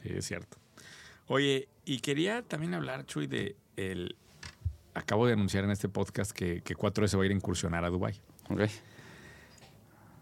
Sí, 0.03 0.11
es 0.17 0.27
cierto. 0.27 0.57
Oye, 1.27 1.69
y 1.85 2.01
quería 2.01 2.43
también 2.43 2.75
hablar, 2.75 3.05
Chuy, 3.07 3.27
de 3.27 3.57
el. 3.77 4.17
Acabo 4.95 5.27
de 5.27 5.33
anunciar 5.33 5.65
en 5.65 5.71
este 5.71 5.89
podcast 5.89 6.31
que, 6.31 6.63
que 6.63 6.77
4S 6.77 7.19
va 7.19 7.23
a 7.23 7.27
ir 7.27 7.33
a 7.33 7.35
incursionar 7.35 7.85
a 7.85 7.91
Dubai. 7.91 8.15
Ok. 8.49 8.61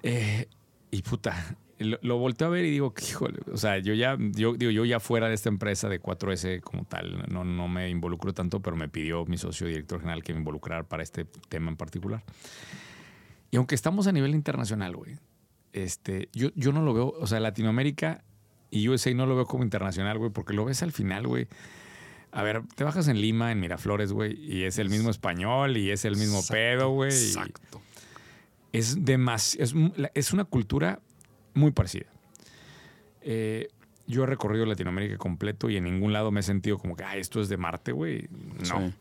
Eh, 0.03 0.49
y 0.93 1.01
puta, 1.01 1.57
lo, 1.78 1.99
lo, 2.03 2.18
volteo 2.18 2.49
a 2.49 2.51
ver 2.51 2.66
y 2.66 2.70
digo, 2.70 2.93
híjole, 3.03 3.40
o 3.51 3.57
sea, 3.57 3.78
yo 3.78 3.95
ya, 3.95 4.16
yo 4.18 4.53
digo, 4.53 4.70
yo 4.70 4.84
ya 4.84 5.01
fuera 5.01 5.26
de 5.26 5.34
esta 5.34 5.49
empresa 5.49 5.88
de 5.88 6.01
4S 6.01 6.61
como 6.61 6.84
tal, 6.84 7.24
no, 7.32 7.45
no 7.45 7.66
me 7.66 7.88
involucro 7.88 8.34
tanto, 8.34 8.61
pero 8.61 8.76
me 8.76 8.90
pidió 8.90 9.24
mi 9.24 9.38
socio 9.38 9.66
director 9.66 10.01
general 10.01 10.22
que 10.22 10.34
me 10.34 10.40
involucrara 10.40 10.82
para 10.84 11.03
este 11.03 11.24
tema 11.49 11.70
en 11.70 11.78
particular. 11.78 12.22
Y 13.51 13.57
aunque 13.57 13.74
estamos 13.74 14.07
a 14.07 14.12
nivel 14.12 14.34
internacional, 14.34 14.95
güey, 14.95 15.16
este, 15.72 16.28
yo, 16.34 16.51
yo 16.57 16.72
no 16.72 16.82
lo 16.82 16.93
veo, 16.93 17.14
o 17.18 17.26
sea, 17.26 17.40
Latinoamérica 17.40 18.22
y 18.70 18.88
USA 18.90 19.14
no 19.14 19.24
lo 19.24 19.34
veo 19.34 19.47
como 19.47 19.64
internacional, 19.64 20.18
güey, 20.18 20.30
porque 20.30 20.53
lo 20.53 20.66
ves 20.66 20.82
al 20.82 20.93
final, 20.93 21.26
güey. 21.26 21.49
A 22.32 22.43
ver, 22.43 22.62
te 22.74 22.84
bajas 22.84 23.09
en 23.09 23.18
Lima, 23.18 23.51
en 23.51 23.61
Miraflores, 23.61 24.12
güey, 24.12 24.38
y 24.38 24.64
es 24.64 24.78
el 24.78 24.90
mismo 24.90 25.09
español 25.09 25.78
y 25.78 25.90
es 25.90 26.05
el 26.05 26.16
mismo 26.16 26.43
pedo, 26.47 26.90
güey. 26.90 27.11
Exacto 27.11 27.80
es, 28.73 28.97
es, 29.59 29.75
es 30.14 30.33
una 30.33 30.45
cultura 30.45 31.01
muy 31.55 31.73
parecida. 31.73 32.07
Eh, 33.20 33.68
yo 34.07 34.25
he 34.25 34.27
recorrido 34.27 34.66
Latinoamérica 34.66 35.16
completo 35.16 35.70
y 35.70 35.77
en 35.77 35.85
ningún 35.85 36.12
lado 36.12 36.31
me 36.31 36.41
he 36.41 36.43
sentido 36.43 36.79
como 36.79 36.97
que, 36.97 37.05
ah, 37.05 37.16
esto 37.16 37.41
es 37.41 37.49
de 37.49 37.57
Marte, 37.57 37.93
güey. 37.93 38.29
No. 38.68 38.93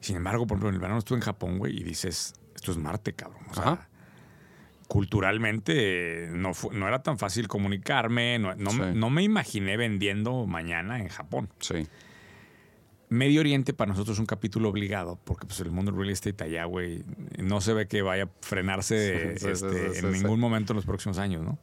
Sin 0.00 0.16
embargo, 0.16 0.46
por 0.46 0.56
ejemplo, 0.56 0.68
en 0.68 0.74
el 0.74 0.80
verano 0.80 0.98
estuve 0.98 1.18
en 1.18 1.22
Japón, 1.22 1.58
güey, 1.58 1.80
y 1.80 1.82
dices, 1.82 2.34
esto 2.54 2.72
es 2.72 2.76
Marte, 2.78 3.14
cabrón. 3.14 3.42
O 3.50 3.54
sea, 3.54 3.88
culturalmente 4.86 6.28
no, 6.30 6.52
no 6.72 6.88
era 6.88 7.02
tan 7.02 7.18
fácil 7.18 7.48
comunicarme, 7.48 8.38
no, 8.38 8.54
no, 8.54 9.10
me 9.10 9.22
imaginé 9.22 9.76
vendiendo 9.76 10.46
mañana 10.46 11.00
en 11.00 11.08
Japón. 11.08 11.48
Sí. 11.58 11.86
Medio 13.14 13.40
Oriente 13.40 13.72
para 13.72 13.90
nosotros 13.90 14.16
es 14.16 14.20
un 14.20 14.26
capítulo 14.26 14.68
obligado, 14.68 15.18
porque 15.24 15.46
pues 15.46 15.60
el 15.60 15.70
mundo 15.70 15.92
real 15.92 16.10
estate 16.10 16.42
allá, 16.42 16.64
güey, 16.64 17.04
no 17.38 17.60
se 17.60 17.72
ve 17.72 17.86
que 17.86 18.02
vaya 18.02 18.24
a 18.24 18.28
frenarse 18.40 19.34
este, 19.50 19.98
en 19.98 20.12
ningún 20.12 20.40
momento 20.40 20.72
en 20.72 20.76
los 20.76 20.84
próximos 20.84 21.18
años, 21.18 21.44
¿no? 21.44 21.58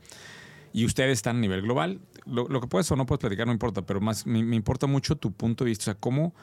Y 0.74 0.86
ustedes 0.86 1.14
están 1.14 1.38
a 1.38 1.39
nivel 1.39 1.62
global. 1.62 1.99
Lo, 2.26 2.47
que 2.62 2.68
puedes 2.68 2.89
o 2.91 2.95
no 2.95 3.06
puedes 3.06 3.20
platicar 3.20 3.45
no 3.45 3.52
importa, 3.52 3.82
pero 3.82 3.99
más 3.99 4.26
me, 4.26 4.56
importa 4.56 4.88
mucho 4.88 5.18
tu 5.18 5.34
punto 5.34 5.66
de 5.66 5.72
vista. 5.72 5.84
O 5.84 5.86
sea, 5.86 5.95
¿cómo, 5.95 6.34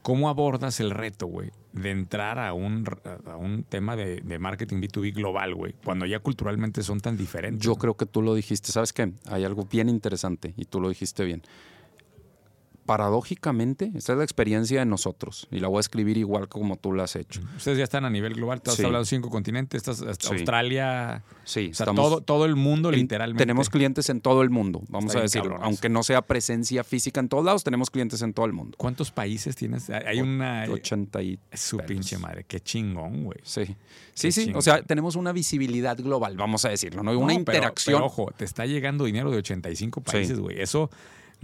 cómo 0.00 0.30
abordas 0.30 0.80
el 0.80 0.90
reto, 0.90 1.26
güey, 1.26 1.50
de 1.74 1.90
entrar 1.90 2.38
a 2.38 2.54
un, 2.54 2.86
a 3.26 3.36
un 3.36 3.64
tema 3.64 3.96
de, 3.96 4.22
de 4.22 4.38
marketing 4.38 4.78
B2B 4.78 5.12
global, 5.12 5.54
güey, 5.54 5.74
cuando 5.84 6.06
ya 6.06 6.20
culturalmente 6.20 6.82
son 6.82 7.00
tan 7.00 7.18
diferentes? 7.18 7.62
Yo 7.62 7.74
creo 7.74 7.94
que 7.94 8.06
tú 8.06 8.22
lo 8.22 8.34
dijiste. 8.34 8.72
¿Sabes 8.72 8.94
qué? 8.94 9.12
Hay 9.26 9.44
algo 9.44 9.66
bien 9.70 9.90
interesante 9.90 10.54
y 10.56 10.64
tú 10.64 10.80
lo 10.80 10.88
dijiste 10.88 11.22
bien 11.24 11.42
paradójicamente, 12.84 13.90
esta 13.94 14.12
es 14.12 14.18
la 14.18 14.24
experiencia 14.24 14.80
de 14.80 14.86
nosotros 14.86 15.48
y 15.50 15.60
la 15.60 15.68
voy 15.68 15.78
a 15.78 15.80
escribir 15.80 16.18
igual 16.18 16.48
como 16.48 16.76
tú 16.76 16.92
la 16.92 17.04
has 17.04 17.16
hecho. 17.16 17.40
Ustedes 17.56 17.78
ya 17.78 17.84
están 17.84 18.04
a 18.04 18.10
nivel 18.10 18.34
global, 18.34 18.60
tú 18.62 18.70
has 18.70 18.80
hablado 18.80 19.04
de 19.04 19.08
cinco 19.08 19.30
continentes, 19.30 19.78
estás, 19.78 20.02
Australia, 20.02 21.22
sí, 21.44 21.70
o 21.72 21.74
sea, 21.74 21.86
todo, 21.86 22.20
todo 22.20 22.44
el 22.44 22.56
mundo 22.56 22.90
literalmente. 22.90 23.42
Tenemos 23.42 23.70
clientes 23.70 24.08
en 24.10 24.20
todo 24.20 24.42
el 24.42 24.50
mundo, 24.50 24.82
vamos 24.88 25.14
a 25.16 25.20
decirlo, 25.20 25.58
aunque 25.60 25.88
no 25.88 26.02
sea 26.02 26.22
presencia 26.22 26.84
física 26.84 27.20
en 27.20 27.28
todos 27.28 27.44
lados, 27.44 27.64
tenemos 27.64 27.90
clientes 27.90 28.22
en 28.22 28.32
todo 28.34 28.46
el 28.46 28.52
mundo. 28.52 28.76
¿Cuántos 28.78 29.10
países 29.10 29.56
tienes? 29.56 29.90
Hay 29.90 30.20
una... 30.20 30.66
80 30.70 31.22
y... 31.22 31.38
Su 31.52 31.78
pinche 31.78 32.18
madre, 32.18 32.44
qué 32.46 32.60
chingón, 32.60 33.24
güey. 33.24 33.38
Sí, 33.42 33.74
sí, 34.12 34.32
sí, 34.32 34.52
o 34.54 34.62
sea, 34.62 34.82
tenemos 34.82 35.16
una 35.16 35.32
visibilidad 35.32 35.96
global, 35.96 36.36
vamos 36.36 36.64
a 36.64 36.68
decirlo, 36.68 37.02
¿no? 37.02 37.18
Una 37.18 37.34
interacción. 37.34 37.96
Pero, 37.96 38.06
ojo, 38.06 38.32
te 38.36 38.44
está 38.44 38.66
llegando 38.66 39.04
dinero 39.04 39.30
de 39.30 39.38
85 39.38 40.00
países, 40.02 40.38
güey, 40.38 40.60
eso... 40.60 40.90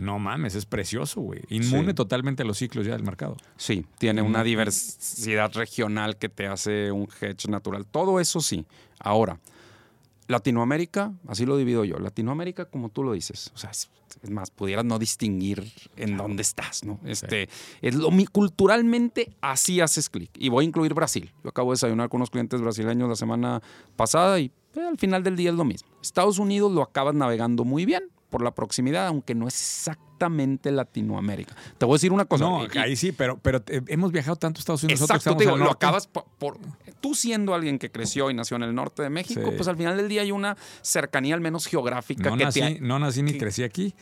No 0.01 0.19
mames, 0.19 0.55
es 0.55 0.65
precioso, 0.65 1.21
güey. 1.21 1.43
Inmune 1.51 1.93
totalmente 1.93 2.43
a 2.43 2.47
los 2.47 2.57
ciclos 2.57 2.87
ya 2.87 2.93
del 2.93 3.03
mercado. 3.03 3.37
Sí, 3.59 3.85
tiene 3.99 4.23
una 4.23 4.43
diversidad 4.43 5.53
regional 5.53 6.17
que 6.17 6.31
te 6.31 6.47
hace 6.47 6.91
un 6.91 7.07
hedge 7.21 7.49
natural. 7.49 7.85
Todo 7.85 8.19
eso 8.19 8.41
sí. 8.41 8.65
Ahora, 8.99 9.39
Latinoamérica, 10.27 11.13
así 11.29 11.45
lo 11.45 11.59
divido 11.59 11.85
yo. 11.85 11.99
Latinoamérica, 11.99 12.65
como 12.65 12.89
tú 12.89 13.03
lo 13.03 13.13
dices, 13.13 13.53
o 13.55 13.59
sea, 13.59 13.71
es, 13.71 13.91
más, 14.31 14.51
pudieras 14.51 14.87
no 14.87 14.99
distinguir 14.99 15.71
en 15.97 16.17
dónde 16.17 16.41
estás, 16.41 16.83
¿no? 16.83 16.99
Este, 17.05 17.51
es 17.83 17.95
lo, 17.95 18.09
culturalmente 18.33 19.37
así 19.43 19.83
haces 19.83 20.09
clic. 20.09 20.31
Y 20.39 20.49
voy 20.49 20.65
a 20.65 20.69
incluir 20.69 20.95
Brasil. 20.95 21.31
Yo 21.45 21.51
acabo 21.51 21.73
de 21.73 21.75
desayunar 21.75 22.09
con 22.09 22.21
unos 22.21 22.31
clientes 22.31 22.59
brasileños 22.63 23.07
la 23.07 23.17
semana 23.17 23.61
pasada 23.97 24.41
y 24.41 24.51
eh, 24.77 24.81
al 24.81 24.97
final 24.97 25.23
del 25.23 25.37
día 25.37 25.51
es 25.51 25.57
lo 25.57 25.67
mismo. 25.67 25.91
Estados 26.01 26.39
Unidos 26.39 26.73
lo 26.73 26.81
acabas 26.81 27.15
navegando 27.15 27.67
muy 27.67 27.85
bien 27.85 28.05
por 28.31 28.43
la 28.43 28.55
proximidad, 28.55 29.07
aunque 29.07 29.35
no 29.35 29.49
es 29.49 29.55
netamente 30.21 30.71
Latinoamérica. 30.71 31.55
Te 31.79 31.87
voy 31.87 31.95
a 31.95 31.97
decir 31.97 32.13
una 32.13 32.27
cosa. 32.27 32.45
No, 32.45 32.67
y- 32.67 32.79
ahí 32.79 32.95
sí, 32.97 33.13
pero, 33.13 33.39
pero 33.39 33.63
eh, 33.69 33.81
hemos 33.89 34.13
viajado 34.13 34.37
tanto 34.37 34.59
a 34.59 34.61
Estados 34.61 34.83
Unidos. 34.85 35.01
Exacto, 35.01 35.35
te 35.37 35.45
digo, 35.45 35.57
lo 35.57 35.71
acabas 35.71 36.07
por, 36.07 36.25
por- 36.39 36.59
Tú 37.01 37.15
siendo 37.15 37.55
alguien 37.55 37.79
que 37.79 37.91
creció 37.91 38.31
y 38.31 38.35
nació 38.35 38.59
en 38.59 38.65
el 38.65 38.75
norte 38.75 39.03
de 39.03 39.09
México, 39.09 39.41
Sí. 39.43 39.53
pues 39.57 39.67
al 39.69 39.77
final 39.79 39.97
del 39.97 40.09
día 40.09 40.21
hay 40.21 40.33
una 40.33 40.59
cercanía 40.83 41.35
al 41.35 41.41
menos 41.41 41.65
geográfica 41.67 42.29
No 42.29 42.37
que 42.37 42.45
nací, 42.45 42.61
te... 42.61 42.81
no 42.81 42.99
nací 42.99 43.23
ni 43.23 43.39
crecí 43.39 43.63
aquí. 43.63 43.95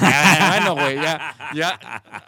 Ah, 0.00 0.56
bueno, 0.56 0.74
güey, 0.74 0.96
ya, 0.96 1.36
ya. 1.54 1.68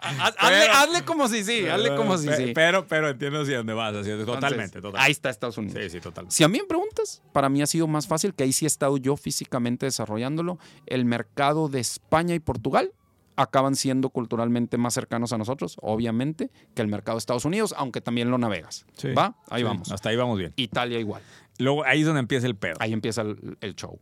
Haz- 0.01 0.35
hazle, 0.37 0.59
Pero- 0.61 0.73
hazle 0.73 1.03
como 1.03 1.27
si 1.27 1.43
sí, 1.43 1.67
hazle 1.67 1.93
como 1.95 2.17
si 2.17 2.29
sí. 2.33 2.51
Pero, 2.55 2.87
pero 2.87 3.09
entiendo 3.09 3.41
hacia 3.41 3.57
dónde 3.57 3.73
vas. 3.73 3.93
totalmente, 3.93 4.75
totalmente. 4.77 4.99
Ahí 5.01 5.11
está 5.11 5.29
Estados 5.29 5.57
Unidos. 5.57 5.77
Sí, 5.83 5.89
sí, 5.89 5.99
totalmente. 5.99 6.33
Si 6.33 6.43
a 6.45 6.47
mí 6.47 6.57
me 6.59 6.65
preguntas, 6.67 7.21
para 7.33 7.49
mí 7.49 7.61
ha 7.61 7.67
sido 7.67 7.87
más 7.87 8.07
fácil, 8.07 8.33
que 8.33 8.43
ahí 8.45 8.53
sí 8.53 8.63
he 8.65 8.67
estado 8.67 8.95
yo 8.95 9.17
físicamente 9.17 9.85
desarrollándolo. 9.85 10.57
El 10.85 11.03
mercado 11.03 11.67
de 11.67 11.81
España 11.81 12.33
y 12.33 12.39
Portugal 12.39 12.93
acaban 13.35 13.75
siendo 13.75 14.09
culturalmente 14.09 14.77
más 14.77 14.93
cercanos 14.93 15.33
a 15.33 15.37
nosotros, 15.37 15.77
obviamente, 15.81 16.51
que 16.75 16.81
el 16.81 16.87
mercado 16.87 17.17
de 17.17 17.19
Estados 17.19 17.45
Unidos, 17.45 17.73
aunque 17.77 18.01
también 18.01 18.29
lo 18.31 18.37
navegas. 18.37 18.85
Sí, 18.97 19.09
¿Va? 19.13 19.35
Ahí 19.49 19.61
sí, 19.61 19.63
vamos. 19.63 19.91
Hasta 19.91 20.09
ahí 20.09 20.15
vamos 20.15 20.37
bien. 20.37 20.53
Italia 20.55 20.99
igual. 20.99 21.21
Luego 21.57 21.83
ahí 21.85 22.01
es 22.01 22.05
donde 22.05 22.19
empieza 22.19 22.47
el 22.47 22.55
pedo. 22.55 22.75
Ahí 22.79 22.93
empieza 22.93 23.21
el, 23.21 23.57
el 23.61 23.75
show. 23.75 23.99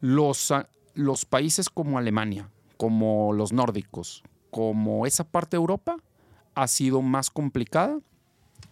Los, 0.00 0.50
ah, 0.50 0.68
los 0.94 1.24
países 1.24 1.68
como 1.70 1.98
Alemania, 1.98 2.50
como 2.76 3.32
los 3.32 3.52
nórdicos, 3.52 4.22
como 4.50 5.06
esa 5.06 5.24
parte 5.24 5.56
de 5.56 5.60
Europa, 5.60 5.96
ha 6.54 6.68
sido 6.68 7.02
más 7.02 7.30
complicada 7.30 7.98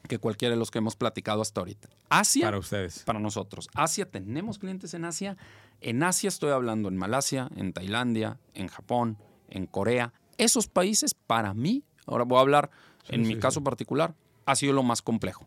que 0.08 0.18
cualquiera 0.18 0.54
de 0.54 0.58
los 0.58 0.70
que 0.70 0.78
hemos 0.78 0.96
platicado 0.96 1.40
hasta 1.42 1.60
ahorita. 1.60 1.88
Asia, 2.08 2.46
Para 2.46 2.58
ustedes. 2.58 3.04
para 3.04 3.20
nosotros. 3.20 3.68
Asia, 3.74 4.10
tenemos 4.10 4.58
clientes 4.58 4.92
en 4.94 5.04
Asia. 5.04 5.36
En 5.80 6.02
Asia 6.02 6.28
estoy 6.28 6.50
hablando 6.50 6.88
en 6.88 6.96
Malasia, 6.96 7.48
en 7.56 7.72
Tailandia, 7.72 8.38
en 8.54 8.66
Japón, 8.66 9.16
en 9.50 9.66
Corea. 9.66 10.12
Esos 10.38 10.68
países, 10.68 11.14
para 11.14 11.54
mí, 11.54 11.84
ahora 12.06 12.24
voy 12.24 12.38
a 12.38 12.40
hablar 12.40 12.70
en 13.08 13.22
Sí, 13.22 13.28
mi 13.28 13.34
sí, 13.34 13.40
caso 13.40 13.62
particular, 13.62 14.14
ha 14.46 14.56
sido 14.56 14.72
lo 14.72 14.82
más 14.82 15.02
complejo. 15.02 15.46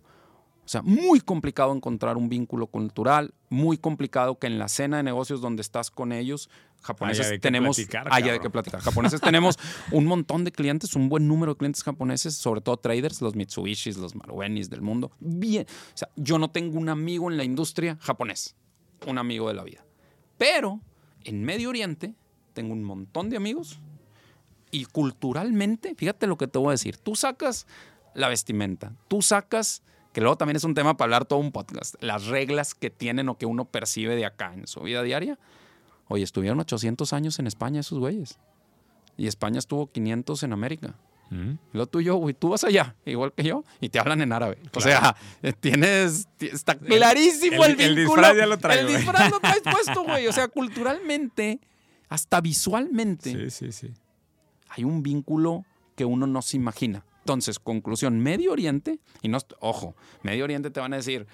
O 0.66 0.68
sea, 0.68 0.82
muy 0.82 1.20
complicado 1.20 1.74
encontrar 1.74 2.16
un 2.16 2.30
vínculo 2.30 2.68
cultural, 2.68 3.34
muy 3.50 3.78
complicado 3.78 4.40
que 4.40 4.48
en 4.48 4.60
la 4.60 4.70
cena 4.70 4.98
de 4.98 5.04
negocios 5.04 5.42
donde 5.42 5.62
estás 5.62 5.92
con 5.92 6.14
ellos, 6.14 6.50
japoneses 6.82 7.28
Haya 7.28 7.40
tenemos 7.40 7.76
platicar, 7.76 8.08
haya 8.10 8.32
de 8.32 8.40
qué 8.40 8.50
platicar. 8.50 8.80
Japoneses 8.80 9.20
tenemos 9.20 9.60
un 9.92 10.06
montón 10.06 10.46
de 10.46 10.54
clientes, 10.54 10.96
un 10.96 11.10
buen 11.10 11.28
número 11.28 11.54
de 11.54 11.58
clientes 11.58 11.84
japoneses, 11.84 12.36
sobre 12.36 12.62
todo 12.62 12.78
traders, 12.78 13.22
los 13.22 13.36
Mitsubishis, 13.36 13.98
los 13.98 14.16
Maruenis 14.16 14.70
del 14.70 14.82
mundo. 14.82 15.12
Bien, 15.20 15.66
o 15.68 15.98
sea, 15.98 16.08
yo 16.16 16.38
no 16.38 16.50
tengo 16.50 16.80
un 16.80 16.88
amigo 16.88 17.30
en 17.30 17.36
la 17.36 17.44
industria 17.44 17.98
japonés, 18.00 18.56
un 19.06 19.18
amigo 19.18 19.50
de 19.50 19.56
la 19.56 19.64
vida. 19.64 19.84
Pero 20.38 20.80
en 21.26 21.44
Medio 21.44 21.70
Oriente 21.70 22.16
tengo 22.54 22.72
un 22.72 22.84
montón 22.84 23.30
de 23.30 23.36
amigos 23.36 23.82
y 24.74 24.86
culturalmente, 24.86 25.96
fíjate 25.96 26.28
lo 26.28 26.38
que 26.38 26.48
te 26.48 26.58
voy 26.60 26.70
a 26.70 26.72
decir, 26.72 26.98
tú 26.98 27.16
sacas 27.16 27.66
la 28.14 28.28
vestimenta, 28.28 28.92
tú 29.08 29.22
sacas, 29.22 29.84
que 30.12 30.20
luego 30.22 30.36
también 30.38 30.58
es 30.58 30.64
un 30.66 30.74
tema 30.74 30.98
para 30.98 31.06
hablar 31.08 31.26
todo 31.26 31.40
un 31.40 31.52
podcast, 31.52 31.96
las 32.02 32.26
reglas 32.28 32.76
que 32.76 32.90
tienen 32.90 33.30
o 33.30 33.38
que 33.38 33.46
uno 33.46 33.66
percibe 33.66 34.16
de 34.16 34.26
acá 34.26 34.54
en 34.54 34.68
su 34.68 34.82
vida 34.82 35.02
diaria. 35.04 35.40
Oye, 36.10 36.24
estuvieron 36.24 36.60
800 36.60 37.14
años 37.14 37.40
en 37.40 37.48
España 37.48 37.80
esos 37.80 37.98
güeyes. 38.00 38.38
Y 39.16 39.28
España 39.28 39.58
estuvo 39.60 39.92
500 39.92 40.44
en 40.44 40.54
América. 40.54 40.96
Mm. 41.30 41.54
Lo 41.72 41.88
tuyo, 41.88 42.16
güey, 42.18 42.34
tú 42.36 42.50
vas 42.50 42.64
allá, 42.64 42.96
igual 43.06 43.32
que 43.34 43.44
yo, 43.44 43.64
y 43.80 43.90
te 43.90 43.98
hablan 44.00 44.22
en 44.22 44.34
árabe. 44.34 44.58
O 44.76 44.82
sea, 44.82 45.16
eh, 45.42 45.54
tienes, 45.54 46.28
ti- 46.38 46.48
está 46.52 46.76
clarísimo 46.78 47.64
el, 47.66 47.72
el- 47.74 47.82
el 47.82 47.96
vínculo. 47.96 48.22
disfraz 48.22 48.38
ya 48.38 48.46
lo 48.46 48.58
traigo, 48.58 48.88
El 48.88 48.96
disfraz 48.98 49.32
lo 49.32 49.40
traes 49.40 49.62
puesto, 49.64 50.04
güey. 50.08 50.28
O 50.28 50.34
sea, 50.34 50.48
culturalmente, 50.50 51.60
hasta 52.10 52.42
visualmente, 52.42 53.32
Sí, 53.32 53.50
sí, 53.50 53.72
sí. 53.72 53.94
Hay 54.76 54.84
un 54.84 55.04
vínculo 55.04 55.66
que 55.96 56.06
uno 56.06 56.28
no 56.28 56.42
se 56.42 56.58
imagina. 56.58 57.06
Entonces, 57.20 57.60
conclusión, 57.60 58.20
Medio 58.20 58.52
Oriente, 58.52 59.00
y 59.22 59.30
no, 59.30 59.38
ojo, 59.60 59.96
Medio 60.24 60.44
Oriente 60.44 60.72
te 60.72 60.80
van 60.80 60.94
a 60.94 60.98
decir, 60.98 61.28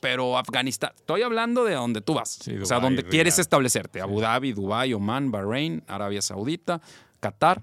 pero 0.00 0.36
Afganistán, 0.36 0.92
estoy 0.96 1.22
hablando 1.22 1.64
de 1.64 1.74
donde 1.74 2.00
tú 2.00 2.14
vas, 2.14 2.30
Sí, 2.42 2.56
o 2.56 2.66
sea, 2.66 2.80
donde 2.80 3.04
quieres 3.04 3.38
establecerte, 3.38 4.00
Abu 4.00 4.20
Dhabi, 4.20 4.52
Dubái, 4.52 4.92
Oman, 4.94 5.30
Bahrein, 5.30 5.84
Arabia 5.86 6.22
Saudita, 6.22 6.80
Qatar, 7.20 7.62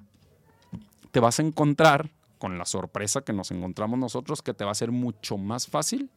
te 1.11 1.19
vas 1.19 1.39
a 1.39 1.43
encontrar 1.43 2.09
con 2.37 2.57
la 2.57 2.65
sorpresa 2.65 3.21
que 3.21 3.33
nos 3.33 3.51
encontramos 3.51 3.99
nosotros, 3.99 4.41
que 4.41 4.53
te 4.53 4.63
va 4.63 4.71
a 4.71 4.75
ser 4.75 4.91
mucho 4.91 5.37
más 5.37 5.67
fácil 5.67 6.09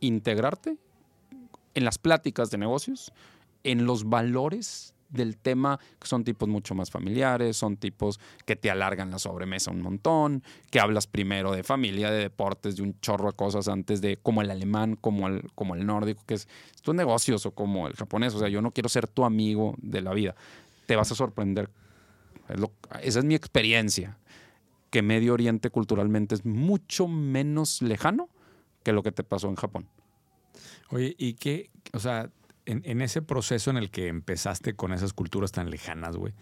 integrarte 0.00 0.76
en 1.74 1.84
las 1.84 1.98
pláticas 1.98 2.50
de 2.50 2.58
negocios, 2.58 3.12
en 3.64 3.86
los 3.86 4.04
valores 4.08 4.94
del 5.08 5.36
tema, 5.36 5.78
que 6.00 6.06
son 6.06 6.24
tipos 6.24 6.48
mucho 6.48 6.74
más 6.74 6.90
familiares, 6.90 7.56
son 7.56 7.76
tipos 7.76 8.20
que 8.44 8.56
te 8.56 8.70
alargan 8.70 9.10
la 9.10 9.18
sobremesa 9.18 9.70
un 9.70 9.82
montón, 9.82 10.42
que 10.70 10.80
hablas 10.80 11.06
primero 11.06 11.52
de 11.52 11.62
familia, 11.62 12.10
de 12.10 12.18
deportes, 12.18 12.76
de 12.76 12.82
un 12.82 12.98
chorro 13.00 13.30
de 13.30 13.36
cosas 13.36 13.68
antes 13.68 14.00
de, 14.00 14.16
como 14.18 14.42
el 14.42 14.50
alemán, 14.50 14.96
como 14.96 15.28
el, 15.28 15.50
como 15.54 15.74
el 15.74 15.86
nórdico, 15.86 16.22
que 16.26 16.34
es 16.34 16.48
tus 16.82 16.94
negocios 16.94 17.46
o 17.46 17.52
como 17.52 17.86
el 17.86 17.94
japonés. 17.94 18.34
O 18.34 18.38
sea, 18.38 18.48
yo 18.48 18.62
no 18.62 18.70
quiero 18.70 18.88
ser 18.88 19.08
tu 19.08 19.24
amigo 19.24 19.74
de 19.78 20.00
la 20.00 20.12
vida. 20.12 20.34
Te 20.86 20.96
vas 20.96 21.10
a 21.12 21.14
sorprender. 21.14 21.70
Esa 23.02 23.18
es 23.18 23.24
mi 23.24 23.34
experiencia, 23.34 24.18
que 24.90 25.02
Medio 25.02 25.34
Oriente 25.34 25.70
culturalmente 25.70 26.34
es 26.34 26.44
mucho 26.44 27.08
menos 27.08 27.82
lejano 27.82 28.28
que 28.82 28.92
lo 28.92 29.02
que 29.02 29.10
te 29.10 29.24
pasó 29.24 29.48
en 29.48 29.56
Japón. 29.56 29.88
Oye, 30.90 31.14
¿y 31.18 31.34
qué? 31.34 31.70
O 31.92 31.98
sea, 31.98 32.30
en, 32.66 32.82
en 32.84 33.00
ese 33.00 33.22
proceso 33.22 33.70
en 33.70 33.76
el 33.78 33.90
que 33.90 34.08
empezaste 34.08 34.74
con 34.74 34.92
esas 34.92 35.12
culturas 35.12 35.52
tan 35.52 35.70
lejanas, 35.70 36.16
güey, 36.16 36.34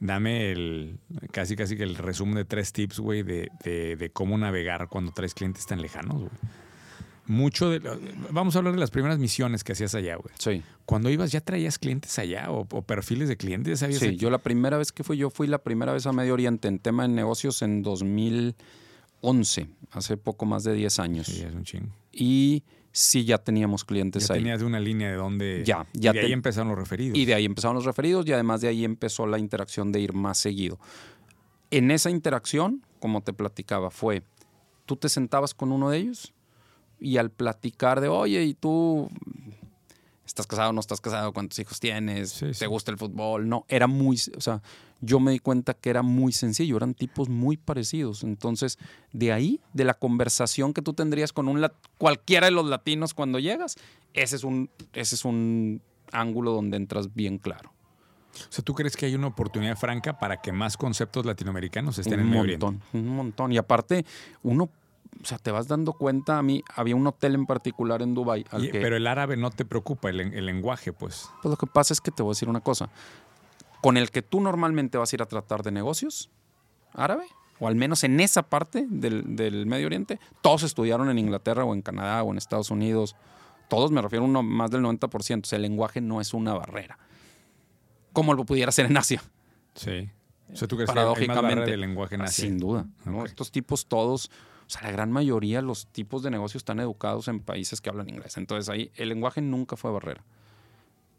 dame 0.00 0.50
el 0.50 0.98
casi 1.30 1.54
casi 1.56 1.76
que 1.76 1.84
el 1.84 1.94
resumen 1.96 2.34
de 2.34 2.44
tres 2.44 2.72
tips, 2.72 2.98
güey, 2.98 3.22
de, 3.22 3.48
de- 3.64 3.96
de 3.96 4.10
cómo 4.10 4.36
navegar 4.38 4.88
cuando 4.88 5.12
traes 5.12 5.34
clientes 5.34 5.64
tan 5.66 5.80
lejanos, 5.80 6.16
güey. 6.22 6.30
Mucho 7.24 7.70
de. 7.70 7.78
Vamos 8.32 8.56
a 8.56 8.58
hablar 8.58 8.74
de 8.74 8.80
las 8.80 8.90
primeras 8.90 9.16
misiones 9.20 9.62
que 9.62 9.72
hacías 9.72 9.94
allá, 9.94 10.16
güey. 10.16 10.34
Sí. 10.40 10.60
Cuando 10.84 11.08
ibas, 11.08 11.30
¿ya 11.30 11.40
traías 11.40 11.78
clientes 11.78 12.18
allá 12.18 12.50
o, 12.50 12.66
o 12.68 12.82
perfiles 12.82 13.28
de 13.28 13.36
clientes? 13.36 13.78
¿Sabías 13.78 14.00
Sí, 14.00 14.06
aquí? 14.08 14.16
yo 14.16 14.28
la 14.28 14.38
primera 14.38 14.76
vez 14.76 14.90
que 14.90 15.04
fui, 15.04 15.16
yo 15.16 15.30
fui 15.30 15.46
la 15.46 15.58
primera 15.58 15.92
vez 15.92 16.04
a 16.06 16.12
Medio 16.12 16.34
Oriente 16.34 16.66
en 16.66 16.80
tema 16.80 17.04
de 17.04 17.10
negocios 17.10 17.62
en 17.62 17.84
2011, 17.84 19.68
hace 19.92 20.16
poco 20.16 20.46
más 20.46 20.64
de 20.64 20.74
10 20.74 20.98
años. 20.98 21.26
Sí, 21.28 21.42
es 21.42 21.54
un 21.54 21.62
chingo. 21.64 21.94
Y 22.12 22.64
sí, 22.92 23.24
ya 23.24 23.38
teníamos 23.38 23.84
clientes 23.84 24.28
Ya 24.28 24.34
ahí. 24.34 24.40
tenías 24.40 24.62
una 24.62 24.78
línea 24.78 25.10
de 25.10 25.16
donde. 25.16 25.62
Ya, 25.64 25.86
ya 25.92 26.10
y 26.10 26.14
de 26.14 26.20
ahí 26.20 26.32
empezaron 26.32 26.68
los 26.68 26.78
referidos. 26.78 27.18
Y 27.18 27.24
de 27.24 27.34
ahí 27.34 27.44
empezaron 27.44 27.74
los 27.74 27.84
referidos 27.84 28.26
y 28.26 28.32
además 28.32 28.60
de 28.60 28.68
ahí 28.68 28.84
empezó 28.84 29.26
la 29.26 29.38
interacción 29.38 29.90
de 29.92 30.00
ir 30.00 30.12
más 30.12 30.38
seguido. 30.38 30.78
En 31.70 31.90
esa 31.90 32.10
interacción, 32.10 32.82
como 33.00 33.22
te 33.22 33.32
platicaba, 33.32 33.90
fue, 33.90 34.22
tú 34.86 34.96
te 34.96 35.08
sentabas 35.08 35.54
con 35.54 35.72
uno 35.72 35.90
de 35.90 35.98
ellos 35.98 36.32
y 37.00 37.16
al 37.16 37.30
platicar 37.30 38.00
de, 38.00 38.08
oye, 38.08 38.44
¿y 38.44 38.54
tú 38.54 39.08
estás 40.32 40.46
casado 40.46 40.70
o 40.70 40.72
no 40.72 40.80
estás 40.80 41.00
casado? 41.00 41.32
¿Cuántos 41.32 41.58
hijos 41.58 41.78
tienes? 41.78 42.30
Sí, 42.30 42.46
¿Te 42.46 42.54
sí. 42.54 42.66
gusta 42.66 42.90
el 42.90 42.96
fútbol? 42.96 43.48
No, 43.48 43.66
era 43.68 43.86
muy, 43.86 44.18
o 44.34 44.40
sea, 44.40 44.62
yo 45.02 45.20
me 45.20 45.30
di 45.32 45.38
cuenta 45.38 45.74
que 45.74 45.90
era 45.90 46.02
muy 46.02 46.32
sencillo, 46.32 46.76
eran 46.78 46.94
tipos 46.94 47.28
muy 47.28 47.58
parecidos. 47.58 48.24
Entonces, 48.24 48.78
de 49.12 49.32
ahí, 49.32 49.60
de 49.74 49.84
la 49.84 49.94
conversación 49.94 50.72
que 50.72 50.80
tú 50.80 50.94
tendrías 50.94 51.32
con 51.32 51.48
un 51.48 51.66
cualquiera 51.98 52.46
de 52.46 52.50
los 52.52 52.66
latinos 52.66 53.12
cuando 53.12 53.38
llegas, 53.38 53.76
ese 54.14 54.36
es 54.36 54.44
un, 54.44 54.70
ese 54.94 55.16
es 55.16 55.24
un 55.26 55.82
ángulo 56.12 56.52
donde 56.52 56.78
entras 56.78 57.14
bien 57.14 57.36
claro. 57.38 57.72
O 58.34 58.52
sea, 58.52 58.64
¿tú 58.64 58.74
crees 58.74 58.96
que 58.96 59.04
hay 59.04 59.14
una 59.14 59.26
oportunidad 59.26 59.76
franca 59.76 60.18
para 60.18 60.40
que 60.40 60.52
más 60.52 60.78
conceptos 60.78 61.26
latinoamericanos 61.26 61.98
estén 61.98 62.14
en 62.14 62.20
un 62.20 62.30
Medio 62.30 62.42
Oriente? 62.42 62.64
montón, 62.64 62.82
un 62.94 63.08
montón. 63.08 63.52
Y 63.52 63.58
aparte, 63.58 64.06
uno, 64.42 64.70
o 65.22 65.24
sea, 65.24 65.38
te 65.38 65.50
vas 65.50 65.68
dando 65.68 65.92
cuenta, 65.92 66.38
a 66.38 66.42
mí 66.42 66.62
había 66.74 66.96
un 66.96 67.06
hotel 67.06 67.34
en 67.34 67.46
particular 67.46 68.02
en 68.02 68.14
Dubai 68.14 68.44
al 68.50 68.64
Y- 68.64 68.70
que, 68.70 68.80
Pero 68.80 68.96
el 68.96 69.06
árabe 69.06 69.36
no 69.36 69.50
te 69.50 69.64
preocupa, 69.64 70.10
el, 70.10 70.20
el 70.20 70.46
lenguaje, 70.46 70.92
pues. 70.92 71.28
pues 71.42 71.50
lo 71.50 71.56
que 71.56 71.66
pasa 71.66 71.92
es 71.92 72.00
que 72.00 72.10
te 72.10 72.22
voy 72.22 72.30
a 72.30 72.34
decir 72.34 72.48
una 72.48 72.60
cosa, 72.60 72.90
con 73.80 73.96
el 73.96 74.10
que 74.10 74.22
tú 74.22 74.40
normalmente 74.40 74.98
vas 74.98 75.12
a 75.12 75.16
ir 75.16 75.22
a 75.22 75.26
tratar 75.26 75.62
de 75.62 75.70
negocios, 75.70 76.30
árabe, 76.94 77.24
o 77.60 77.68
al 77.68 77.76
menos 77.76 78.02
en 78.04 78.18
esa 78.20 78.42
parte 78.42 78.86
del, 78.88 79.36
del 79.36 79.66
Medio 79.66 79.86
Oriente, 79.86 80.18
todos 80.40 80.62
estudiaron 80.64 81.08
en 81.10 81.18
Inglaterra 81.18 81.64
o 81.64 81.74
en 81.74 81.82
Canadá 81.82 82.22
o 82.24 82.30
en 82.32 82.38
Estados 82.38 82.70
Unidos, 82.70 83.14
todos 83.68 83.90
me 83.92 84.02
refiero 84.02 84.24
a 84.24 84.28
uno, 84.28 84.42
más 84.42 84.70
del 84.70 84.82
90%, 84.82 85.42
o 85.42 85.46
sea, 85.46 85.56
el 85.56 85.62
lenguaje 85.62 86.00
no 86.00 86.20
es 86.20 86.34
una 86.34 86.54
barrera, 86.54 86.98
como 88.12 88.34
lo 88.34 88.44
pudiera 88.44 88.72
ser 88.72 88.86
en 88.86 88.96
Asia. 88.96 89.22
Sí. 89.74 90.10
O 90.52 90.56
sea, 90.56 90.68
¿tú 90.68 90.76
crees 90.76 90.90
que 90.90 90.98
hay 90.98 91.06
más 91.06 91.14
barrera 91.14 91.26
paradójicamente. 91.34 91.70
de 91.70 91.76
lenguaje 91.78 92.14
en 92.16 92.22
Asia? 92.22 92.44
Sin 92.44 92.58
duda. 92.58 92.86
Estos 93.24 93.50
tipos 93.50 93.86
todos, 93.86 94.30
sea, 94.72 94.82
la 94.82 94.90
gran 94.90 95.10
mayoría, 95.12 95.60
los 95.62 95.86
tipos 95.88 96.22
de 96.22 96.30
negocios 96.30 96.60
están 96.60 96.80
educados 96.80 97.28
en 97.28 97.40
países 97.40 97.80
que 97.80 97.90
hablan 97.90 98.08
inglés. 98.08 98.36
Entonces 98.36 98.68
ahí 98.68 98.90
el 98.96 99.08
lenguaje 99.08 99.40
nunca 99.40 99.76
fue 99.76 99.90
barrera. 99.92 100.24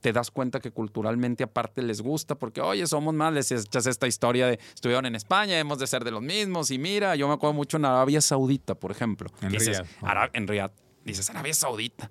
Te 0.01 0.11
das 0.11 0.31
cuenta 0.31 0.59
que 0.59 0.71
culturalmente 0.71 1.43
aparte 1.45 1.81
les 1.81 2.01
gusta 2.01 2.35
porque, 2.35 2.59
oye, 2.59 2.85
somos 2.87 3.13
más, 3.13 3.31
les 3.33 3.49
echas 3.53 3.85
esta 3.85 4.05
historia 4.05 4.47
de 4.47 4.59
estuvieron 4.73 5.05
en 5.05 5.15
España, 5.15 5.57
hemos 5.57 5.79
de 5.79 5.87
ser 5.87 6.03
de 6.03 6.11
los 6.11 6.21
mismos. 6.21 6.71
Y 6.71 6.77
mira, 6.77 7.15
yo 7.15 7.27
me 7.29 7.33
acuerdo 7.35 7.53
mucho 7.53 7.77
en 7.77 7.85
Arabia 7.85 8.19
Saudita, 8.19 8.75
por 8.75 8.91
ejemplo. 8.91 9.29
En 9.41 9.49
dices, 9.49 9.79
Riyadh. 9.79 9.87
Ara- 10.03 10.29
en 10.33 10.47
Riyadh. 10.47 10.71
Dices, 11.05 11.29
Arabia 11.29 11.53
Saudita. 11.53 12.09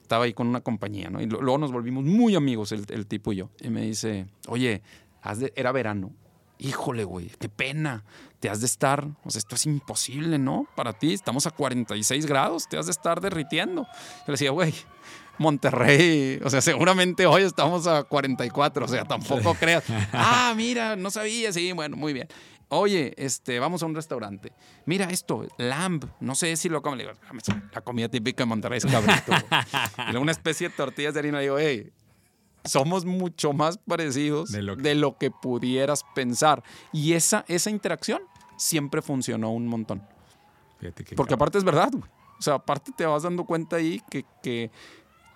Estaba 0.00 0.24
ahí 0.24 0.32
con 0.32 0.46
una 0.46 0.62
compañía, 0.62 1.10
¿no? 1.10 1.20
Y 1.20 1.26
luego 1.26 1.58
nos 1.58 1.70
volvimos 1.72 2.04
muy 2.04 2.34
amigos 2.34 2.72
el, 2.72 2.86
el 2.88 3.06
tipo 3.06 3.32
y 3.32 3.36
yo. 3.36 3.50
Y 3.60 3.68
me 3.68 3.82
dice, 3.82 4.26
oye, 4.48 4.80
de- 5.36 5.52
era 5.56 5.70
verano. 5.72 6.12
Híjole, 6.58 7.04
güey, 7.04 7.30
qué 7.38 7.48
pena. 7.48 8.04
Te 8.40 8.50
has 8.50 8.60
de 8.60 8.66
estar, 8.66 9.06
o 9.24 9.30
sea, 9.30 9.38
esto 9.38 9.54
es 9.54 9.64
imposible, 9.66 10.38
¿no? 10.38 10.66
Para 10.76 10.92
ti, 10.92 11.14
estamos 11.14 11.46
a 11.46 11.50
46 11.50 12.26
grados, 12.26 12.68
te 12.68 12.76
has 12.76 12.86
de 12.86 12.92
estar 12.92 13.20
derritiendo. 13.20 13.82
Yo 13.84 14.24
le 14.26 14.32
decía, 14.32 14.50
güey, 14.50 14.74
Monterrey, 15.38 16.40
o 16.44 16.50
sea, 16.50 16.60
seguramente 16.60 17.26
hoy 17.26 17.42
estamos 17.42 17.86
a 17.86 18.04
44, 18.04 18.84
o 18.84 18.88
sea, 18.88 19.04
tampoco 19.04 19.54
creas. 19.54 19.84
Ah, 20.12 20.52
mira, 20.56 20.96
no 20.96 21.10
sabía, 21.10 21.52
sí, 21.52 21.72
bueno, 21.72 21.96
muy 21.96 22.12
bien. 22.12 22.28
Oye, 22.68 23.14
este, 23.16 23.58
vamos 23.60 23.82
a 23.82 23.86
un 23.86 23.94
restaurante. 23.94 24.52
Mira 24.86 25.06
esto, 25.10 25.46
lamb. 25.58 26.04
No 26.20 26.34
sé 26.34 26.56
si 26.56 26.68
lo 26.68 26.82
comen. 26.82 26.98
Le 26.98 27.04
digo, 27.04 27.18
la 27.72 27.80
comida 27.82 28.08
típica 28.08 28.42
de 28.42 28.46
Monterrey 28.46 28.78
es 28.78 28.86
cabrito. 28.86 29.32
una 30.20 30.32
especie 30.32 30.68
de 30.70 30.74
tortillas 30.74 31.14
de 31.14 31.20
harina. 31.20 31.38
Le 31.38 31.44
digo, 31.44 31.58
hey, 31.58 31.92
somos 32.64 33.04
mucho 33.04 33.52
más 33.52 33.78
parecidos 33.78 34.50
de 34.50 34.62
lo, 34.62 34.76
que... 34.76 34.82
de 34.82 34.94
lo 34.94 35.18
que, 35.18 35.30
pudieras 35.30 36.04
pensar. 36.14 36.62
Y 36.92 37.12
esa, 37.12 37.44
esa 37.48 37.70
interacción 37.70 38.22
siempre 38.56 39.02
funcionó 39.02 39.52
un 39.52 39.66
montón. 39.66 40.02
Porque 41.16 41.34
aparte 41.34 41.58
es 41.58 41.64
verdad, 41.64 41.90
güey. 41.92 42.10
O 42.38 42.42
sea, 42.42 42.54
aparte 42.54 42.92
te 42.96 43.06
vas 43.06 43.22
dando 43.22 43.44
cuenta 43.44 43.76
ahí 43.76 44.02
que, 44.10 44.24
que, 44.42 44.70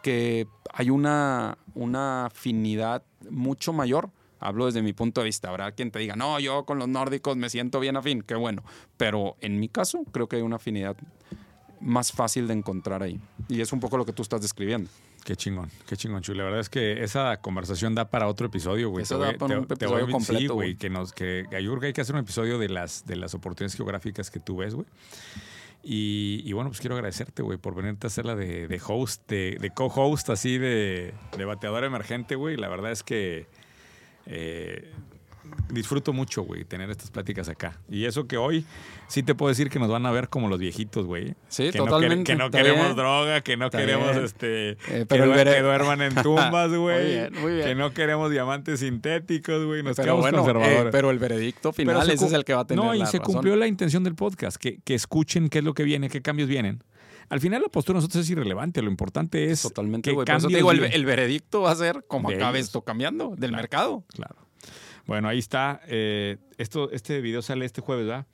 que 0.02 0.46
hay 0.72 0.90
una, 0.90 1.56
una 1.74 2.26
afinidad 2.26 3.02
mucho 3.30 3.72
mayor 3.72 4.10
Hablo 4.40 4.66
desde 4.66 4.82
mi 4.82 4.92
punto 4.92 5.20
de 5.20 5.26
vista. 5.26 5.48
Habrá 5.48 5.72
quien 5.72 5.90
te 5.90 5.98
diga, 5.98 6.16
no, 6.16 6.38
yo 6.38 6.64
con 6.64 6.78
los 6.78 6.88
nórdicos 6.88 7.36
me 7.36 7.50
siento 7.50 7.80
bien 7.80 7.96
afín, 7.96 8.22
qué 8.22 8.34
bueno. 8.34 8.62
Pero 8.96 9.36
en 9.40 9.58
mi 9.58 9.68
caso, 9.68 10.04
creo 10.12 10.28
que 10.28 10.36
hay 10.36 10.42
una 10.42 10.56
afinidad 10.56 10.96
más 11.80 12.12
fácil 12.12 12.46
de 12.46 12.54
encontrar 12.54 13.02
ahí. 13.02 13.20
Y 13.48 13.60
es 13.60 13.72
un 13.72 13.80
poco 13.80 13.96
lo 13.96 14.04
que 14.04 14.12
tú 14.12 14.22
estás 14.22 14.40
describiendo. 14.40 14.90
Qué 15.24 15.36
chingón, 15.36 15.70
qué 15.86 15.96
chingón, 15.96 16.22
Chu. 16.22 16.34
La 16.34 16.44
verdad 16.44 16.60
es 16.60 16.68
que 16.68 17.02
esa 17.02 17.38
conversación 17.40 17.94
da 17.94 18.08
para 18.08 18.28
otro 18.28 18.46
episodio, 18.46 18.90
güey. 18.90 19.02
Eso 19.02 19.18
da 19.18 19.32
para 19.34 19.58
un 19.58 19.64
episodio 19.64 20.08
completo, 20.10 20.54
güey. 20.54 20.76
Que 20.76 20.88
nos, 20.88 21.12
que, 21.12 21.44
yo 21.50 21.70
creo 21.70 21.80
que 21.80 21.86
hay 21.88 21.92
que 21.92 22.00
hacer 22.00 22.14
un 22.14 22.22
episodio 22.22 22.58
de 22.58 22.68
las, 22.68 23.06
de 23.06 23.16
las 23.16 23.34
oportunidades 23.34 23.76
geográficas 23.76 24.30
que 24.30 24.40
tú 24.40 24.58
ves, 24.58 24.74
güey. 24.74 24.86
Y, 25.82 26.52
bueno, 26.52 26.70
pues 26.70 26.80
quiero 26.80 26.96
agradecerte, 26.96 27.42
güey, 27.42 27.56
por 27.56 27.74
venirte 27.74 28.06
a 28.06 28.08
hacer 28.08 28.26
la 28.26 28.34
de, 28.34 28.80
host, 28.86 29.26
de, 29.28 29.56
de 29.58 29.70
co-host, 29.70 30.28
así 30.28 30.58
de, 30.58 31.14
de 31.36 31.44
bateador 31.44 31.84
emergente, 31.84 32.34
güey. 32.34 32.56
La 32.56 32.68
verdad 32.68 32.92
es 32.92 33.02
que 33.02 33.46
eh, 34.26 34.92
disfruto 35.70 36.12
mucho, 36.12 36.42
güey, 36.42 36.64
tener 36.64 36.90
estas 36.90 37.10
pláticas 37.10 37.48
acá. 37.48 37.78
Y 37.90 38.04
eso 38.04 38.26
que 38.26 38.36
hoy 38.36 38.64
sí 39.06 39.22
te 39.22 39.34
puedo 39.34 39.48
decir 39.48 39.70
que 39.70 39.78
nos 39.78 39.88
van 39.88 40.06
a 40.06 40.10
ver 40.10 40.28
como 40.28 40.48
los 40.48 40.58
viejitos, 40.58 41.06
güey. 41.06 41.34
Sí, 41.48 41.70
totalmente. 41.70 42.32
que 42.32 42.36
no 42.36 42.50
queremos 42.50 42.96
droga, 42.96 43.40
que 43.40 43.56
no 43.56 43.70
queremos 43.70 44.16
este 44.16 44.76
eh, 44.88 45.06
pero 45.08 45.32
que, 45.32 45.62
duerman 45.62 46.02
en 46.02 46.14
tumbas, 46.22 46.72
güey. 46.72 47.30
Que 47.30 47.74
no 47.76 47.92
queremos 47.92 48.30
diamantes 48.30 48.80
sintéticos, 48.80 49.64
güey. 49.64 49.82
Nos 49.82 49.96
pero 49.96 50.16
quedamos 50.16 50.30
conservadores. 50.30 50.86
Eh, 50.86 50.90
pero 50.92 51.10
el 51.10 51.18
veredicto 51.18 51.72
final 51.72 52.10
ese 52.10 52.26
es 52.26 52.32
el 52.32 52.44
que 52.44 52.54
va 52.54 52.60
a 52.60 52.66
tener 52.66 52.84
No, 52.84 52.94
y 52.94 53.04
se 53.06 53.20
cumplió 53.20 53.56
la 53.56 53.66
intención 53.66 54.04
del 54.04 54.14
podcast, 54.14 54.56
que, 54.56 54.80
que 54.84 54.94
escuchen 54.94 55.48
qué 55.48 55.58
es 55.58 55.64
lo 55.64 55.74
que 55.74 55.84
viene, 55.84 56.08
qué 56.08 56.22
cambios 56.22 56.48
vienen. 56.48 56.82
Al 57.28 57.40
final 57.40 57.62
la 57.62 57.68
postura 57.68 57.98
de 57.98 57.98
nosotros 57.98 58.24
es 58.24 58.30
irrelevante, 58.30 58.80
lo 58.80 58.90
importante 58.90 59.50
es 59.50 59.62
Totalmente, 59.62 60.14
que 60.14 60.24
te 60.24 60.48
digo, 60.48 60.72
el, 60.72 61.04
veredicto 61.04 61.62
va 61.62 61.72
a 61.72 61.76
ser 61.76 62.04
como 62.08 62.30
acabe 62.30 62.58
esto 62.58 62.82
cambiando 62.82 63.34
del 63.36 63.52
mercado. 63.52 64.04
Claro. 64.08 64.47
Bueno, 65.08 65.26
ahí 65.26 65.38
está. 65.38 65.80
Eh, 65.86 66.36
esto, 66.58 66.90
este 66.92 67.22
video 67.22 67.40
sale 67.40 67.64
este 67.64 67.80
jueves, 67.80 68.06
¿verdad? 68.06 68.26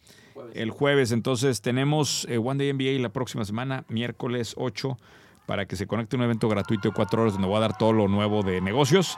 El 0.55 0.71
jueves, 0.71 1.13
entonces 1.13 1.63
tenemos 1.63 2.27
eh, 2.29 2.37
One 2.37 2.59
Day 2.59 2.73
NBA 2.73 3.01
la 3.01 3.11
próxima 3.11 3.45
semana, 3.45 3.85
miércoles 3.89 4.55
8, 4.59 4.99
para 5.47 5.67
que 5.67 5.77
se 5.77 5.87
conecte 5.87 6.17
un 6.17 6.23
evento 6.23 6.49
gratuito 6.49 6.89
de 6.89 6.95
cuatro 6.95 7.23
horas 7.23 7.35
donde 7.35 7.47
voy 7.47 7.59
a 7.59 7.61
dar 7.61 7.79
todo 7.79 7.93
lo 7.93 8.09
nuevo 8.09 8.43
de 8.43 8.61
negocios. 8.61 9.17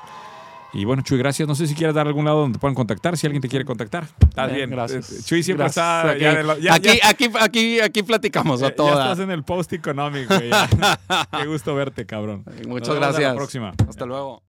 Y 0.75 0.85
bueno, 0.85 1.03
Chuy, 1.03 1.17
gracias. 1.17 1.49
No 1.49 1.55
sé 1.55 1.67
si 1.67 1.75
quieres 1.75 1.95
dar 1.95 2.07
algún 2.07 2.27
lado 2.27 2.41
donde 2.41 2.59
te 2.59 2.61
puedan 2.61 2.75
contactar, 2.75 3.17
si 3.17 3.27
alguien 3.27 3.41
te 3.41 3.49
quiere 3.49 3.65
contactar. 3.65 4.07
Estás 4.21 4.53
bien. 4.53 4.69
Gracias. 4.69 5.11
Eh, 5.11 5.23
Chuy 5.25 5.43
siempre 5.43 5.67
está. 5.67 6.11
Aquí, 6.11 6.27
aquí, 6.27 7.01
aquí, 7.03 7.31
aquí, 7.41 7.81
aquí, 7.81 8.03
platicamos 8.03 8.63
a 8.63 8.71
todas. 8.71 8.97
Ya 8.97 9.03
estás 9.05 9.21
en 9.21 9.31
el 9.31 9.45
post 9.45 9.73
económico. 9.73 10.35
Qué 11.39 11.47
gusto 11.47 11.75
verte, 11.75 12.05
cabrón. 12.05 12.45
Muchas 12.69 12.97
gracias. 12.97 13.15
Hasta 13.15 13.29
la 13.31 13.35
próxima. 13.35 13.73
Hasta 13.89 14.05
luego. 14.05 14.43